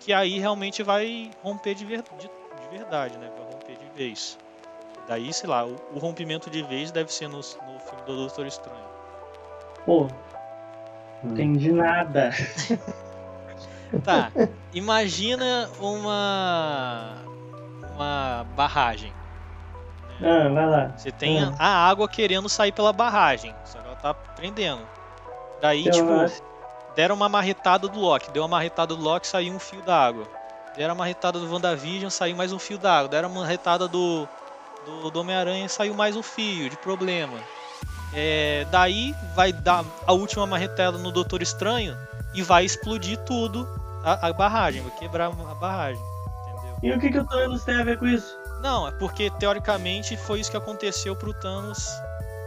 que 0.00 0.12
aí 0.12 0.38
realmente 0.38 0.82
vai 0.82 1.30
romper 1.42 1.74
de, 1.74 1.84
ver, 1.84 2.02
de, 2.18 2.28
de 2.28 2.78
verdade, 2.78 3.16
né? 3.18 3.30
Vai 3.36 3.52
romper 3.52 3.76
de 3.76 3.96
vez. 3.96 4.38
Daí, 5.08 5.32
sei 5.32 5.48
lá, 5.48 5.66
o, 5.66 5.76
o 5.94 5.98
rompimento 5.98 6.50
de 6.50 6.62
vez 6.62 6.90
deve 6.90 7.12
ser 7.12 7.28
no, 7.28 7.38
no 7.38 7.42
filme 7.42 8.02
do 8.06 8.16
Doutor 8.16 8.46
Estranho. 8.46 8.99
Pô, 9.90 10.06
Hum. 11.24 11.32
entendi 11.32 11.72
nada. 11.72 12.30
Tá, 14.04 14.30
imagina 14.72 15.68
uma 15.80 17.24
uma 17.92 18.46
barragem. 18.54 19.12
Ah, 20.22 20.48
vai 20.48 20.66
lá. 20.70 20.96
Você 20.96 21.10
tem 21.10 21.42
Hum. 21.42 21.52
a 21.58 21.88
água 21.88 22.08
querendo 22.08 22.48
sair 22.48 22.70
pela 22.70 22.92
barragem, 22.92 23.52
só 23.64 23.80
que 23.80 23.86
ela 23.86 23.96
tá 23.96 24.14
prendendo. 24.36 24.86
Daí, 25.60 25.86
Eu 25.86 25.90
tipo, 25.90 26.12
acho- 26.12 26.40
deram 26.94 27.16
uma 27.16 27.28
marretada 27.28 27.88
do 27.88 27.98
Loki, 27.98 28.30
deu 28.30 28.42
uma 28.44 28.48
marretada 28.48 28.94
do 28.94 29.02
Loki, 29.02 29.26
saiu 29.26 29.52
um 29.52 29.58
fio 29.58 29.82
d'água. 29.82 30.28
Deram 30.76 30.94
uma 30.94 30.98
marretada 31.00 31.40
do 31.40 31.52
WandaVision, 31.52 32.10
saiu 32.10 32.36
mais 32.36 32.52
um 32.52 32.60
fio 32.60 32.78
d'água. 32.78 33.08
Deram 33.08 33.28
uma 33.28 33.40
marretada 33.40 33.88
do, 33.88 34.28
do, 34.84 35.10
do 35.10 35.20
Homem-Aranha, 35.20 35.68
saiu 35.68 35.94
mais 35.94 36.14
um 36.14 36.22
fio 36.22 36.70
de 36.70 36.76
problema. 36.76 37.42
É, 38.12 38.66
daí 38.70 39.14
vai 39.34 39.52
dar 39.52 39.84
a 40.06 40.12
última 40.12 40.46
marretada 40.46 40.98
no 40.98 41.12
Doutor 41.12 41.42
Estranho 41.42 41.96
e 42.34 42.42
vai 42.42 42.64
explodir 42.64 43.18
tudo 43.18 43.68
a, 44.02 44.28
a 44.28 44.32
barragem, 44.32 44.82
vai 44.82 44.90
quebrar 44.98 45.26
a 45.26 45.54
barragem. 45.54 46.02
Entendeu? 46.48 46.76
E 46.82 46.92
o 46.92 47.00
que, 47.00 47.10
que 47.10 47.18
o 47.18 47.24
Thanos 47.24 47.64
tem 47.64 47.76
a 47.76 47.84
ver 47.84 47.98
com 47.98 48.06
isso? 48.06 48.36
Não, 48.60 48.86
é 48.86 48.90
porque 48.92 49.30
teoricamente 49.30 50.16
foi 50.16 50.40
isso 50.40 50.50
que 50.50 50.56
aconteceu 50.56 51.14
pro 51.14 51.32
Thanos. 51.32 51.88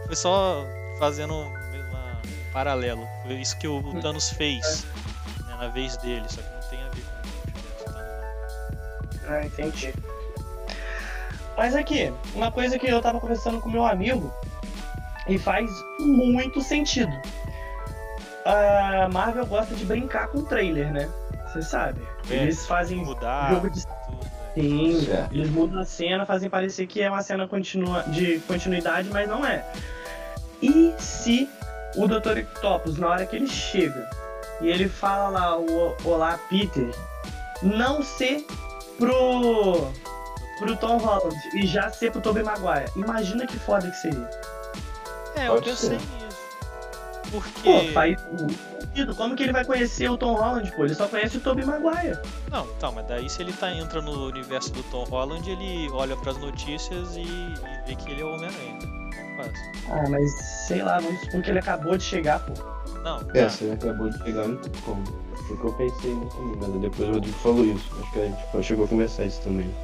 Foi 0.06 0.16
só 0.16 0.62
fazendo 0.98 1.34
um 1.34 1.52
paralelo. 2.52 3.06
Foi 3.22 3.34
isso 3.34 3.58
que 3.58 3.66
o, 3.66 3.78
o 3.78 4.00
Thanos 4.00 4.30
fez 4.30 4.86
né, 5.46 5.56
na 5.58 5.68
vez 5.68 5.96
dele, 5.96 6.24
só 6.28 6.40
que 6.40 6.48
não 6.54 6.70
tem 6.70 6.82
a 6.82 6.88
ver 6.90 7.02
com 7.02 7.90
o 7.90 7.92
Thanos. 7.92 9.22
não. 9.22 9.34
Ah, 9.34 9.44
entendi. 9.44 9.94
Mas 11.56 11.74
aqui, 11.74 12.12
uma 12.34 12.50
coisa 12.50 12.78
que 12.78 12.86
eu 12.86 13.00
tava 13.00 13.20
conversando 13.20 13.60
com 13.60 13.70
meu 13.70 13.86
amigo 13.86 14.32
e 15.28 15.38
faz 15.38 15.70
muito 16.00 16.60
sentido. 16.60 17.12
A 18.44 19.08
Marvel 19.10 19.46
gosta 19.46 19.74
de 19.74 19.84
brincar 19.84 20.28
com 20.28 20.38
o 20.38 20.42
trailer, 20.42 20.92
né? 20.92 21.08
Você 21.52 21.62
sabe. 21.62 22.00
É, 22.30 22.34
Eles 22.34 22.66
fazem 22.66 22.98
Mudar 22.98 23.50
jogo 23.54 23.70
de 23.70 23.82
tudo, 23.86 24.18
né? 24.22 24.30
Sim, 24.54 25.00
Certo. 25.06 25.32
eles 25.34 25.50
mudam 25.50 25.80
a 25.80 25.84
cena, 25.84 26.26
fazem 26.26 26.48
parecer 26.50 26.86
que 26.86 27.00
é 27.02 27.10
uma 27.10 27.22
cena 27.22 27.48
continua, 27.48 28.02
de 28.08 28.38
continuidade, 28.40 29.08
mas 29.10 29.28
não 29.28 29.44
é. 29.44 29.64
E 30.62 30.94
se 30.98 31.48
o 31.96 32.06
Dr. 32.06 32.38
Octopus, 32.40 32.98
na 32.98 33.08
hora 33.08 33.26
que 33.26 33.34
ele 33.36 33.48
chega 33.48 34.08
e 34.60 34.68
ele 34.68 34.88
fala 34.88 35.28
lá 35.28 35.58
o 35.58 35.94
Olá 36.04 36.38
Peter, 36.48 36.90
não 37.62 38.02
ser 38.02 38.44
pro, 38.98 39.90
pro 40.58 40.76
Tom 40.76 40.98
Holland 40.98 41.36
e 41.54 41.66
já 41.66 41.90
ser 41.90 42.12
pro 42.12 42.20
Tobey 42.20 42.42
Maguire, 42.42 42.90
imagina 42.94 43.46
que 43.46 43.58
foda 43.58 43.90
que 43.90 43.96
seria. 43.96 44.30
É, 45.36 45.48
eu 45.48 45.54
Pode 45.54 45.70
pensei 45.70 45.90
ser. 45.90 45.94
nisso. 45.96 46.34
Pô, 47.30 47.40
Porque. 47.40 47.92
faz 47.92 48.20
sentido. 48.78 49.14
Como 49.16 49.34
que 49.34 49.42
ele 49.42 49.52
vai 49.52 49.64
conhecer 49.64 50.08
o 50.08 50.16
Tom 50.16 50.34
Holland, 50.34 50.70
pô? 50.76 50.84
Ele 50.84 50.94
só 50.94 51.08
conhece 51.08 51.38
o 51.38 51.40
Tobey 51.40 51.64
Maguire. 51.64 52.16
Não, 52.50 52.66
tá, 52.78 52.92
mas 52.92 53.06
daí 53.06 53.28
se 53.28 53.42
ele 53.42 53.52
tá, 53.52 53.72
entra 53.72 54.00
no 54.00 54.26
universo 54.28 54.70
do 54.72 54.82
Tom 54.84 55.04
Holland, 55.04 55.50
ele 55.50 55.90
olha 55.92 56.16
pras 56.16 56.36
notícias 56.38 57.16
e, 57.16 57.22
e 57.22 57.54
vê 57.86 57.96
que 57.96 58.12
ele 58.12 58.22
é 58.22 58.24
o 58.24 58.34
Homem-Aranha. 58.34 58.78
É 59.18 59.36
fácil. 59.36 59.72
Ah, 59.90 60.08
mas 60.10 60.30
sei 60.68 60.82
lá, 60.82 60.98
vamos 61.00 61.20
supor 61.22 61.42
que 61.42 61.50
ele 61.50 61.58
acabou 61.58 61.96
de 61.96 62.04
chegar, 62.04 62.38
pô. 62.40 62.52
Não, 63.02 63.18
É, 63.34 63.42
tá. 63.44 63.48
você 63.50 63.70
acabou 63.72 64.08
de 64.10 64.18
chegar 64.22 64.46
no 64.46 64.58
como. 64.82 65.04
Foi 65.46 65.56
o 65.56 65.60
que 65.60 65.66
eu 65.66 65.72
pensei 65.74 66.14
no 66.14 66.26
comigo, 66.30 66.58
mas 66.70 66.80
depois 66.80 67.08
o 67.08 67.12
Rodrigo 67.12 67.38
falou 67.38 67.64
isso. 67.64 67.90
Acho 68.00 68.12
que 68.12 68.20
a 68.20 68.26
gente 68.26 68.62
chegou 68.66 68.84
a 68.84 68.88
conversar 68.88 69.24
isso 69.26 69.42
também. 69.42 69.74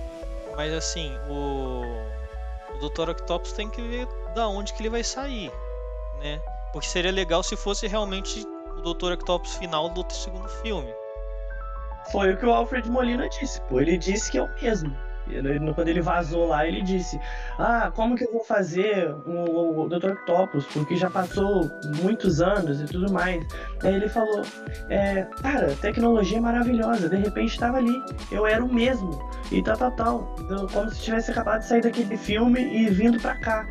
Mas 0.57 0.72
assim, 0.72 1.12
o 1.28 1.82
Dr. 2.88 3.10
Octopus 3.10 3.52
tem 3.52 3.68
que 3.68 3.82
ver 3.82 4.06
da 4.34 4.48
onde 4.48 4.72
que 4.72 4.82
ele 4.82 4.90
vai 4.90 5.04
sair, 5.04 5.52
né? 6.20 6.40
Porque 6.72 6.88
seria 6.88 7.12
legal 7.12 7.42
se 7.42 7.56
fosse 7.56 7.86
realmente 7.86 8.46
o 8.76 8.94
Dr. 8.94 9.12
Octopus 9.12 9.54
final 9.56 9.88
do 9.88 10.04
segundo 10.12 10.48
filme. 10.48 10.92
Foi 12.10 12.32
o 12.32 12.36
que 12.36 12.46
o 12.46 12.52
Alfred 12.52 12.88
Molina 12.90 13.28
disse, 13.28 13.60
pô. 13.62 13.80
Ele 13.80 13.96
disse 13.98 14.30
que 14.30 14.38
é 14.38 14.42
o 14.42 14.50
mesmo. 14.62 14.96
Quando 15.74 15.88
ele 15.88 16.00
vazou 16.00 16.48
lá, 16.48 16.66
ele 16.66 16.82
disse: 16.82 17.20
Ah, 17.58 17.90
como 17.94 18.16
que 18.16 18.24
eu 18.24 18.32
vou 18.32 18.44
fazer 18.44 19.14
o, 19.26 19.82
o 19.82 19.88
Dr. 19.88 20.12
Octopus? 20.12 20.66
Porque 20.66 20.96
já 20.96 21.10
passou 21.10 21.70
muitos 22.02 22.40
anos 22.40 22.80
e 22.80 22.84
tudo 22.86 23.12
mais. 23.12 23.44
Aí 23.82 23.94
ele 23.94 24.08
falou: 24.08 24.42
é, 24.88 25.26
Cara, 25.42 25.74
tecnologia 25.80 26.38
é 26.38 26.40
maravilhosa. 26.40 27.08
De 27.08 27.16
repente 27.16 27.50
estava 27.50 27.78
ali. 27.78 28.02
Eu 28.30 28.46
era 28.46 28.64
o 28.64 28.72
mesmo. 28.72 29.10
E 29.50 29.62
tal, 29.62 29.76
tal, 29.76 29.92
tal. 29.92 30.36
Como 30.72 30.90
se 30.90 31.02
tivesse 31.02 31.30
acabado 31.30 31.60
de 31.60 31.66
sair 31.66 31.82
daquele 31.82 32.16
filme 32.16 32.60
e 32.60 32.88
vindo 32.88 33.20
pra 33.20 33.34
cá. 33.36 33.66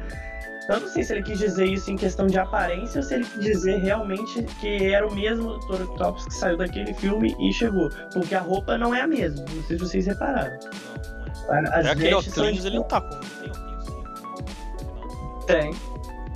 Eu 0.69 0.81
não 0.81 0.87
sei 0.87 1.03
se 1.03 1.13
ele 1.13 1.23
quis 1.23 1.39
dizer 1.39 1.65
isso 1.65 1.89
em 1.89 1.95
questão 1.95 2.27
de 2.27 2.37
aparência 2.37 2.99
ou 2.99 3.03
se 3.03 3.15
ele 3.15 3.25
quis 3.25 3.43
dizer 3.43 3.79
realmente 3.79 4.43
que 4.61 4.93
era 4.93 5.07
o 5.07 5.15
mesmo 5.15 5.57
Dr. 5.61 5.81
Octopus 5.81 6.25
que 6.25 6.33
saiu 6.35 6.57
daquele 6.57 6.93
filme 6.93 7.35
e 7.39 7.51
chegou. 7.51 7.89
Porque 8.13 8.35
a 8.35 8.39
roupa 8.39 8.77
não 8.77 8.93
é 8.93 9.01
a 9.01 9.07
mesma. 9.07 9.43
Não 9.51 9.63
sei 9.63 9.77
se 9.79 9.83
vocês 9.83 10.05
repararam. 10.05 10.59
É. 11.51 11.79
As 11.79 11.85
É 11.85 11.91
aquele 11.91 12.21
são 12.21 12.43
Oclinhos, 12.43 12.65
ele 12.65 12.75
não 12.77 12.83
tá 12.83 13.01
com. 13.01 13.09
Tem 13.19 13.47
né? 13.47 13.53
Tem. 15.47 15.73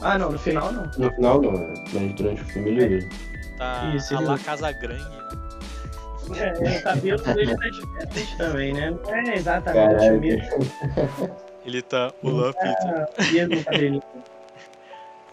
Ah, 0.02 0.18
não, 0.18 0.32
no 0.32 0.40
final 0.40 0.72
não. 0.72 0.84
No 0.98 1.12
final 1.14 1.42
não, 1.42 1.54
é, 1.54 1.74
mas 1.94 2.14
durante 2.16 2.42
o 2.42 2.46
filme 2.46 2.70
ele. 2.72 3.10
Tá 3.58 3.94
Isso, 3.96 4.16
a 4.16 4.20
ele- 4.20 4.28
lá 4.28 4.38
Casa 4.40 4.72
Grande. 4.72 5.24
É, 6.36 6.78
o 6.80 6.84
cabelo 6.84 7.22
dele 7.22 7.56
tá 7.58 7.70
diferente 7.70 8.38
também, 8.38 8.74
né? 8.74 8.92
Não 8.92 9.14
é 9.14 9.36
exatamente 9.36 9.94
o 9.94 9.98
Caralho. 9.98 10.22
mesmo, 10.22 10.50
Ele 11.66 11.82
tá. 11.82 12.12
O 12.24 12.32
mesmo 13.32 13.64
cabelinho. 13.66 14.04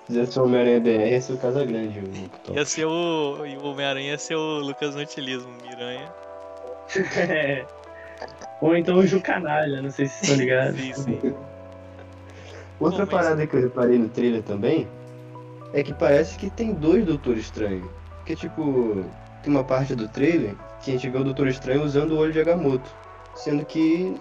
Se 0.06 0.16
fizesse 0.16 0.38
o 0.40 0.44
Homem-Aranha 0.44 0.80
BR, 0.80 1.10
ia 1.10 1.20
ser 1.22 1.32
o 1.34 1.38
Casa 1.38 1.64
Grande, 1.64 2.00
o. 2.00 2.52
Ia 2.52 2.64
ser 2.64 2.84
o. 2.86 3.46
e 3.46 3.56
O 3.56 3.66
Homem-Aranha 3.66 4.10
ia 4.10 4.18
ser 4.18 4.34
o 4.34 4.58
Lucas 4.58 4.94
Nutilismo, 4.96 5.50
Miranha. 5.62 6.12
É. 7.16 7.64
Ou 8.60 8.76
então 8.76 8.96
o 8.98 9.06
Ju 9.06 9.20
Canalha, 9.20 9.80
não 9.80 9.90
sei 9.90 10.06
se 10.06 10.14
vocês 10.26 10.30
estão 10.30 10.36
ligados. 10.44 10.80
Sim, 10.80 10.92
sim. 10.94 11.34
Outra 12.78 13.06
Pô, 13.06 13.12
mas- 13.16 13.24
parada 13.26 13.46
que 13.46 13.54
eu 13.56 13.60
reparei 13.62 13.98
no 13.98 14.08
trailer 14.08 14.42
também 14.42 14.86
é 15.72 15.82
que 15.82 15.94
parece 15.94 16.36
que 16.38 16.50
tem 16.50 16.72
dois 16.74 17.04
Doutor 17.04 17.36
Estranho. 17.36 17.90
Porque, 18.16 18.34
tipo, 18.36 19.04
tem 19.42 19.52
uma 19.52 19.64
parte 19.64 19.94
do 19.94 20.08
trailer 20.08 20.54
que 20.82 20.90
a 20.90 20.94
gente 20.94 21.08
vê 21.08 21.18
o 21.18 21.24
Doutor 21.24 21.48
Estranho 21.48 21.82
usando 21.82 22.12
o 22.12 22.18
olho 22.18 22.32
de 22.32 22.40
Agamotto. 22.40 22.90
Sendo 23.34 23.64
que 23.64 24.20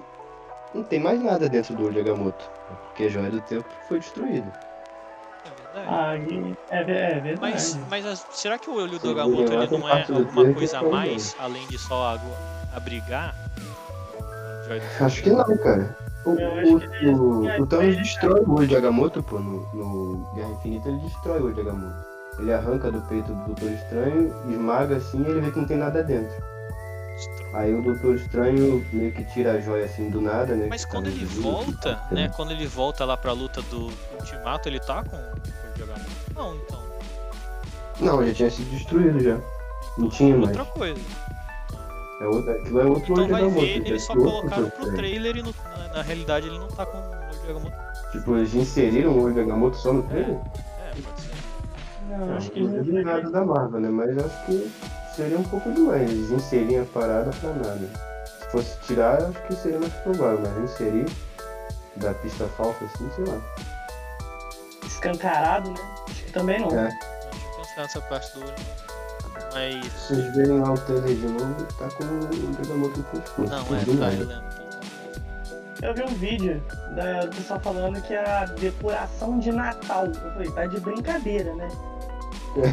não 0.74 0.84
tem 0.84 1.00
mais 1.00 1.22
nada 1.22 1.50
dentro 1.50 1.76
do 1.76 1.84
olho 1.86 1.94
de 1.94 2.00
Agamotto. 2.00 2.50
Porque 2.88 3.04
a 3.04 3.10
joia 3.10 3.30
do 3.30 3.42
tempo 3.42 3.66
foi 3.88 4.00
destruída. 4.00 4.52
É 5.46 5.78
verdade. 5.80 6.58
Ah, 6.70 6.76
é, 6.76 6.82
é 7.18 7.20
verdade. 7.20 7.40
Mas, 7.54 7.80
mas 7.90 8.06
as- 8.06 8.26
será 8.32 8.58
que 8.58 8.70
o 8.70 8.76
olho 8.76 9.00
do 9.00 9.10
Agamotto 9.10 9.52
ele 9.54 9.68
não 9.68 9.90
é 9.90 10.04
alguma 10.04 10.54
coisa 10.54 10.80
a 10.80 10.84
mais, 10.84 11.36
além 11.40 11.66
de 11.68 11.78
só 11.78 12.18
abrigar? 12.74 13.34
Acho 15.02 15.24
que 15.24 15.30
não, 15.30 15.58
cara. 15.58 15.98
O, 16.26 16.32
o, 16.32 16.34
o, 16.34 16.82
ele- 17.50 17.62
o 17.62 17.66
Thanos 17.66 17.96
destrói 17.98 18.42
o 18.42 18.54
olho 18.54 18.68
de 18.68 18.76
Agamotto, 18.76 19.24
pô. 19.24 19.40
No, 19.40 19.62
no 19.74 20.34
Guerra 20.36 20.50
Infinita 20.50 20.90
ele 20.90 21.00
destrói 21.00 21.40
o 21.40 21.46
olho 21.46 21.54
de 21.56 21.62
Agamotto. 21.62 22.06
ele 22.40 22.54
arranca 22.54 22.92
do 22.92 23.02
peito 23.04 23.32
do 23.34 23.46
Doutor 23.46 23.72
Estranho, 23.72 24.34
esmaga 24.50 24.98
assim 24.98 25.22
e 25.24 25.28
ele 25.30 25.42
vê 25.42 25.52
que 25.52 25.60
não 25.60 25.68
tem 25.68 25.78
nada 25.78 26.04
dentro. 26.04 26.36
Aí 27.54 27.74
o 27.74 27.82
Doutor 27.82 28.16
Estranho 28.16 28.86
meio 28.94 29.12
que 29.12 29.24
tira 29.26 29.54
a 29.54 29.60
joia 29.60 29.86
assim 29.86 30.10
do 30.10 30.22
nada, 30.22 30.56
né? 30.56 30.68
Mas 30.70 30.84
tá 30.84 30.90
quando 30.92 31.06
no 31.08 31.12
ele 31.12 31.26
vidro, 31.26 31.42
volta, 31.42 31.96
tá 31.96 32.08
né? 32.12 32.32
Quando 32.36 32.52
ele 32.52 32.68
volta 32.68 33.04
lá 33.06 33.18
pra 33.18 33.32
luta 33.32 33.62
do 33.64 33.90
Ultimato, 34.20 34.70
ele 34.70 34.80
tá 34.80 35.04
com 35.04 35.16
o? 35.16 35.40
Não, 36.36 36.56
então. 36.56 36.80
Não, 38.00 38.26
já 38.28 38.34
tinha 38.34 38.50
sido 38.52 38.70
destruído 38.70 39.20
já. 39.22 39.38
Não 39.98 40.10
tinha 40.10 40.36
mais. 40.38 40.50
Outra 40.58 40.66
coisa. 40.66 41.02
É 42.22 42.26
outra, 42.28 42.52
aquilo 42.54 42.80
é 42.82 42.84
outro 42.86 43.14
Então 43.14 43.28
vai 43.30 43.42
ver, 43.44 43.50
moto. 43.52 43.88
eles 43.88 44.04
só 44.04 44.14
colocaram 44.14 44.70
pro 44.70 44.94
trailer 44.94 45.38
e 45.38 45.42
no- 45.42 45.56
na, 45.78 45.88
na 45.88 46.02
realidade 46.02 46.48
ele 46.48 46.60
não 46.60 46.68
tá 46.68 46.86
com 46.86 46.98
o 46.98 47.02
olho 47.02 47.40
de 47.42 47.50
Agamotto. 47.50 48.12
Tipo, 48.12 48.36
eles 48.38 48.54
inseriram 48.54 49.12
o 49.14 49.24
olho 49.24 49.46
Gamoto 49.48 49.78
só 49.78 49.94
no 49.94 50.04
trailer? 50.04 50.36
É, 50.36 50.92
pode 51.02 51.22
ser. 51.22 51.30
Não, 52.10 52.36
acho 52.36 52.52
que 52.52 52.60
não 52.62 52.84
não 52.84 53.04
nada 53.04 53.30
da 53.30 53.46
Marvel, 53.46 53.80
né? 53.80 53.90
Mas 53.90 54.18
acho 54.18 54.46
que 54.48 54.72
seria 55.16 55.38
um 55.38 55.44
pouco 55.44 55.72
demais. 55.72 56.10
Eles 56.10 56.32
inserirem 56.32 56.80
a 56.82 56.86
parada 56.86 57.30
pra 57.40 57.54
nada. 57.54 57.90
Se 58.40 58.52
fosse 58.52 58.78
tirar, 58.82 59.22
acho 59.22 59.42
que 59.44 59.56
seria 59.56 59.80
mais 59.80 59.94
provável, 59.94 60.40
mas 60.42 60.72
inserir 60.72 61.06
da 61.98 62.14
pista 62.16 62.46
falsa 62.58 62.84
assim, 62.86 63.10
sei 63.16 63.26
lá. 63.26 63.40
escancarado, 64.86 65.70
né? 65.72 65.78
Acho 66.10 66.24
que 66.26 66.32
também 66.32 66.60
não. 66.60 66.72
É. 66.78 66.88
Eu 66.90 67.58
pensar 67.58 67.82
nessa 67.84 68.02
parte 68.02 68.34
do 68.38 68.46
olho. 68.46 68.56
Mas. 69.54 69.86
Se 69.94 70.16
vocês 70.16 70.36
verem 70.36 70.60
lá 70.60 70.72
o 70.74 70.78
trailer 70.78 71.16
de 71.16 71.28
novo, 71.28 71.66
tá 71.78 71.88
com 71.90 72.04
o 72.04 72.56
Degamoto 72.56 72.98
no 73.00 73.04
pescoço. 73.06 73.50
Não, 73.50 73.76
é, 73.76 73.80
tá, 73.86 74.14
eu 74.14 74.28
lembro. 74.28 74.50
Eu 75.82 75.94
vi 75.94 76.04
um 76.04 76.16
vídeo 76.16 76.62
da, 76.96 77.22
do 77.22 77.36
pessoal 77.36 77.60
falando 77.62 78.02
que 78.02 78.14
era 78.14 78.46
decoração 78.46 79.40
de 79.40 79.52
Natal. 79.52 80.06
Eu 80.08 80.32
falei, 80.34 80.52
tá 80.52 80.66
de 80.66 80.80
brincadeira, 80.82 81.54
né? 81.56 81.68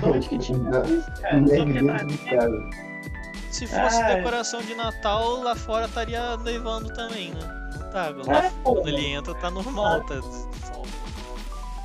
De 0.01 0.07
onde 0.09 0.29
que 0.29 0.39
tinha 0.39 0.59
Não, 0.59 0.83
isso, 0.85 1.11
cara? 1.21 2.51
Se 3.51 3.67
fosse 3.67 4.03
Ah, 4.03 4.11
é. 4.11 4.17
decoração 4.17 4.61
de 4.61 4.75
Natal, 4.75 5.41
lá 5.43 5.55
fora 5.55 5.87
estaria 5.87 6.37
nevando 6.39 6.93
também, 6.93 7.31
né? 7.33 7.69
Não 7.79 7.91
tá. 7.91 8.09
Lá 8.27 8.47
É, 8.47 8.53
quando 8.65 8.89
ele 8.89 9.07
entra 9.07 9.35
tá 9.37 9.51
normal, 9.51 10.03
tá. 10.05 10.21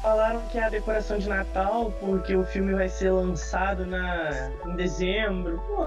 Falaram 0.02 0.42
que 0.48 0.58
é 0.58 0.64
a 0.64 0.70
decoração 0.70 1.20
de 1.20 1.30
Natal, 1.30 1.94
porque 2.00 2.36
o 2.36 2.44
filme 2.44 2.74
vai 2.74 2.90
ser 2.90 3.12
lançado 3.12 3.86
na, 3.86 4.52
em 4.66 4.76
dezembro. 4.76 5.62
Pô, 5.68 5.86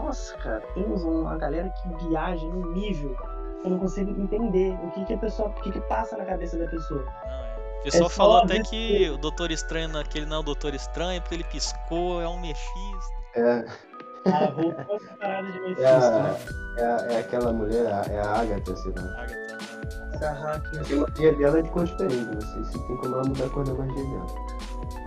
nossa, 0.00 0.36
cara, 0.38 0.60
temos 0.74 1.02
uma 1.02 1.36
galera 1.36 1.68
que 1.70 2.06
viaja 2.06 2.46
num 2.46 2.72
nível 2.72 3.16
que 3.60 3.66
eu 3.66 3.70
não 3.72 3.78
consigo 3.80 4.10
entender 4.10 4.78
o 4.84 4.90
que, 4.92 5.04
que 5.06 5.14
a 5.14 5.18
pessoa, 5.18 5.48
o 5.48 5.54
que, 5.54 5.72
que 5.72 5.80
passa 5.82 6.16
na 6.16 6.24
cabeça 6.24 6.56
da 6.56 6.68
pessoa. 6.68 7.04
Não, 7.04 7.32
é. 7.32 7.58
O 7.80 7.82
pessoal 7.82 8.10
só 8.10 8.16
falou 8.16 8.36
até 8.38 8.60
que 8.62 9.08
o 9.10 9.16
Doutor 9.16 9.50
Estranho 9.50 9.88
naquele 9.88 10.26
não 10.26 10.38
é 10.38 10.40
o 10.40 10.42
Doutor 10.42 10.74
Estranho, 10.74 11.20
porque 11.20 11.34
ele 11.36 11.44
piscou, 11.44 12.20
é 12.20 12.28
um 12.28 12.40
Mephisto. 12.40 13.18
É, 13.34 13.64
A 14.26 14.44
roupa 14.46 14.82
é 14.92 15.16
parada 15.18 15.52
de 15.52 15.60
Mephisto, 15.60 15.82
é, 15.82 15.94
a, 15.94 16.10
né? 16.22 16.36
é, 16.76 16.84
a- 16.84 17.06
é 17.12 17.20
aquela 17.20 17.52
mulher, 17.52 17.86
é 18.10 18.18
a 18.20 18.40
Agatha, 18.40 18.76
sei 18.76 18.92
lá. 18.96 19.02
Agatha. 19.22 19.58
Essa 20.14 20.30
Hackness. 20.32 20.78
Porque 20.78 20.94
a 20.94 20.96
magia 21.00 21.32
dela 21.36 21.58
é 21.58 21.62
de 21.62 21.68
cores 21.70 21.90
diferentes, 21.90 22.26
não 22.26 22.40
sei 22.40 22.64
se 22.64 22.86
tem 22.86 22.96
como 22.98 23.14
ela 23.14 23.24
mudar 23.28 23.44
a 23.44 23.50
cor 23.50 23.64
da 23.64 23.74
magia 23.74 23.94
dela. 24.04 24.26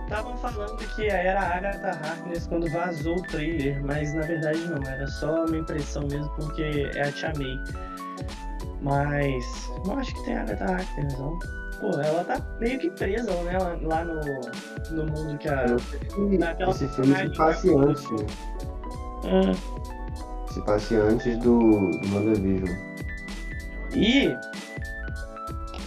Estavam 0.04 0.36
falando 0.38 0.76
que 0.94 1.06
era 1.06 1.40
a 1.40 1.56
Agatha 1.56 1.88
Harkness 1.88 2.46
quando 2.46 2.70
vazou 2.70 3.16
o 3.16 3.22
trailer, 3.22 3.82
mas 3.84 4.12
na 4.14 4.22
verdade 4.22 4.58
não, 4.68 4.82
era 4.90 5.06
só 5.06 5.44
uma 5.46 5.56
impressão 5.56 6.02
mesmo 6.10 6.28
porque 6.36 6.90
é 6.94 7.02
a 7.02 7.12
Tia 7.12 7.32
May. 7.38 7.56
Mas 8.82 9.70
não 9.86 9.98
acho 9.98 10.14
que 10.14 10.24
tem 10.24 10.36
a 10.36 10.42
Agatha 10.42 10.64
Harkness, 10.64 11.18
não. 11.18 11.38
Pô, 11.80 12.00
ela 12.00 12.22
tá 12.24 12.40
meio 12.60 12.78
que 12.78 12.90
presa 12.90 13.32
né, 13.42 13.58
lá, 13.58 13.76
lá 13.82 14.04
no, 14.04 14.20
no 14.90 15.06
mundo 15.06 15.38
que 15.38 15.48
a. 15.48 15.66
Naquela 16.38 16.70
esse 16.70 16.88
filme 16.88 17.14
se 17.16 17.28
personagem 17.28 17.34
passe 17.36 17.68
Se 20.50 20.60
passe 20.62 20.94
antes 20.96 21.36
do, 21.38 21.90
do 21.90 22.14
WandaVision. 22.14 22.76
E. 23.94 24.36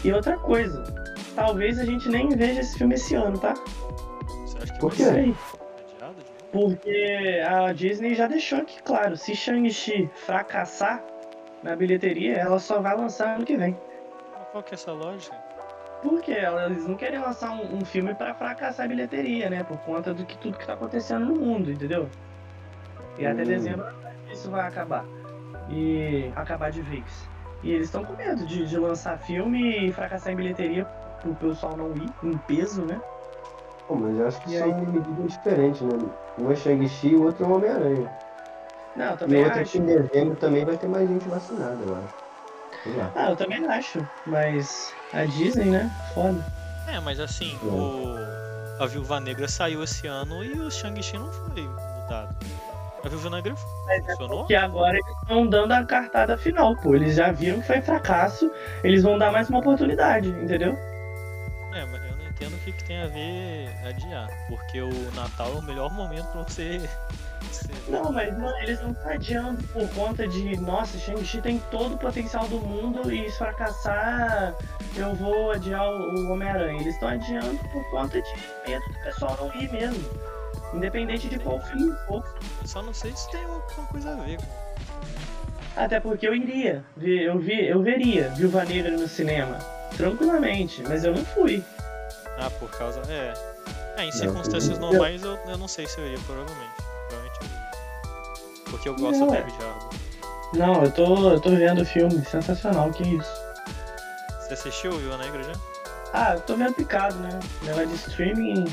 E 0.03 0.13
outra 0.13 0.37
coisa, 0.37 0.83
talvez 1.35 1.79
a 1.79 1.85
gente 1.85 2.07
nem 2.09 2.29
veja 2.29 2.61
esse 2.61 2.77
filme 2.77 2.95
esse 2.95 3.15
ano, 3.15 3.37
tá? 3.37 3.53
Você 4.45 4.57
acha 4.57 4.73
que 4.73 4.79
Por 4.79 4.93
vai 4.93 4.97
quê? 4.97 5.03
ser? 5.03 5.35
Porque 6.51 7.41
a 7.45 7.73
Disney 7.73 8.15
já 8.15 8.27
deixou 8.27 8.59
aqui 8.59 8.81
claro, 8.83 9.17
se 9.17 9.35
Shang-Chi 9.35 10.09
fracassar 10.25 11.03
na 11.61 11.75
bilheteria, 11.75 12.35
ela 12.35 12.59
só 12.59 12.79
vai 12.79 12.95
lançar 12.95 13.35
ano 13.35 13.45
que 13.45 13.57
vem. 13.57 13.75
Mas 14.33 14.47
Qual 14.51 14.63
que 14.63 14.71
é 14.71 14.75
essa 14.75 14.93
lógica? 14.93 15.35
Porque 16.01 16.31
eles 16.31 16.87
não 16.87 16.95
querem 16.95 17.19
lançar 17.19 17.51
um, 17.51 17.77
um 17.77 17.83
filme 17.83 18.13
pra 18.13 18.33
fracassar 18.33 18.85
a 18.85 18.89
bilheteria, 18.89 19.49
né? 19.49 19.63
Por 19.63 19.77
conta 19.79 20.13
do 20.13 20.23
que 20.23 20.37
tudo 20.37 20.57
que 20.57 20.65
tá 20.65 20.73
acontecendo 20.73 21.25
no 21.25 21.35
mundo, 21.35 21.71
entendeu? 21.71 22.07
E 23.17 23.25
até 23.25 23.43
Hum. 23.43 23.45
dezembro 23.47 23.85
isso 24.31 24.49
vai 24.51 24.67
acabar. 24.67 25.05
E 25.69 26.31
acabar 26.35 26.71
de 26.71 26.81
vez. 26.81 27.29
E 27.63 27.71
eles 27.71 27.87
estão 27.87 28.05
com 28.05 28.13
medo 28.15 28.45
de, 28.45 28.65
de 28.65 28.77
lançar 28.77 29.17
filme 29.19 29.87
e 29.87 29.91
fracassar 29.91 30.33
em 30.33 30.35
bilheteria 30.35 30.85
pro 31.21 31.33
pessoal 31.35 31.75
não 31.77 31.95
ir 31.95 32.11
em 32.23 32.37
peso, 32.37 32.85
né? 32.85 33.01
Pô, 33.87 33.95
mas 33.95 34.17
eu 34.17 34.27
acho 34.27 34.41
que 34.41 34.53
E 34.53 34.57
são 34.59 34.67
aí? 34.67 34.85
medidas 34.87 35.31
diferentes, 35.31 35.81
né? 35.81 36.09
Um 36.39 36.51
é 36.51 36.55
Shang-Chi 36.55 37.09
e 37.09 37.15
o 37.15 37.23
outro 37.23 37.45
é 37.45 37.47
o 37.47 37.55
Homem-Aranha. 37.55 38.11
Não, 38.95 39.05
eu 39.05 39.13
E 39.13 39.17
também 39.17 39.41
o 39.41 39.43
outro 39.45 39.61
acho. 39.61 39.71
que 39.71 39.77
em 39.77 39.85
dezembro 39.85 40.35
também 40.35 40.65
vai 40.65 40.77
ter 40.77 40.87
mais 40.87 41.07
gente 41.07 41.27
vacinada, 41.27 41.83
eu 41.83 41.95
acho. 41.95 42.13
Ah, 43.15 43.29
eu 43.31 43.35
também 43.35 43.65
acho. 43.65 44.05
Mas 44.27 44.93
a 45.13 45.25
Disney, 45.25 45.65
né? 45.71 45.89
Foda. 46.13 46.43
É, 46.87 46.99
mas 46.99 47.19
assim, 47.19 47.57
o... 47.63 48.83
a 48.83 48.85
Viúva 48.85 49.19
Negra 49.19 49.47
saiu 49.47 49.83
esse 49.83 50.05
ano 50.07 50.43
e 50.43 50.51
o 50.59 50.69
Shang-Chi 50.69 51.17
não 51.17 51.31
foi 51.31 51.67
mudado. 51.67 52.35
A 53.05 53.07
Viúva 53.07 53.29
Negra 53.29 53.55
funcionou? 53.55 54.45
Que 54.47 54.55
agora 54.55 54.97
eles 54.97 55.17
estão 55.21 55.45
dando 55.45 55.73
a 55.73 55.85
cartada 55.85 56.35
final, 56.39 56.75
pô. 56.77 56.95
Eles 56.95 57.15
já 57.15 57.31
viram 57.31 57.61
que 57.61 57.67
foi 57.67 57.79
fracasso, 57.79 58.51
eles 58.83 59.03
vão 59.03 59.15
dar 59.19 59.31
mais 59.31 59.47
uma 59.47 59.59
oportunidade, 59.59 60.27
entendeu? 60.27 60.75
É, 61.71 61.85
mas 61.85 62.03
eu 62.03 62.17
não 62.17 62.25
entendo 62.25 62.55
o 62.55 62.59
que, 62.61 62.71
que 62.71 62.83
tem 62.83 63.03
a 63.03 63.05
ver 63.05 63.69
adiar. 63.87 64.27
Porque 64.47 64.81
o 64.81 65.11
Natal 65.13 65.51
é 65.53 65.59
o 65.59 65.61
melhor 65.61 65.93
momento 65.93 66.25
pra 66.31 66.41
você. 66.41 66.81
Não, 67.87 68.11
mas 68.11 68.35
não, 68.37 68.57
eles 68.63 68.81
não 68.81 68.91
estão 68.91 69.11
adiando 69.11 69.63
por 69.67 69.87
conta 69.89 70.27
de, 70.27 70.59
nossa, 70.59 70.97
Shang-Chi 70.97 71.41
tem 71.41 71.59
todo 71.71 71.93
o 71.93 71.97
potencial 71.97 72.47
do 72.47 72.59
mundo 72.59 73.13
e 73.13 73.29
se 73.29 73.37
fracassar, 73.37 74.55
eu 74.95 75.13
vou 75.13 75.51
adiar 75.51 75.87
o, 75.87 76.15
o 76.15 76.31
Homem-Aranha. 76.31 76.81
Eles 76.81 76.95
estão 76.95 77.07
adiando 77.07 77.57
por 77.71 77.89
conta 77.91 78.19
de 78.21 78.29
medo 78.67 78.83
do 78.85 79.03
pessoal 79.03 79.37
não 79.39 79.61
ir 79.61 79.71
mesmo. 79.71 80.03
Independente 80.75 81.27
de 81.29 81.39
qual 81.39 81.59
filme 81.61 81.95
for. 82.07 82.23
Eu 82.61 82.67
só 82.67 82.81
não 82.81 82.93
sei 82.93 83.15
se 83.15 83.29
tem 83.31 83.43
alguma 83.43 83.87
coisa 83.87 84.11
a 84.11 84.15
ver 84.15 84.37
com. 84.37 84.43
Até 85.75 85.99
porque 85.99 86.27
eu 86.27 86.35
iria. 86.35 86.83
Eu, 87.01 87.39
vi, 87.39 87.67
eu 87.67 87.81
veria 87.81 88.29
Viúva 88.29 88.63
Negra 88.65 88.91
no 88.91 89.07
cinema. 89.07 89.57
Tranquilamente, 89.97 90.83
mas 90.87 91.03
eu 91.03 91.13
não 91.15 91.23
fui. 91.25 91.63
Ah, 92.37 92.49
por 92.59 92.69
causa. 92.71 93.01
É. 93.09 93.33
É, 93.97 94.03
em 94.03 94.05
Não, 94.07 94.11
circunstâncias 94.11 94.77
eu- 94.77 94.79
normais 94.81 95.23
eu, 95.23 95.37
eu 95.47 95.57
não 95.57 95.67
sei 95.67 95.87
se 95.87 95.97
eu 95.97 96.05
iria, 96.05 96.19
provavelmente. 96.25 96.71
Provavelmente 97.07 97.39
eu 97.41 97.47
iria. 97.47 98.69
Porque 98.69 98.89
eu 98.89 98.95
gosto 98.95 99.19
Não, 99.19 99.27
do 99.27 99.33
é. 99.35 99.37
David 99.41 99.55
Harbour. 99.63 99.89
Não, 100.53 100.83
eu 100.83 100.91
tô, 100.91 101.29
eu 101.31 101.39
tô 101.39 101.49
vendo 101.51 101.81
o 101.81 101.85
filme, 101.85 102.23
sensacional, 102.25 102.89
que 102.91 103.03
isso. 103.03 103.31
Você 104.41 104.53
assistiu 104.53 104.91
Viúva 104.97 105.17
Negra 105.17 105.43
já? 105.43 105.53
Ah, 106.13 106.33
eu 106.35 106.41
tô 106.41 106.55
vendo 106.55 106.73
picado, 106.73 107.15
né? 107.19 107.29
Negócio 107.63 107.87
de 107.87 107.95
streaming. 107.95 108.65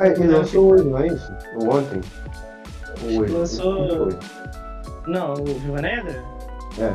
Ah, 0.00 0.08
ele 0.08 0.26
lançou 0.28 0.72
hoje, 0.72 0.84
não 0.84 0.98
é 0.98 1.06
isso? 1.08 1.32
Ou 1.56 1.76
ontem? 1.76 2.00
Ou 3.04 3.20
hoje? 3.20 3.32
Lançou- 3.32 4.08
Não 5.06 5.34
o 5.34 5.44
Viúva 5.44 5.82
Negra? 5.82 6.24
É. 6.78 6.92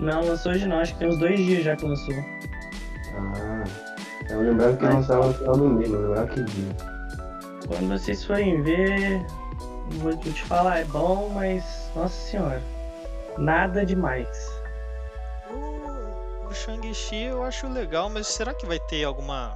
Não, 0.00 0.24
lançou 0.26 0.52
hoje 0.52 0.66
não, 0.66 0.78
acho 0.80 0.92
que 0.94 0.98
tem 0.98 1.08
uns 1.08 1.18
dois 1.18 1.38
dias 1.38 1.62
já 1.64 1.76
que 1.76 1.86
lançou. 1.86 2.14
Ah. 3.16 3.64
Eu 4.28 4.40
lembrava 4.40 4.76
que 4.76 4.84
Mas- 4.84 4.94
lançava 4.94 5.26
no 5.28 5.34
final 5.34 5.56
do 5.56 5.68
mês, 5.68 5.88
não 5.90 6.00
lembrava 6.00 6.26
que 6.28 6.42
dia. 6.42 6.76
Quando 7.68 7.88
vocês 7.88 8.24
forem 8.24 8.60
ver, 8.62 9.24
vou 9.98 10.16
te 10.16 10.42
falar, 10.44 10.78
é 10.80 10.84
bom, 10.84 11.30
mas. 11.34 11.90
Nossa 11.94 12.14
senhora. 12.30 12.60
Nada 13.38 13.84
demais. 13.86 14.28
O, 15.50 16.48
o 16.48 16.52
Shang-Chi 16.54 17.24
eu 17.24 17.44
acho 17.44 17.68
legal, 17.68 18.08
mas 18.10 18.26
será 18.26 18.52
que 18.52 18.66
vai 18.66 18.78
ter 18.80 19.04
alguma. 19.04 19.54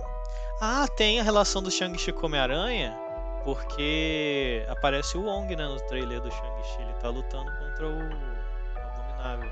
Ah, 0.61 0.87
tem 0.97 1.19
a 1.21 1.23
relação 1.23 1.63
do 1.63 1.71
Shang-Chi 1.71 2.13
com 2.13 2.27
Homem-Aranha? 2.27 2.97
Porque 3.45 4.65
aparece 4.69 5.17
o 5.17 5.23
Wong, 5.23 5.55
né, 5.57 5.67
no 5.67 5.81
trailer 5.87 6.21
do 6.21 6.31
Shang-Chi. 6.31 6.83
Ele 6.83 6.93
tá 7.01 7.09
lutando 7.09 7.51
contra 7.53 7.87
o 7.87 7.99
Abominável. 8.77 9.51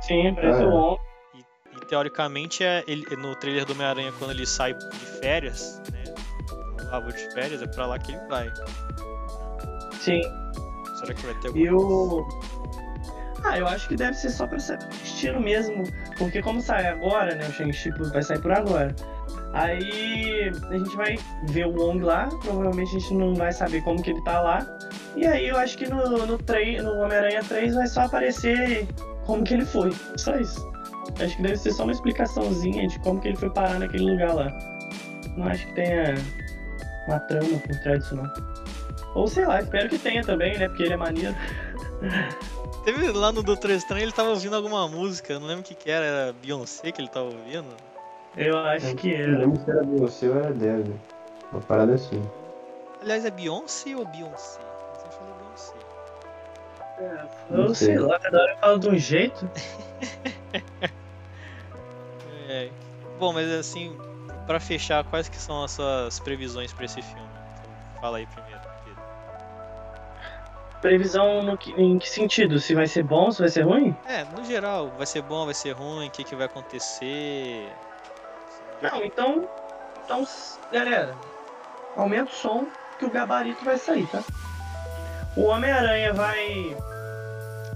Sim, 0.00 0.34
parece 0.34 0.60
Ah, 0.60 0.62
é. 0.62 0.66
o 0.66 0.74
On. 0.74 0.96
E 1.34 1.86
teoricamente 1.86 2.64
é 2.64 2.82
ele, 2.86 3.04
no 3.16 3.34
trailer 3.36 3.64
do 3.66 3.72
Homem-Aranha, 3.74 4.12
quando 4.18 4.30
ele 4.30 4.46
sai 4.46 4.72
de 4.74 4.96
férias, 5.20 5.80
né? 5.92 6.04
Ah, 6.90 7.00
vou 7.00 7.12
de 7.12 7.32
férias, 7.34 7.62
é 7.62 7.66
pra 7.66 7.86
lá 7.86 7.98
que 7.98 8.12
ele 8.12 8.20
vai. 8.28 8.50
Sim. 10.00 10.20
Será 10.98 11.14
que 11.14 11.26
vai 11.26 11.34
ter 11.40 11.48
alguma 11.48 11.64
E 11.66 11.70
o. 11.70 12.26
Ah, 13.44 13.58
eu 13.58 13.66
acho 13.66 13.88
que 13.88 13.96
deve 13.96 14.14
ser 14.14 14.30
só 14.30 14.46
pra 14.46 14.58
ser 14.58 14.78
destino 14.78 15.40
mesmo. 15.40 15.82
Porque 16.16 16.40
como 16.42 16.60
sai 16.60 16.86
agora, 16.86 17.34
né? 17.34 17.46
O 17.48 17.52
Shang-Chi 17.52 17.90
vai 18.12 18.22
sair 18.22 18.40
por 18.40 18.52
agora. 18.52 18.94
Aí 19.52 20.50
a 20.70 20.78
gente 20.78 20.96
vai 20.96 21.18
ver 21.48 21.66
o 21.66 21.76
Wong 21.76 22.02
lá, 22.02 22.28
provavelmente 22.42 22.96
a 22.96 22.98
gente 22.98 23.14
não 23.14 23.34
vai 23.34 23.52
saber 23.52 23.82
como 23.82 24.02
que 24.02 24.10
ele 24.10 24.22
tá 24.22 24.40
lá. 24.40 24.66
E 25.14 25.26
aí 25.26 25.48
eu 25.48 25.58
acho 25.58 25.76
que 25.76 25.86
no, 25.86 25.96
no, 26.08 26.26
no 26.26 27.02
Homem-Aranha 27.02 27.42
3 27.46 27.74
vai 27.74 27.86
só 27.86 28.02
aparecer 28.02 28.88
como 29.26 29.44
que 29.44 29.54
ele 29.54 29.66
foi. 29.66 29.92
Só 30.16 30.36
isso. 30.36 30.72
Acho 31.20 31.36
que 31.36 31.42
deve 31.42 31.56
ser 31.56 31.72
só 31.72 31.82
uma 31.82 31.92
explicaçãozinha 31.92 32.88
de 32.88 32.98
como 33.00 33.20
que 33.20 33.28
ele 33.28 33.36
foi 33.36 33.50
parar 33.50 33.78
naquele 33.78 34.10
lugar 34.10 34.34
lá. 34.34 34.58
Não 35.36 35.46
acho 35.46 35.66
que 35.66 35.74
tenha 35.74 36.14
uma 37.06 37.20
trama 37.20 37.58
por 37.58 37.80
trás 37.80 37.98
disso 38.00 38.16
não. 38.16 38.32
Ou 39.14 39.28
sei 39.28 39.44
lá, 39.44 39.60
espero 39.60 39.90
que 39.90 39.98
tenha 39.98 40.22
também, 40.22 40.56
né? 40.58 40.68
Porque 40.68 40.84
ele 40.84 40.94
é 40.94 40.96
maneiro. 40.96 41.36
Teve 42.84 43.12
lá 43.12 43.30
no 43.30 43.42
Doutor 43.42 43.70
Estranho, 43.70 44.04
ele 44.04 44.12
tava 44.12 44.30
ouvindo 44.30 44.56
alguma 44.56 44.88
música, 44.88 45.38
não 45.38 45.46
lembro 45.46 45.60
o 45.60 45.64
que 45.64 45.74
que 45.74 45.90
era, 45.90 46.04
era 46.04 46.32
Beyoncé 46.32 46.90
que 46.90 47.00
ele 47.00 47.08
tava 47.08 47.26
ouvindo. 47.26 47.91
Eu 48.36 48.58
acho 48.58 48.94
que 48.96 49.08
Não 49.16 49.24
era. 49.24 49.38
lembro 49.38 49.60
se 49.62 49.70
era 49.70 49.82
Beyoncé 49.84 50.28
ou 50.28 50.36
era 50.38 50.52
Débora. 50.52 50.96
Uma 51.52 51.60
parada 51.62 51.94
assim. 51.94 52.22
Aliás, 53.02 53.24
é 53.24 53.30
Beyoncé 53.30 53.94
ou 53.96 54.06
Beyoncé? 54.06 54.60
Eu 54.60 55.00
sempre 55.00 55.16
falei 55.18 55.34
Beyoncé. 55.34 55.74
Eu 57.50 57.56
Não 57.58 57.74
sei 57.74 57.86
sei. 57.88 57.98
lá, 57.98 58.18
cada 58.20 58.38
hora 58.40 58.52
eu 58.52 58.58
falo 58.58 58.78
de 58.78 58.88
um 58.88 58.96
jeito. 58.98 59.48
É. 62.48 62.68
Bom, 63.18 63.32
mas 63.32 63.50
assim, 63.50 63.96
pra 64.46 64.60
fechar, 64.60 65.02
quais 65.04 65.28
que 65.28 65.36
são 65.38 65.62
as 65.64 65.70
suas 65.72 66.20
previsões 66.20 66.72
pra 66.72 66.84
esse 66.84 67.00
filme? 67.00 67.28
Então, 67.58 68.00
fala 68.00 68.18
aí 68.18 68.26
primeiro, 68.26 68.60
Pedro. 68.84 69.02
Previsão 70.80 71.42
no 71.42 71.56
que- 71.56 71.72
em 71.72 71.98
que 71.98 72.08
sentido? 72.08 72.58
Se 72.58 72.74
vai 72.74 72.86
ser 72.86 73.04
bom, 73.04 73.30
se 73.30 73.38
vai 73.40 73.48
ser 73.48 73.62
ruim? 73.62 73.96
É, 74.06 74.24
no 74.24 74.44
geral, 74.44 74.90
vai 74.98 75.06
ser 75.06 75.22
bom, 75.22 75.44
vai 75.46 75.54
ser 75.54 75.72
ruim, 75.72 76.08
o 76.08 76.10
que, 76.10 76.24
que 76.24 76.34
vai 76.34 76.46
acontecer? 76.46 77.72
Não, 78.82 79.04
então. 79.04 79.48
Então, 80.04 80.26
galera, 80.72 81.14
aumenta 81.96 82.30
o 82.30 82.34
som 82.34 82.66
que 82.98 83.04
o 83.04 83.10
gabarito 83.10 83.64
vai 83.64 83.78
sair, 83.78 84.06
tá? 84.08 84.22
O 85.36 85.44
Homem-Aranha 85.44 86.12
vai. 86.12 86.76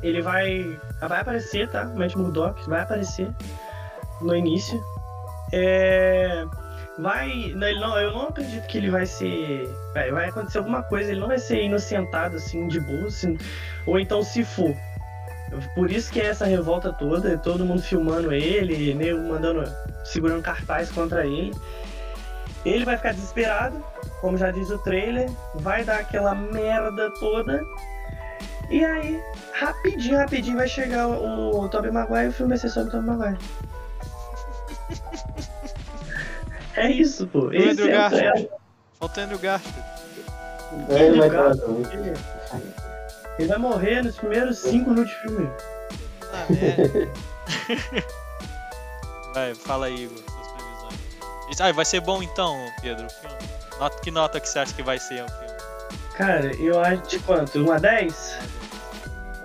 Ele 0.03 0.21
vai. 0.21 0.79
Vai 1.01 1.21
aparecer, 1.21 1.71
tá? 1.71 1.85
O 1.85 1.99
Matt 1.99 2.15
Murdock 2.15 2.69
vai 2.69 2.83
aparecer 2.83 3.31
no 4.21 4.35
início. 4.35 4.83
É. 5.53 6.45
Vai. 6.99 7.53
Não, 7.55 7.99
eu 7.99 8.13
não 8.13 8.29
acredito 8.29 8.67
que 8.67 8.79
ele 8.79 8.91
vai 8.91 9.07
ser. 9.07 9.69
Vai 9.95 10.29
acontecer 10.29 10.59
alguma 10.59 10.83
coisa, 10.83 11.11
ele 11.11 11.21
não 11.21 11.29
vai 11.29 11.39
ser 11.39 11.63
inocentado 11.63 12.37
assim, 12.37 12.67
de 12.67 12.81
boa, 12.81 13.07
assim, 13.07 13.39
ou 13.87 13.99
então 13.99 14.23
se 14.23 14.45
for. 14.45 14.75
Por 15.75 15.91
isso 15.91 16.13
que 16.13 16.21
é 16.21 16.27
essa 16.27 16.45
revolta 16.45 16.93
toda, 16.93 17.37
todo 17.39 17.65
mundo 17.65 17.83
filmando 17.83 18.33
ele, 18.33 18.95
nego 18.95 19.21
mandando 19.29 19.65
segurando 20.05 20.43
cartaz 20.43 20.91
contra 20.91 21.27
ele. 21.27 21.55
Ele 22.65 22.85
vai 22.85 22.97
ficar 22.97 23.13
desesperado, 23.13 23.83
como 24.21 24.37
já 24.37 24.51
diz 24.51 24.71
o 24.71 24.79
trailer, 24.79 25.31
vai 25.55 25.85
dar 25.85 26.01
aquela 26.01 26.35
merda 26.35 27.11
toda. 27.21 27.63
E 28.69 28.85
aí, 28.85 29.23
rapidinho, 29.53 30.19
rapidinho 30.19 30.57
vai 30.57 30.67
chegar 30.67 31.07
o, 31.07 31.61
o 31.61 31.69
Tobey 31.69 31.93
Maguire 31.93 32.25
e 32.25 32.29
o 32.29 32.33
filme 32.33 32.51
vai 32.51 32.59
ser 32.59 32.69
sobre 32.69 32.89
o 32.89 32.93
Tobey 32.93 33.17
Maguire. 33.17 33.39
É 36.77 36.91
isso, 36.91 37.27
pô. 37.27 37.47
o 37.47 37.55
Esse 37.55 37.71
Andrew 37.71 37.87
é 37.87 37.89
o 37.89 37.93
Garfield. 37.97 38.49
Falta 39.01 39.21
o 39.21 39.25
Andrew 39.25 39.39
Garfield. 39.39 39.85
É, 40.91 41.03
ele 41.07 41.19
vai 41.19 41.31
Gato. 41.31 41.55
estar 41.55 41.91
também. 41.91 42.13
Ele 43.39 43.49
vai 43.49 43.59
morrer 43.59 44.03
nos 44.03 44.17
primeiros 44.17 44.59
5 44.59 44.91
minutos 44.91 45.13
de 45.13 45.21
filme. 45.21 45.51
Ah, 46.33 46.47
é. 46.51 48.03
vai, 49.35 49.55
fala 49.55 49.87
aí, 49.87 50.05
Igor, 50.05 50.19
suas 50.19 50.49
previsões. 50.49 51.61
Ah, 51.61 51.73
vai 51.73 51.85
ser 51.85 52.01
bom 52.01 52.23
então, 52.23 52.57
Pedro, 52.81 53.07
o 53.07 53.11
filme? 53.11 53.37
Nota, 53.79 54.01
que 54.01 54.11
nota 54.11 54.41
que 54.41 54.49
você 54.49 54.59
acha 54.59 54.75
que 54.75 54.83
vai 54.83 54.99
ser 54.99 55.23
o 55.25 55.29
filme? 55.29 55.57
Cara, 56.17 56.51
eu 56.57 56.81
acho 56.81 57.03
de 57.03 57.19
quanto? 57.21 57.59
1 57.59 57.73
a 57.73 57.79
10? 57.79 58.39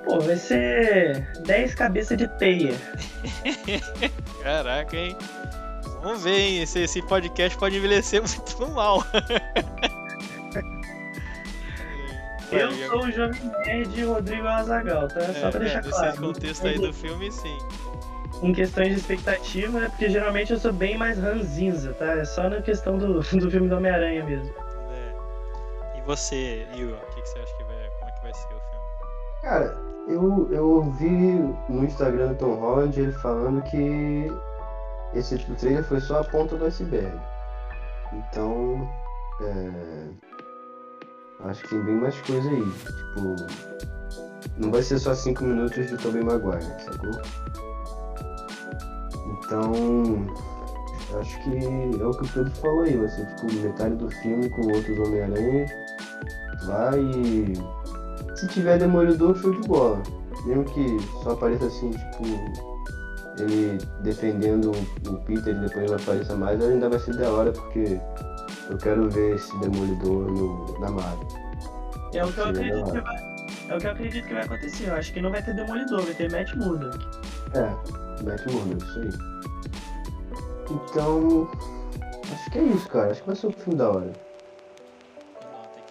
Pô, 0.05 0.19
vai 0.21 0.37
ser 0.37 1.27
10 1.41 1.75
cabeças 1.75 2.17
de 2.17 2.27
teia. 2.37 2.73
Caraca, 4.41 4.95
hein? 4.95 5.17
Vamos 6.01 6.23
ver, 6.23 6.39
hein? 6.39 6.61
Esse, 6.63 6.79
esse 6.79 7.01
podcast 7.03 7.57
pode 7.57 7.77
envelhecer 7.77 8.21
muito 8.25 8.71
mal. 8.71 9.05
Eu 12.51 12.71
sou 12.89 13.05
o 13.05 13.11
Jovem 13.11 13.41
Nerd 13.65 14.03
Rodrigo 14.03 14.47
Azagal, 14.47 15.07
tá? 15.07 15.21
Só 15.21 15.47
É, 15.47 15.51
pra 15.51 15.59
deixar 15.59 15.79
é, 15.79 15.89
claro. 15.89 16.05
Nesse 16.05 16.17
contexto 16.19 16.67
aí 16.67 16.79
do 16.79 16.93
filme, 16.93 17.31
sim. 17.31 17.57
Em 18.43 18.53
questões 18.53 18.89
de 18.89 18.95
expectativa, 18.95 19.85
é 19.85 19.89
porque 19.89 20.09
geralmente 20.09 20.51
eu 20.51 20.59
sou 20.59 20.73
bem 20.73 20.97
mais 20.97 21.17
ranzinza, 21.19 21.93
tá? 21.93 22.13
É 22.13 22.25
só 22.25 22.49
na 22.49 22.61
questão 22.61 22.97
do, 22.97 23.13
do 23.21 23.51
filme 23.51 23.69
do 23.69 23.75
Homem-Aranha 23.75 24.25
mesmo. 24.25 24.53
É. 24.91 25.99
E 25.99 26.01
você, 26.01 26.67
Igor, 26.75 26.97
o 26.97 27.13
que, 27.13 27.21
que 27.21 27.29
você 27.29 27.39
acha 27.39 27.57
que 27.57 27.63
vai. 27.63 27.89
Como 27.99 28.09
é 28.09 28.13
que 28.13 28.21
vai 28.23 28.33
ser 28.33 28.47
o 28.47 28.49
filme? 28.49 29.41
Cara, 29.43 29.77
eu, 30.07 30.49
eu 30.51 30.69
ouvi 30.69 31.09
no 31.69 31.83
Instagram 31.85 32.29
do 32.29 32.35
Tom 32.35 32.55
Holland 32.55 32.99
ele 32.99 33.11
falando 33.13 33.61
que 33.63 34.27
esse 35.13 35.37
trailer 35.37 35.83
foi 35.83 35.99
só 35.99 36.21
a 36.21 36.23
ponta 36.23 36.55
do 36.55 36.65
iceberg. 36.65 37.11
Então, 38.13 38.89
é, 39.41 40.09
acho 41.45 41.63
que 41.63 41.69
tem 41.69 41.83
bem 41.83 41.95
mais 41.95 42.19
coisa 42.21 42.49
aí. 42.49 42.63
Tipo, 42.63 43.35
não 44.57 44.71
vai 44.71 44.81
ser 44.81 44.99
só 44.99 45.13
5 45.13 45.43
minutos 45.43 45.87
de 45.87 45.97
Tobey 45.97 46.23
Maguire, 46.23 46.63
sacou? 46.83 47.21
Então, 49.43 50.27
acho 51.19 51.43
que 51.43 52.01
é 52.01 52.05
o 52.05 52.11
que 52.11 52.23
o 52.23 52.27
Pedro 52.29 52.51
falou 52.51 52.83
aí, 52.83 52.95
vai 52.95 53.09
ser 53.09 53.25
tipo 53.35 53.53
metade 53.53 53.95
do 53.95 54.09
filme 54.09 54.49
com 54.49 54.61
outros 54.67 54.99
Homem-Aranha 54.99 55.65
lá 56.63 56.91
e 56.97 57.53
se 58.35 58.47
tiver 58.47 58.77
Demolidor, 58.79 59.35
show 59.35 59.51
de 59.51 59.67
bola. 59.67 60.01
Mesmo 60.45 60.63
que 60.63 60.97
só 61.23 61.31
apareça 61.31 61.65
assim, 61.65 61.91
tipo, 61.91 62.23
ele 63.39 63.77
defendendo 64.03 64.71
o 65.07 65.15
Peter 65.25 65.55
e 65.55 65.59
depois 65.59 65.91
não 65.91 65.97
apareça 65.97 66.35
mais, 66.35 66.61
ainda 66.61 66.89
vai 66.89 66.99
ser 66.99 67.15
da 67.15 67.29
hora, 67.29 67.51
porque 67.51 67.99
eu 68.69 68.77
quero 68.77 69.09
ver 69.09 69.35
esse 69.35 69.57
Demolidor 69.59 70.31
no, 70.31 70.79
na 70.79 70.89
Marvel. 70.91 71.27
É 72.13 72.23
o 72.23 72.31
que 72.31 72.39
eu 72.39 72.43
Sim, 72.45 72.49
acredito 72.51 72.89
é 72.89 72.91
que 72.91 73.01
vai. 73.01 73.31
É 73.69 73.75
o 73.75 73.79
que 73.79 73.87
eu 73.87 73.91
acredito 73.91 74.27
que 74.27 74.33
vai 74.33 74.43
acontecer. 74.43 74.89
Eu 74.89 74.95
acho 74.95 75.13
que 75.13 75.21
não 75.21 75.31
vai 75.31 75.41
ter 75.41 75.55
Demolidor, 75.55 76.01
vai 76.01 76.13
ter 76.13 76.29
Matt 76.31 76.53
Murdock. 76.55 77.05
É, 77.53 78.23
Matt 78.23 78.45
Murdock, 78.47 78.83
isso 78.83 78.99
aí. 78.99 79.09
Então, 80.69 81.49
acho 82.31 82.51
que 82.51 82.59
é 82.59 82.63
isso, 82.63 82.87
cara. 82.89 83.11
Acho 83.11 83.21
que 83.21 83.27
vai 83.27 83.35
ser 83.35 83.47
um 83.47 83.51
filme 83.51 83.77
da 83.77 83.89
hora. 83.89 84.11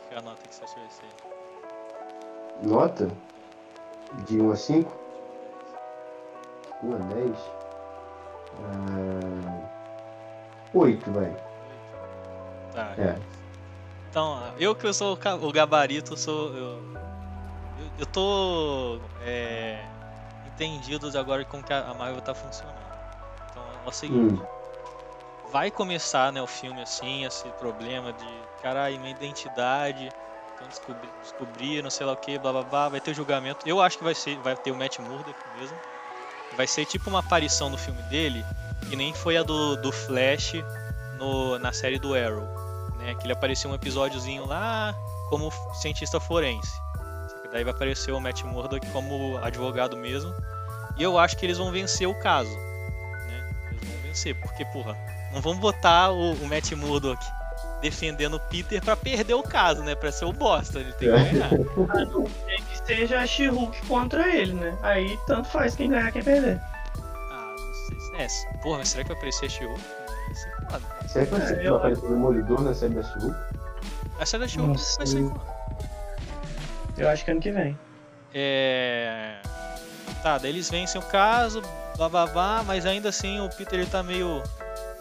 Que 0.09 0.15
a 0.15 0.23
nota 0.23 0.49
que 0.49 0.55
você 0.55 0.65
acha 0.65 0.75
que 0.75 0.81
vai 0.81 0.91
ser? 0.91 2.69
Nota? 2.69 3.11
De 4.27 4.41
1 4.41 4.51
a 4.51 4.57
5? 4.57 4.93
1 6.83 6.95
a 6.95 6.99
10? 6.99 7.39
Ah, 8.63 9.71
8, 10.75 11.11
vai. 11.13 11.50
Tá. 12.73 12.95
É. 12.97 13.19
Então, 14.11 14.53
eu 14.59 14.75
que 14.75 14.87
eu 14.87 14.93
sou 14.93 15.19
o 15.43 15.53
gabarito, 15.53 16.17
sou. 16.17 16.49
Eu, 16.49 16.65
eu, 16.65 17.91
eu 18.01 18.07
tô 18.07 18.99
é, 19.23 19.85
entendido 20.47 21.11
de 21.11 21.17
agora 21.17 21.45
como 21.45 21.63
que 21.63 21.73
a 21.73 21.95
Marvel 21.95 22.21
tá 22.21 22.35
funcionando. 22.35 22.77
Então 23.51 23.63
é 23.85 23.89
o 23.89 23.93
seguinte. 23.93 24.43
Vai 25.53 25.71
começar 25.71 26.33
né, 26.33 26.41
o 26.41 26.47
filme 26.47 26.81
assim, 26.83 27.25
esse 27.25 27.49
problema 27.51 28.13
de 28.13 28.27
caralho, 28.63 28.99
minha 29.01 29.11
identidade, 29.11 30.09
então 30.55 30.69
descobri, 30.69 31.09
descobriram, 31.23 31.91
sei 31.91 32.07
lá 32.07 32.13
o 32.13 32.17
que, 32.17 32.39
blá 32.39 32.53
blá 32.53 32.63
blá, 32.63 32.89
vai 32.89 33.01
ter 33.01 33.13
o 33.13 33.15
julgamento. 33.15 33.69
Eu 33.69 33.81
acho 33.81 33.99
que 33.99 34.05
vai 34.05 34.15
ser, 34.15 34.37
vai 34.39 34.57
ter 34.57 34.71
o 34.71 34.77
Matt 34.77 34.99
Murdock 34.99 35.35
mesmo. 35.59 35.77
Vai 36.57 36.67
ser 36.67 36.85
tipo 36.85 37.09
uma 37.09 37.21
aparição 37.21 37.71
no 37.71 37.79
filme 37.79 38.03
dele, 38.03 38.45
que 38.89 38.97
nem 38.97 39.15
foi 39.15 39.37
a 39.37 39.43
do, 39.43 39.77
do 39.77 39.91
Flash 39.91 40.55
no, 41.21 41.59
na 41.59 41.73
série 41.73 41.99
do 41.99 42.15
Arrow, 42.15 42.49
né? 42.99 43.15
Que 43.15 43.27
ele 43.27 43.33
apareceu 43.33 43.71
um 43.71 43.75
episódiozinho 43.75 44.47
lá 44.47 44.95
como 45.29 45.53
cientista 45.75 46.19
forense. 46.19 46.73
daí 47.53 47.63
vai 47.63 47.73
aparecer 47.73 48.11
o 48.11 48.21
Matt 48.21 48.43
Murdock 48.43 48.85
como 48.91 49.39
advogado 49.39 49.97
mesmo. 49.97 50.35
E 50.97 51.03
eu 51.03 51.19
acho 51.19 51.37
que 51.37 51.47
eles 51.47 51.59
vão 51.59 51.71
vencer 51.71 52.09
o 52.09 52.19
caso. 52.19 52.51
Né? 52.51 53.49
Eles 53.71 53.89
vão 53.89 54.03
vencer, 54.03 54.41
porque, 54.41 54.65
porra, 54.67 54.97
não 55.33 55.41
vão 55.41 55.57
botar 55.57 56.11
o, 56.11 56.33
o 56.33 56.49
Matt 56.49 56.73
Murdock 56.73 57.25
defendendo 57.81 58.35
o 58.35 58.41
Peter 58.41 58.83
para 58.83 58.97
perder 58.97 59.35
o 59.35 59.43
caso, 59.43 59.83
né? 59.83 59.95
Pra 59.95 60.13
ser 60.13 60.25
o 60.25 60.33
bosta, 60.33 60.81
ele 60.81 60.93
tem 60.95 61.09
que 61.09 61.15
é. 61.15 61.25
ganhar. 61.25 61.53
A 61.53 62.05
não 62.05 62.27
ser 62.27 62.63
que 62.63 62.87
seja 62.87 63.21
a 63.21 63.27
she 63.27 63.49
contra 63.89 64.29
ele, 64.35 64.53
né? 64.55 64.77
Aí 64.83 65.19
tanto 65.27 65.49
faz 65.49 65.75
quem 65.75 65.91
ganhar, 65.91 66.13
quem 66.13 66.23
perder. 66.23 66.61
Ah, 67.31 67.55
não 67.57 67.75
sei 67.75 68.29
se... 68.29 68.47
É, 68.47 68.53
porra, 68.63 68.85
será 68.85 69.05
que 69.05 69.09
vai 69.09 69.17
aparecer 69.17 69.47
a 69.47 69.49
she 69.49 69.65
-Hulk? 69.65 70.00
5 70.35 70.49
é 70.49 70.75
anos. 70.75 71.13
Será 71.13 71.27
que 71.27 71.31
vai 71.33 71.67
aparecer 71.67 72.05
o 72.05 72.09
Demolidor 72.09 72.63
na 72.63 72.75
série 72.75 72.95
da 72.95 73.03
Shulk? 73.03 73.35
A 74.19 74.27
série 74.27 74.43
da 74.43 74.49
Shulk 74.49 74.69
vai 74.69 74.79
sair 74.79 75.07
5. 75.07 75.41
Eu 76.99 77.09
acho 77.09 77.25
que 77.25 77.31
ano 77.31 77.41
que 77.41 77.51
vem. 77.51 77.79
É. 78.35 79.41
Tá, 80.23 80.39
daí 80.39 80.51
eles 80.51 80.71
vencem 80.71 81.01
o 81.01 81.05
caso, 81.05 81.63
blá 81.97 82.09
blá 82.09 82.27
blá, 82.27 82.63
mas 82.65 82.85
ainda 82.85 83.09
assim 83.09 83.41
o 83.41 83.49
Peter 83.49 83.81
ele 83.81 83.89
tá 83.89 84.03
meio. 84.03 84.43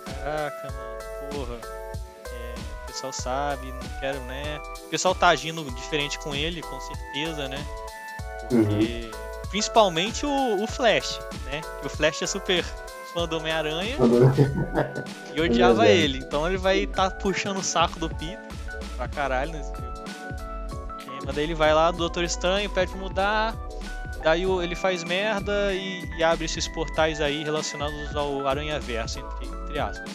Caraca, 0.05 0.71
mano, 0.71 1.29
porra. 1.31 1.59
É, 2.31 2.55
o 2.83 2.87
pessoal 2.87 3.11
sabe, 3.11 3.71
não 3.71 3.99
quero, 3.99 4.19
né? 4.21 4.59
O 4.85 4.89
pessoal 4.89 5.13
tá 5.13 5.27
agindo 5.27 5.63
diferente 5.71 6.17
com 6.19 6.33
ele, 6.33 6.61
com 6.61 6.79
certeza, 6.79 7.47
né? 7.47 7.65
Porque. 8.41 9.09
Uhum. 9.13 9.29
Principalmente 9.49 10.27
o, 10.27 10.63
o 10.63 10.67
Flash, 10.67 11.19
né? 11.45 11.61
O 11.83 11.89
Flash 11.89 12.21
é 12.21 12.27
super 12.27 12.63
fã 13.13 13.27
do 13.27 13.37
Homem-Aranha 13.37 13.95
e 15.35 15.41
odiava 15.41 15.81
verdade. 15.83 15.99
ele. 16.01 16.17
Então 16.19 16.47
ele 16.47 16.57
vai 16.57 16.79
estar 16.79 17.11
puxando 17.11 17.57
o 17.57 17.63
saco 17.63 17.99
do 17.99 18.09
Peter 18.09 18.39
pra 18.95 19.07
caralho 19.07 19.51
nesse 19.51 19.71
filme. 19.71 19.89
É, 19.89 21.25
Mas 21.25 21.35
daí 21.35 21.43
ele 21.43 21.55
vai 21.55 21.73
lá 21.73 21.91
do 21.91 21.97
Doutor 21.97 22.23
Estranho, 22.23 22.69
pede 22.69 22.91
pra 22.91 22.99
mudar. 22.99 23.55
Daí 24.23 24.43
ele 24.43 24.75
faz 24.75 25.03
merda 25.03 25.73
e, 25.73 26.03
e 26.17 26.23
abre 26.23 26.45
esses 26.45 26.67
portais 26.67 27.21
aí 27.21 27.43
relacionados 27.43 28.15
ao 28.15 28.45
Aranha 28.47 28.79
Verso, 28.79 29.19
entre, 29.19 29.45
entre 29.47 29.79
aspas. 29.79 30.11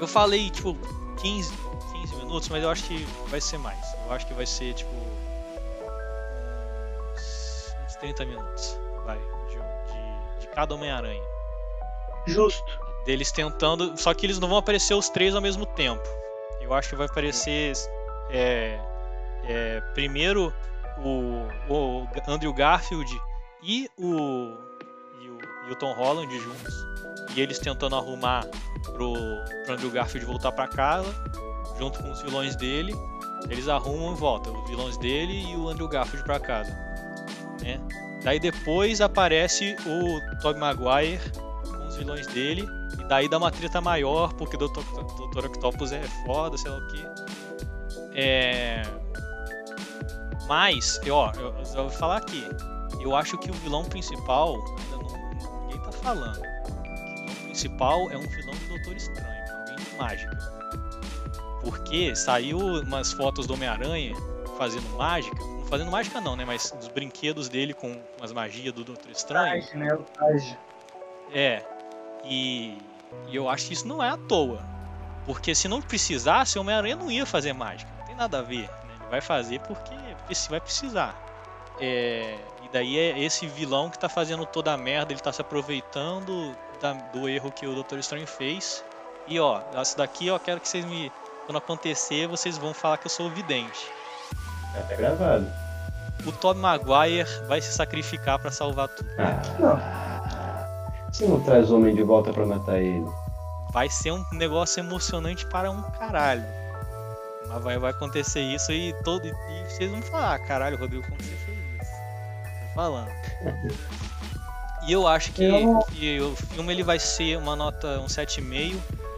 Eu 0.00 0.08
falei, 0.08 0.48
tipo, 0.50 0.74
15, 1.20 1.52
15 1.92 2.16
minutos, 2.16 2.48
mas 2.48 2.62
eu 2.62 2.70
acho 2.70 2.84
que 2.84 3.06
vai 3.28 3.40
ser 3.40 3.58
mais. 3.58 3.78
Eu 4.06 4.12
acho 4.12 4.26
que 4.26 4.32
vai 4.34 4.46
ser, 4.46 4.72
tipo, 4.72 4.90
uns, 7.12 7.74
uns 7.86 7.96
30 7.96 8.24
minutos, 8.24 8.78
vai, 9.04 9.18
de, 9.18 9.56
de, 9.56 10.40
de 10.40 10.46
cada 10.48 10.74
Homem-Aranha 10.74 11.22
Justo. 12.26 12.64
deles 13.04 13.32
tentando. 13.32 13.96
Só 13.96 14.12
que 14.14 14.26
eles 14.26 14.38
não 14.38 14.48
vão 14.48 14.58
aparecer 14.58 14.94
os 14.94 15.08
três 15.08 15.34
ao 15.34 15.40
mesmo 15.40 15.66
tempo. 15.66 16.02
Eu 16.60 16.72
acho 16.74 16.90
que 16.90 16.96
vai 16.96 17.06
aparecer 17.06 17.72
é, 18.30 18.78
é, 19.44 19.80
primeiro 19.94 20.52
o, 20.98 21.46
o 21.72 22.08
Andrew 22.28 22.52
Garfield 22.52 23.10
e 23.62 23.88
o, 23.98 24.56
e 25.20 25.28
o, 25.28 25.38
e 25.68 25.72
o 25.72 25.76
Tom 25.76 25.92
Holland 25.92 26.38
juntos. 26.38 26.74
E 27.34 27.40
eles 27.40 27.58
tentando 27.58 27.96
arrumar 27.96 28.46
pro, 28.84 29.14
pro 29.64 29.74
Andrew 29.74 29.90
Garfield 29.90 30.26
voltar 30.26 30.52
pra 30.52 30.68
casa, 30.68 31.12
junto 31.78 32.02
com 32.02 32.10
os 32.10 32.22
vilões 32.22 32.56
dele. 32.56 32.94
Eles 33.48 33.68
arrumam 33.68 34.12
e 34.12 34.16
voltam, 34.16 34.56
os 34.62 34.68
vilões 34.68 34.96
dele 34.98 35.44
e 35.50 35.56
o 35.56 35.68
Andrew 35.68 35.88
Garfield 35.88 36.24
pra 36.24 36.38
casa. 36.38 36.72
Né? 37.60 37.80
Daí 38.22 38.38
depois 38.38 39.00
aparece 39.00 39.76
o 39.84 40.40
Tobey 40.40 40.60
Maguire 40.60 41.20
vilões 41.96 42.26
dele. 42.28 42.68
E 42.98 43.04
daí 43.04 43.28
dá 43.28 43.38
uma 43.38 43.50
treta 43.50 43.80
maior, 43.80 44.32
porque 44.34 44.56
o 44.56 44.58
Dr. 44.58 44.80
Dr. 45.32 45.46
Octopus 45.46 45.92
é 45.92 46.02
foda, 46.26 46.56
sei 46.56 46.70
lá 46.70 46.78
o 46.78 46.86
que. 46.88 47.06
É. 48.14 48.82
Mas, 50.46 51.00
eu, 51.04 51.14
ó, 51.14 51.32
eu, 51.34 51.54
eu 51.58 51.82
vou 51.82 51.90
falar 51.90 52.18
aqui. 52.18 52.44
Eu 53.00 53.16
acho 53.16 53.38
que 53.38 53.50
o 53.50 53.54
vilão 53.54 53.84
principal, 53.84 54.56
ainda 54.56 54.96
não, 54.96 55.62
ninguém 55.62 55.80
tá 55.80 55.92
falando. 55.92 56.38
O 56.38 57.16
vilão 57.20 57.34
principal 57.44 58.10
é 58.10 58.16
um 58.16 58.28
vilão 58.28 58.54
do 58.54 58.68
Doutor 58.68 58.96
Estranho, 58.96 59.44
alguém 59.58 59.76
de 59.76 59.96
mágica. 59.96 60.38
Porque 61.62 62.14
saiu 62.16 62.58
umas 62.58 63.12
fotos 63.12 63.46
do 63.46 63.54
Homem-Aranha 63.54 64.14
fazendo 64.58 64.88
mágica. 64.96 65.36
Não 65.36 65.64
fazendo 65.66 65.90
mágica 65.90 66.20
não, 66.20 66.36
né? 66.36 66.44
Mas 66.44 66.70
dos 66.72 66.88
brinquedos 66.88 67.48
dele 67.48 67.72
com, 67.72 67.94
com 67.94 68.24
as 68.24 68.32
magias 68.32 68.74
do 68.74 68.84
Doutor 68.84 69.10
Estranho. 69.10 69.54
Né? 69.74 69.88
É. 71.32 71.64
E, 72.24 72.78
e 73.28 73.36
eu 73.36 73.48
acho 73.48 73.66
que 73.66 73.74
isso 73.74 73.86
não 73.86 74.02
é 74.02 74.08
à 74.10 74.16
toa. 74.16 74.60
Porque 75.26 75.54
se 75.54 75.68
não 75.68 75.80
precisasse, 75.80 76.58
o 76.58 76.62
Homem-Aranha 76.62 76.96
não 76.96 77.10
ia 77.10 77.24
fazer 77.26 77.52
mágica. 77.52 77.90
Não 77.98 78.06
tem 78.06 78.14
nada 78.16 78.38
a 78.38 78.42
ver. 78.42 78.62
né? 78.62 78.94
Ele 79.00 79.08
vai 79.10 79.20
fazer 79.20 79.60
porque 79.60 79.94
preci- 80.26 80.48
vai 80.50 80.60
precisar. 80.60 81.14
É, 81.80 82.36
e 82.64 82.68
daí 82.72 82.98
é 82.98 83.18
esse 83.18 83.46
vilão 83.46 83.88
que 83.90 83.98
tá 83.98 84.08
fazendo 84.08 84.44
toda 84.46 84.72
a 84.72 84.76
merda, 84.76 85.12
ele 85.12 85.20
tá 85.20 85.32
se 85.32 85.40
aproveitando 85.40 86.54
da- 86.80 86.92
do 86.92 87.28
erro 87.28 87.50
que 87.52 87.66
o 87.66 87.74
Doutor 87.74 87.98
Estranho 87.98 88.26
fez. 88.26 88.84
E 89.28 89.38
ó, 89.38 89.60
essa 89.74 89.96
daqui 89.96 90.30
ó, 90.30 90.38
quero 90.38 90.60
que 90.60 90.68
vocês 90.68 90.84
me. 90.84 91.10
Quando 91.46 91.58
acontecer, 91.58 92.26
vocês 92.28 92.56
vão 92.58 92.72
falar 92.74 92.98
que 92.98 93.06
eu 93.06 93.10
sou 93.10 93.26
o 93.26 93.30
vidente. 93.30 93.86
Já 94.74 94.82
tá 94.82 94.94
gravado. 94.94 95.46
O 96.26 96.30
Tobey 96.32 96.60
Maguire 96.62 97.28
vai 97.48 97.60
se 97.60 97.72
sacrificar 97.72 98.38
pra 98.38 98.50
salvar 98.50 98.88
tudo. 98.88 99.08
Você 101.12 101.26
não 101.26 101.40
traz 101.40 101.70
o 101.70 101.76
homem 101.76 101.94
de 101.94 102.02
volta 102.02 102.32
pra 102.32 102.46
matar 102.46 102.80
ele. 102.80 103.06
vai 103.72 103.88
ser 103.88 104.12
um 104.12 104.24
negócio 104.32 104.80
emocionante 104.80 105.46
para 105.46 105.70
um 105.70 105.82
caralho. 105.82 106.44
Mas 107.48 107.62
vai, 107.62 107.78
vai 107.78 107.90
acontecer 107.90 108.40
isso 108.40 108.72
e 108.72 108.92
todo 109.02 109.26
e 109.26 109.32
vocês 109.68 109.90
vão 109.90 110.00
falar, 110.02 110.38
caralho, 110.40 110.78
Rodrigo, 110.78 111.02
como 111.06 111.16
você 111.22 111.34
fez 111.36 111.58
isso? 111.58 111.90
Tô 112.68 112.74
falando. 112.74 113.10
E 114.86 114.92
eu 114.92 115.06
acho 115.06 115.32
que, 115.32 115.44
Eu- 115.44 115.78
que 115.90 116.20
o 116.20 116.34
filme 116.36 116.72
ele 116.72 116.82
vai 116.82 116.98
ser 116.98 117.36
uma 117.38 117.54
nota 117.54 117.98
um 118.00 118.06
7,5. 118.08 118.76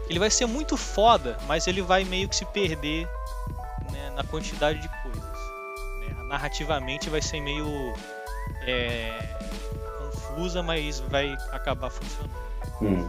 Ele 0.08 0.18
vai 0.18 0.30
ser 0.30 0.46
muito 0.46 0.76
foda, 0.76 1.38
mas 1.46 1.66
ele 1.66 1.80
vai 1.80 2.04
meio 2.04 2.28
que 2.28 2.36
se 2.36 2.44
perder 2.44 3.08
né, 3.90 4.10
na 4.14 4.22
quantidade 4.24 4.78
de 4.80 4.88
coisas. 5.02 5.22
né? 5.22 6.24
Narrativamente 6.28 7.08
vai 7.08 7.22
ser 7.22 7.40
meio 7.40 7.94
é, 8.66 9.43
confusa, 10.34 10.62
mas 10.62 11.00
vai 11.00 11.36
acabar 11.52 11.90
funcionando. 11.90 12.30
Hum. 12.82 13.08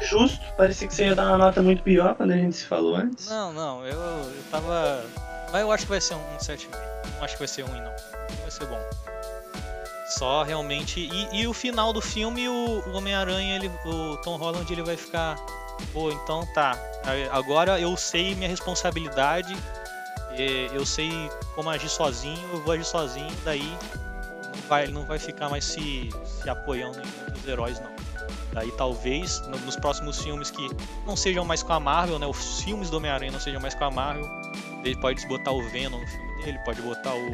Justo. 0.00 0.40
Parecia 0.56 0.88
que 0.88 0.94
você 0.94 1.06
ia 1.06 1.14
dar 1.14 1.28
uma 1.28 1.38
nota 1.38 1.62
muito 1.62 1.82
pior 1.82 2.14
quando 2.14 2.32
a 2.32 2.36
gente 2.36 2.56
se 2.56 2.64
falou 2.64 2.96
antes. 2.96 3.28
Não, 3.28 3.52
não, 3.52 3.86
eu, 3.86 3.98
eu 3.98 4.42
tava. 4.50 5.04
Mas 5.52 5.60
eu 5.60 5.70
acho 5.70 5.84
que 5.84 5.90
vai 5.90 6.00
ser 6.00 6.14
um, 6.14 6.34
um 6.34 6.38
7,5. 6.38 6.68
Não 7.16 7.24
acho 7.24 7.34
que 7.34 7.38
vai 7.38 7.48
ser 7.48 7.62
ruim, 7.62 7.80
não. 7.80 7.92
Vai 8.40 8.50
ser 8.50 8.66
bom. 8.66 8.80
Só 10.08 10.42
realmente. 10.42 11.00
E, 11.00 11.42
e 11.42 11.46
o 11.46 11.52
final 11.52 11.92
do 11.92 12.00
filme, 12.00 12.48
o, 12.48 12.82
o 12.86 12.92
Homem-Aranha, 12.92 13.56
ele, 13.56 13.70
o 13.84 14.16
Tom 14.18 14.36
Holland, 14.36 14.70
ele 14.72 14.82
vai 14.82 14.96
ficar. 14.96 15.36
Pô, 15.92 16.10
então 16.10 16.46
tá. 16.54 16.76
Agora 17.30 17.78
eu 17.78 17.96
sei 17.96 18.34
minha 18.34 18.48
responsabilidade. 18.48 19.56
Eu 20.72 20.84
sei 20.84 21.10
como 21.54 21.70
agir 21.70 21.88
sozinho, 21.88 22.40
eu 22.52 22.60
vou 22.62 22.72
agir 22.72 22.84
sozinho, 22.84 23.30
daí 23.44 23.78
vai, 24.68 24.84
ele 24.84 24.92
não 24.92 25.04
vai 25.04 25.18
ficar 25.18 25.48
mais 25.48 25.64
se, 25.64 26.08
se 26.24 26.48
apoiando 26.48 26.98
em 26.98 27.24
outros 27.26 27.46
heróis, 27.48 27.80
não. 27.80 27.92
Daí 28.52 28.70
talvez 28.72 29.40
no- 29.48 29.58
nos 29.58 29.76
próximos 29.76 30.20
filmes 30.22 30.50
que 30.50 30.68
não 31.06 31.16
sejam 31.16 31.44
mais 31.44 31.62
com 31.62 31.72
a 31.72 31.80
Marvel, 31.80 32.18
né? 32.18 32.26
Os 32.26 32.60
filmes 32.62 32.88
do 32.90 32.96
Homem-Aranha 32.98 33.32
não 33.32 33.40
sejam 33.40 33.60
mais 33.60 33.74
com 33.74 33.84
a 33.84 33.90
Marvel. 33.90 34.28
Ele 34.84 34.96
pode 35.00 35.26
botar 35.26 35.50
o 35.50 35.62
Venom 35.70 35.98
no 35.98 36.06
filme 36.06 36.44
dele, 36.44 36.58
pode 36.64 36.80
botar 36.82 37.14
o. 37.14 37.32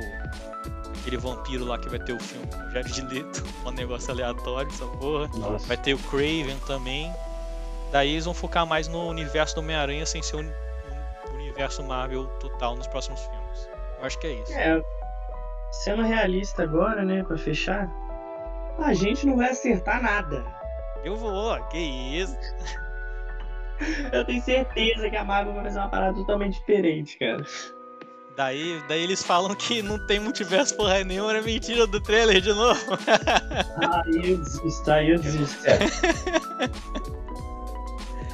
aquele 1.01 1.17
vampiro 1.19 1.65
lá 1.65 1.79
que 1.79 1.89
vai 1.89 1.99
ter 1.99 2.13
o 2.13 2.21
filme 2.21 2.47
o 2.47 2.71
Jared 2.71 3.01
Leto, 3.03 3.45
um 3.67 3.71
negócio 3.71 4.11
aleatório, 4.11 4.71
essa 4.73 4.87
porra. 4.87 5.29
Nossa. 5.37 5.67
Vai 5.67 5.77
ter 5.77 5.95
o 5.95 5.99
Craven 5.99 6.59
também. 6.67 7.13
Daí 7.93 8.13
eles 8.13 8.25
vão 8.25 8.33
focar 8.35 8.65
mais 8.67 8.87
no 8.89 9.09
universo 9.09 9.55
do 9.57 9.61
Homem-Aranha 9.61 10.07
sem 10.07 10.23
ser 10.23 10.37
o 10.37 11.35
universo 11.35 11.83
Marvel 11.83 12.27
total 12.39 12.77
nos 12.77 12.87
próximos 12.87 13.21
filmes. 13.21 13.69
Eu 13.99 14.07
acho 14.07 14.19
que 14.19 14.27
é 14.27 14.33
isso. 14.35 14.53
É, 14.53 14.83
sendo 15.71 16.03
realista 16.03 16.63
agora, 16.63 17.05
né, 17.05 17.23
pra 17.23 17.37
fechar, 17.39 17.89
a 18.79 18.93
gente 18.95 19.27
não 19.27 19.37
vai 19.37 19.51
acertar 19.51 20.03
nada. 20.03 20.45
Eu 21.05 21.17
vou, 21.17 21.59
que 21.65 21.79
isso. 21.79 22.37
Eu 24.13 24.25
tenho 24.27 24.43
certeza 24.43 25.09
que 25.09 25.17
a 25.17 25.25
Marvel 25.25 25.55
vai 25.55 25.65
fazer 25.65 25.79
uma 25.79 25.89
parada 25.89 26.15
totalmente 26.15 26.59
diferente, 26.59 27.17
cara. 27.19 27.43
Daí, 28.37 28.83
daí 28.89 29.03
eles 29.03 29.23
falam 29.23 29.55
que 29.55 29.81
não 29.83 29.99
tem 30.07 30.21
multiverso 30.21 30.77
porra 30.77 31.03
nenhuma, 31.03 31.31
era 31.31 31.41
mentira 31.43 31.87
do 31.87 31.99
trailer 32.01 32.41
de 32.43 32.53
novo. 32.53 32.79
Aí 33.81 34.31
eu 34.33 34.37
desisto, 34.39 34.91
aí 34.91 35.11
eu 35.11 35.19
desisto. 35.19 35.65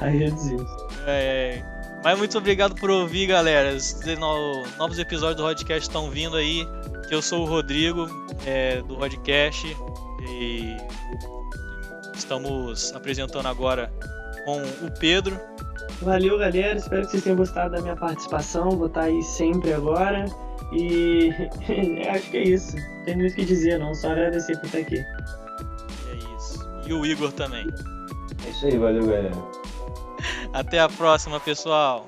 Aí 0.00 0.24
eu 0.24 0.30
desisto. 0.32 0.86
É, 1.06 1.62
mas 2.04 2.18
muito 2.18 2.36
obrigado 2.36 2.74
por 2.74 2.90
ouvir, 2.90 3.26
galera. 3.26 3.74
Os 3.74 3.98
no- 4.18 4.64
novos 4.78 4.98
episódios 4.98 5.36
do 5.36 5.42
Rodcast 5.44 5.88
estão 5.88 6.10
vindo 6.10 6.36
aí. 6.36 6.66
Eu 7.08 7.22
sou 7.22 7.42
o 7.42 7.44
Rodrigo, 7.44 8.08
é, 8.44 8.82
do 8.82 8.96
podcast 8.96 9.76
e 10.28 10.76
estamos 12.14 12.92
apresentando 12.94 13.46
agora 13.46 13.92
com 14.44 14.60
o 14.84 14.90
Pedro. 14.98 15.38
Valeu, 16.02 16.36
galera. 16.36 16.76
Espero 16.76 17.02
que 17.02 17.12
vocês 17.12 17.22
tenham 17.22 17.36
gostado 17.36 17.76
da 17.76 17.80
minha 17.80 17.94
participação. 17.94 18.70
Vou 18.70 18.88
estar 18.88 19.02
aí 19.02 19.22
sempre 19.22 19.72
agora. 19.72 20.24
E 20.72 21.30
acho 22.10 22.30
que 22.30 22.36
é 22.38 22.42
isso. 22.42 22.76
Tem 23.04 23.16
muito 23.16 23.32
o 23.32 23.36
que 23.36 23.44
dizer, 23.44 23.78
não. 23.78 23.94
Só 23.94 24.10
agradecer 24.10 24.58
por 24.58 24.66
estar 24.66 24.78
aqui. 24.78 24.98
É 24.98 26.36
isso. 26.36 26.68
E 26.86 26.92
o 26.92 27.06
Igor 27.06 27.30
também. 27.32 27.66
É 28.44 28.50
isso 28.50 28.66
aí, 28.66 28.76
valeu, 28.76 29.06
galera. 29.06 29.32
Até 30.52 30.80
a 30.80 30.88
próxima, 30.88 31.38
pessoal. 31.38 32.06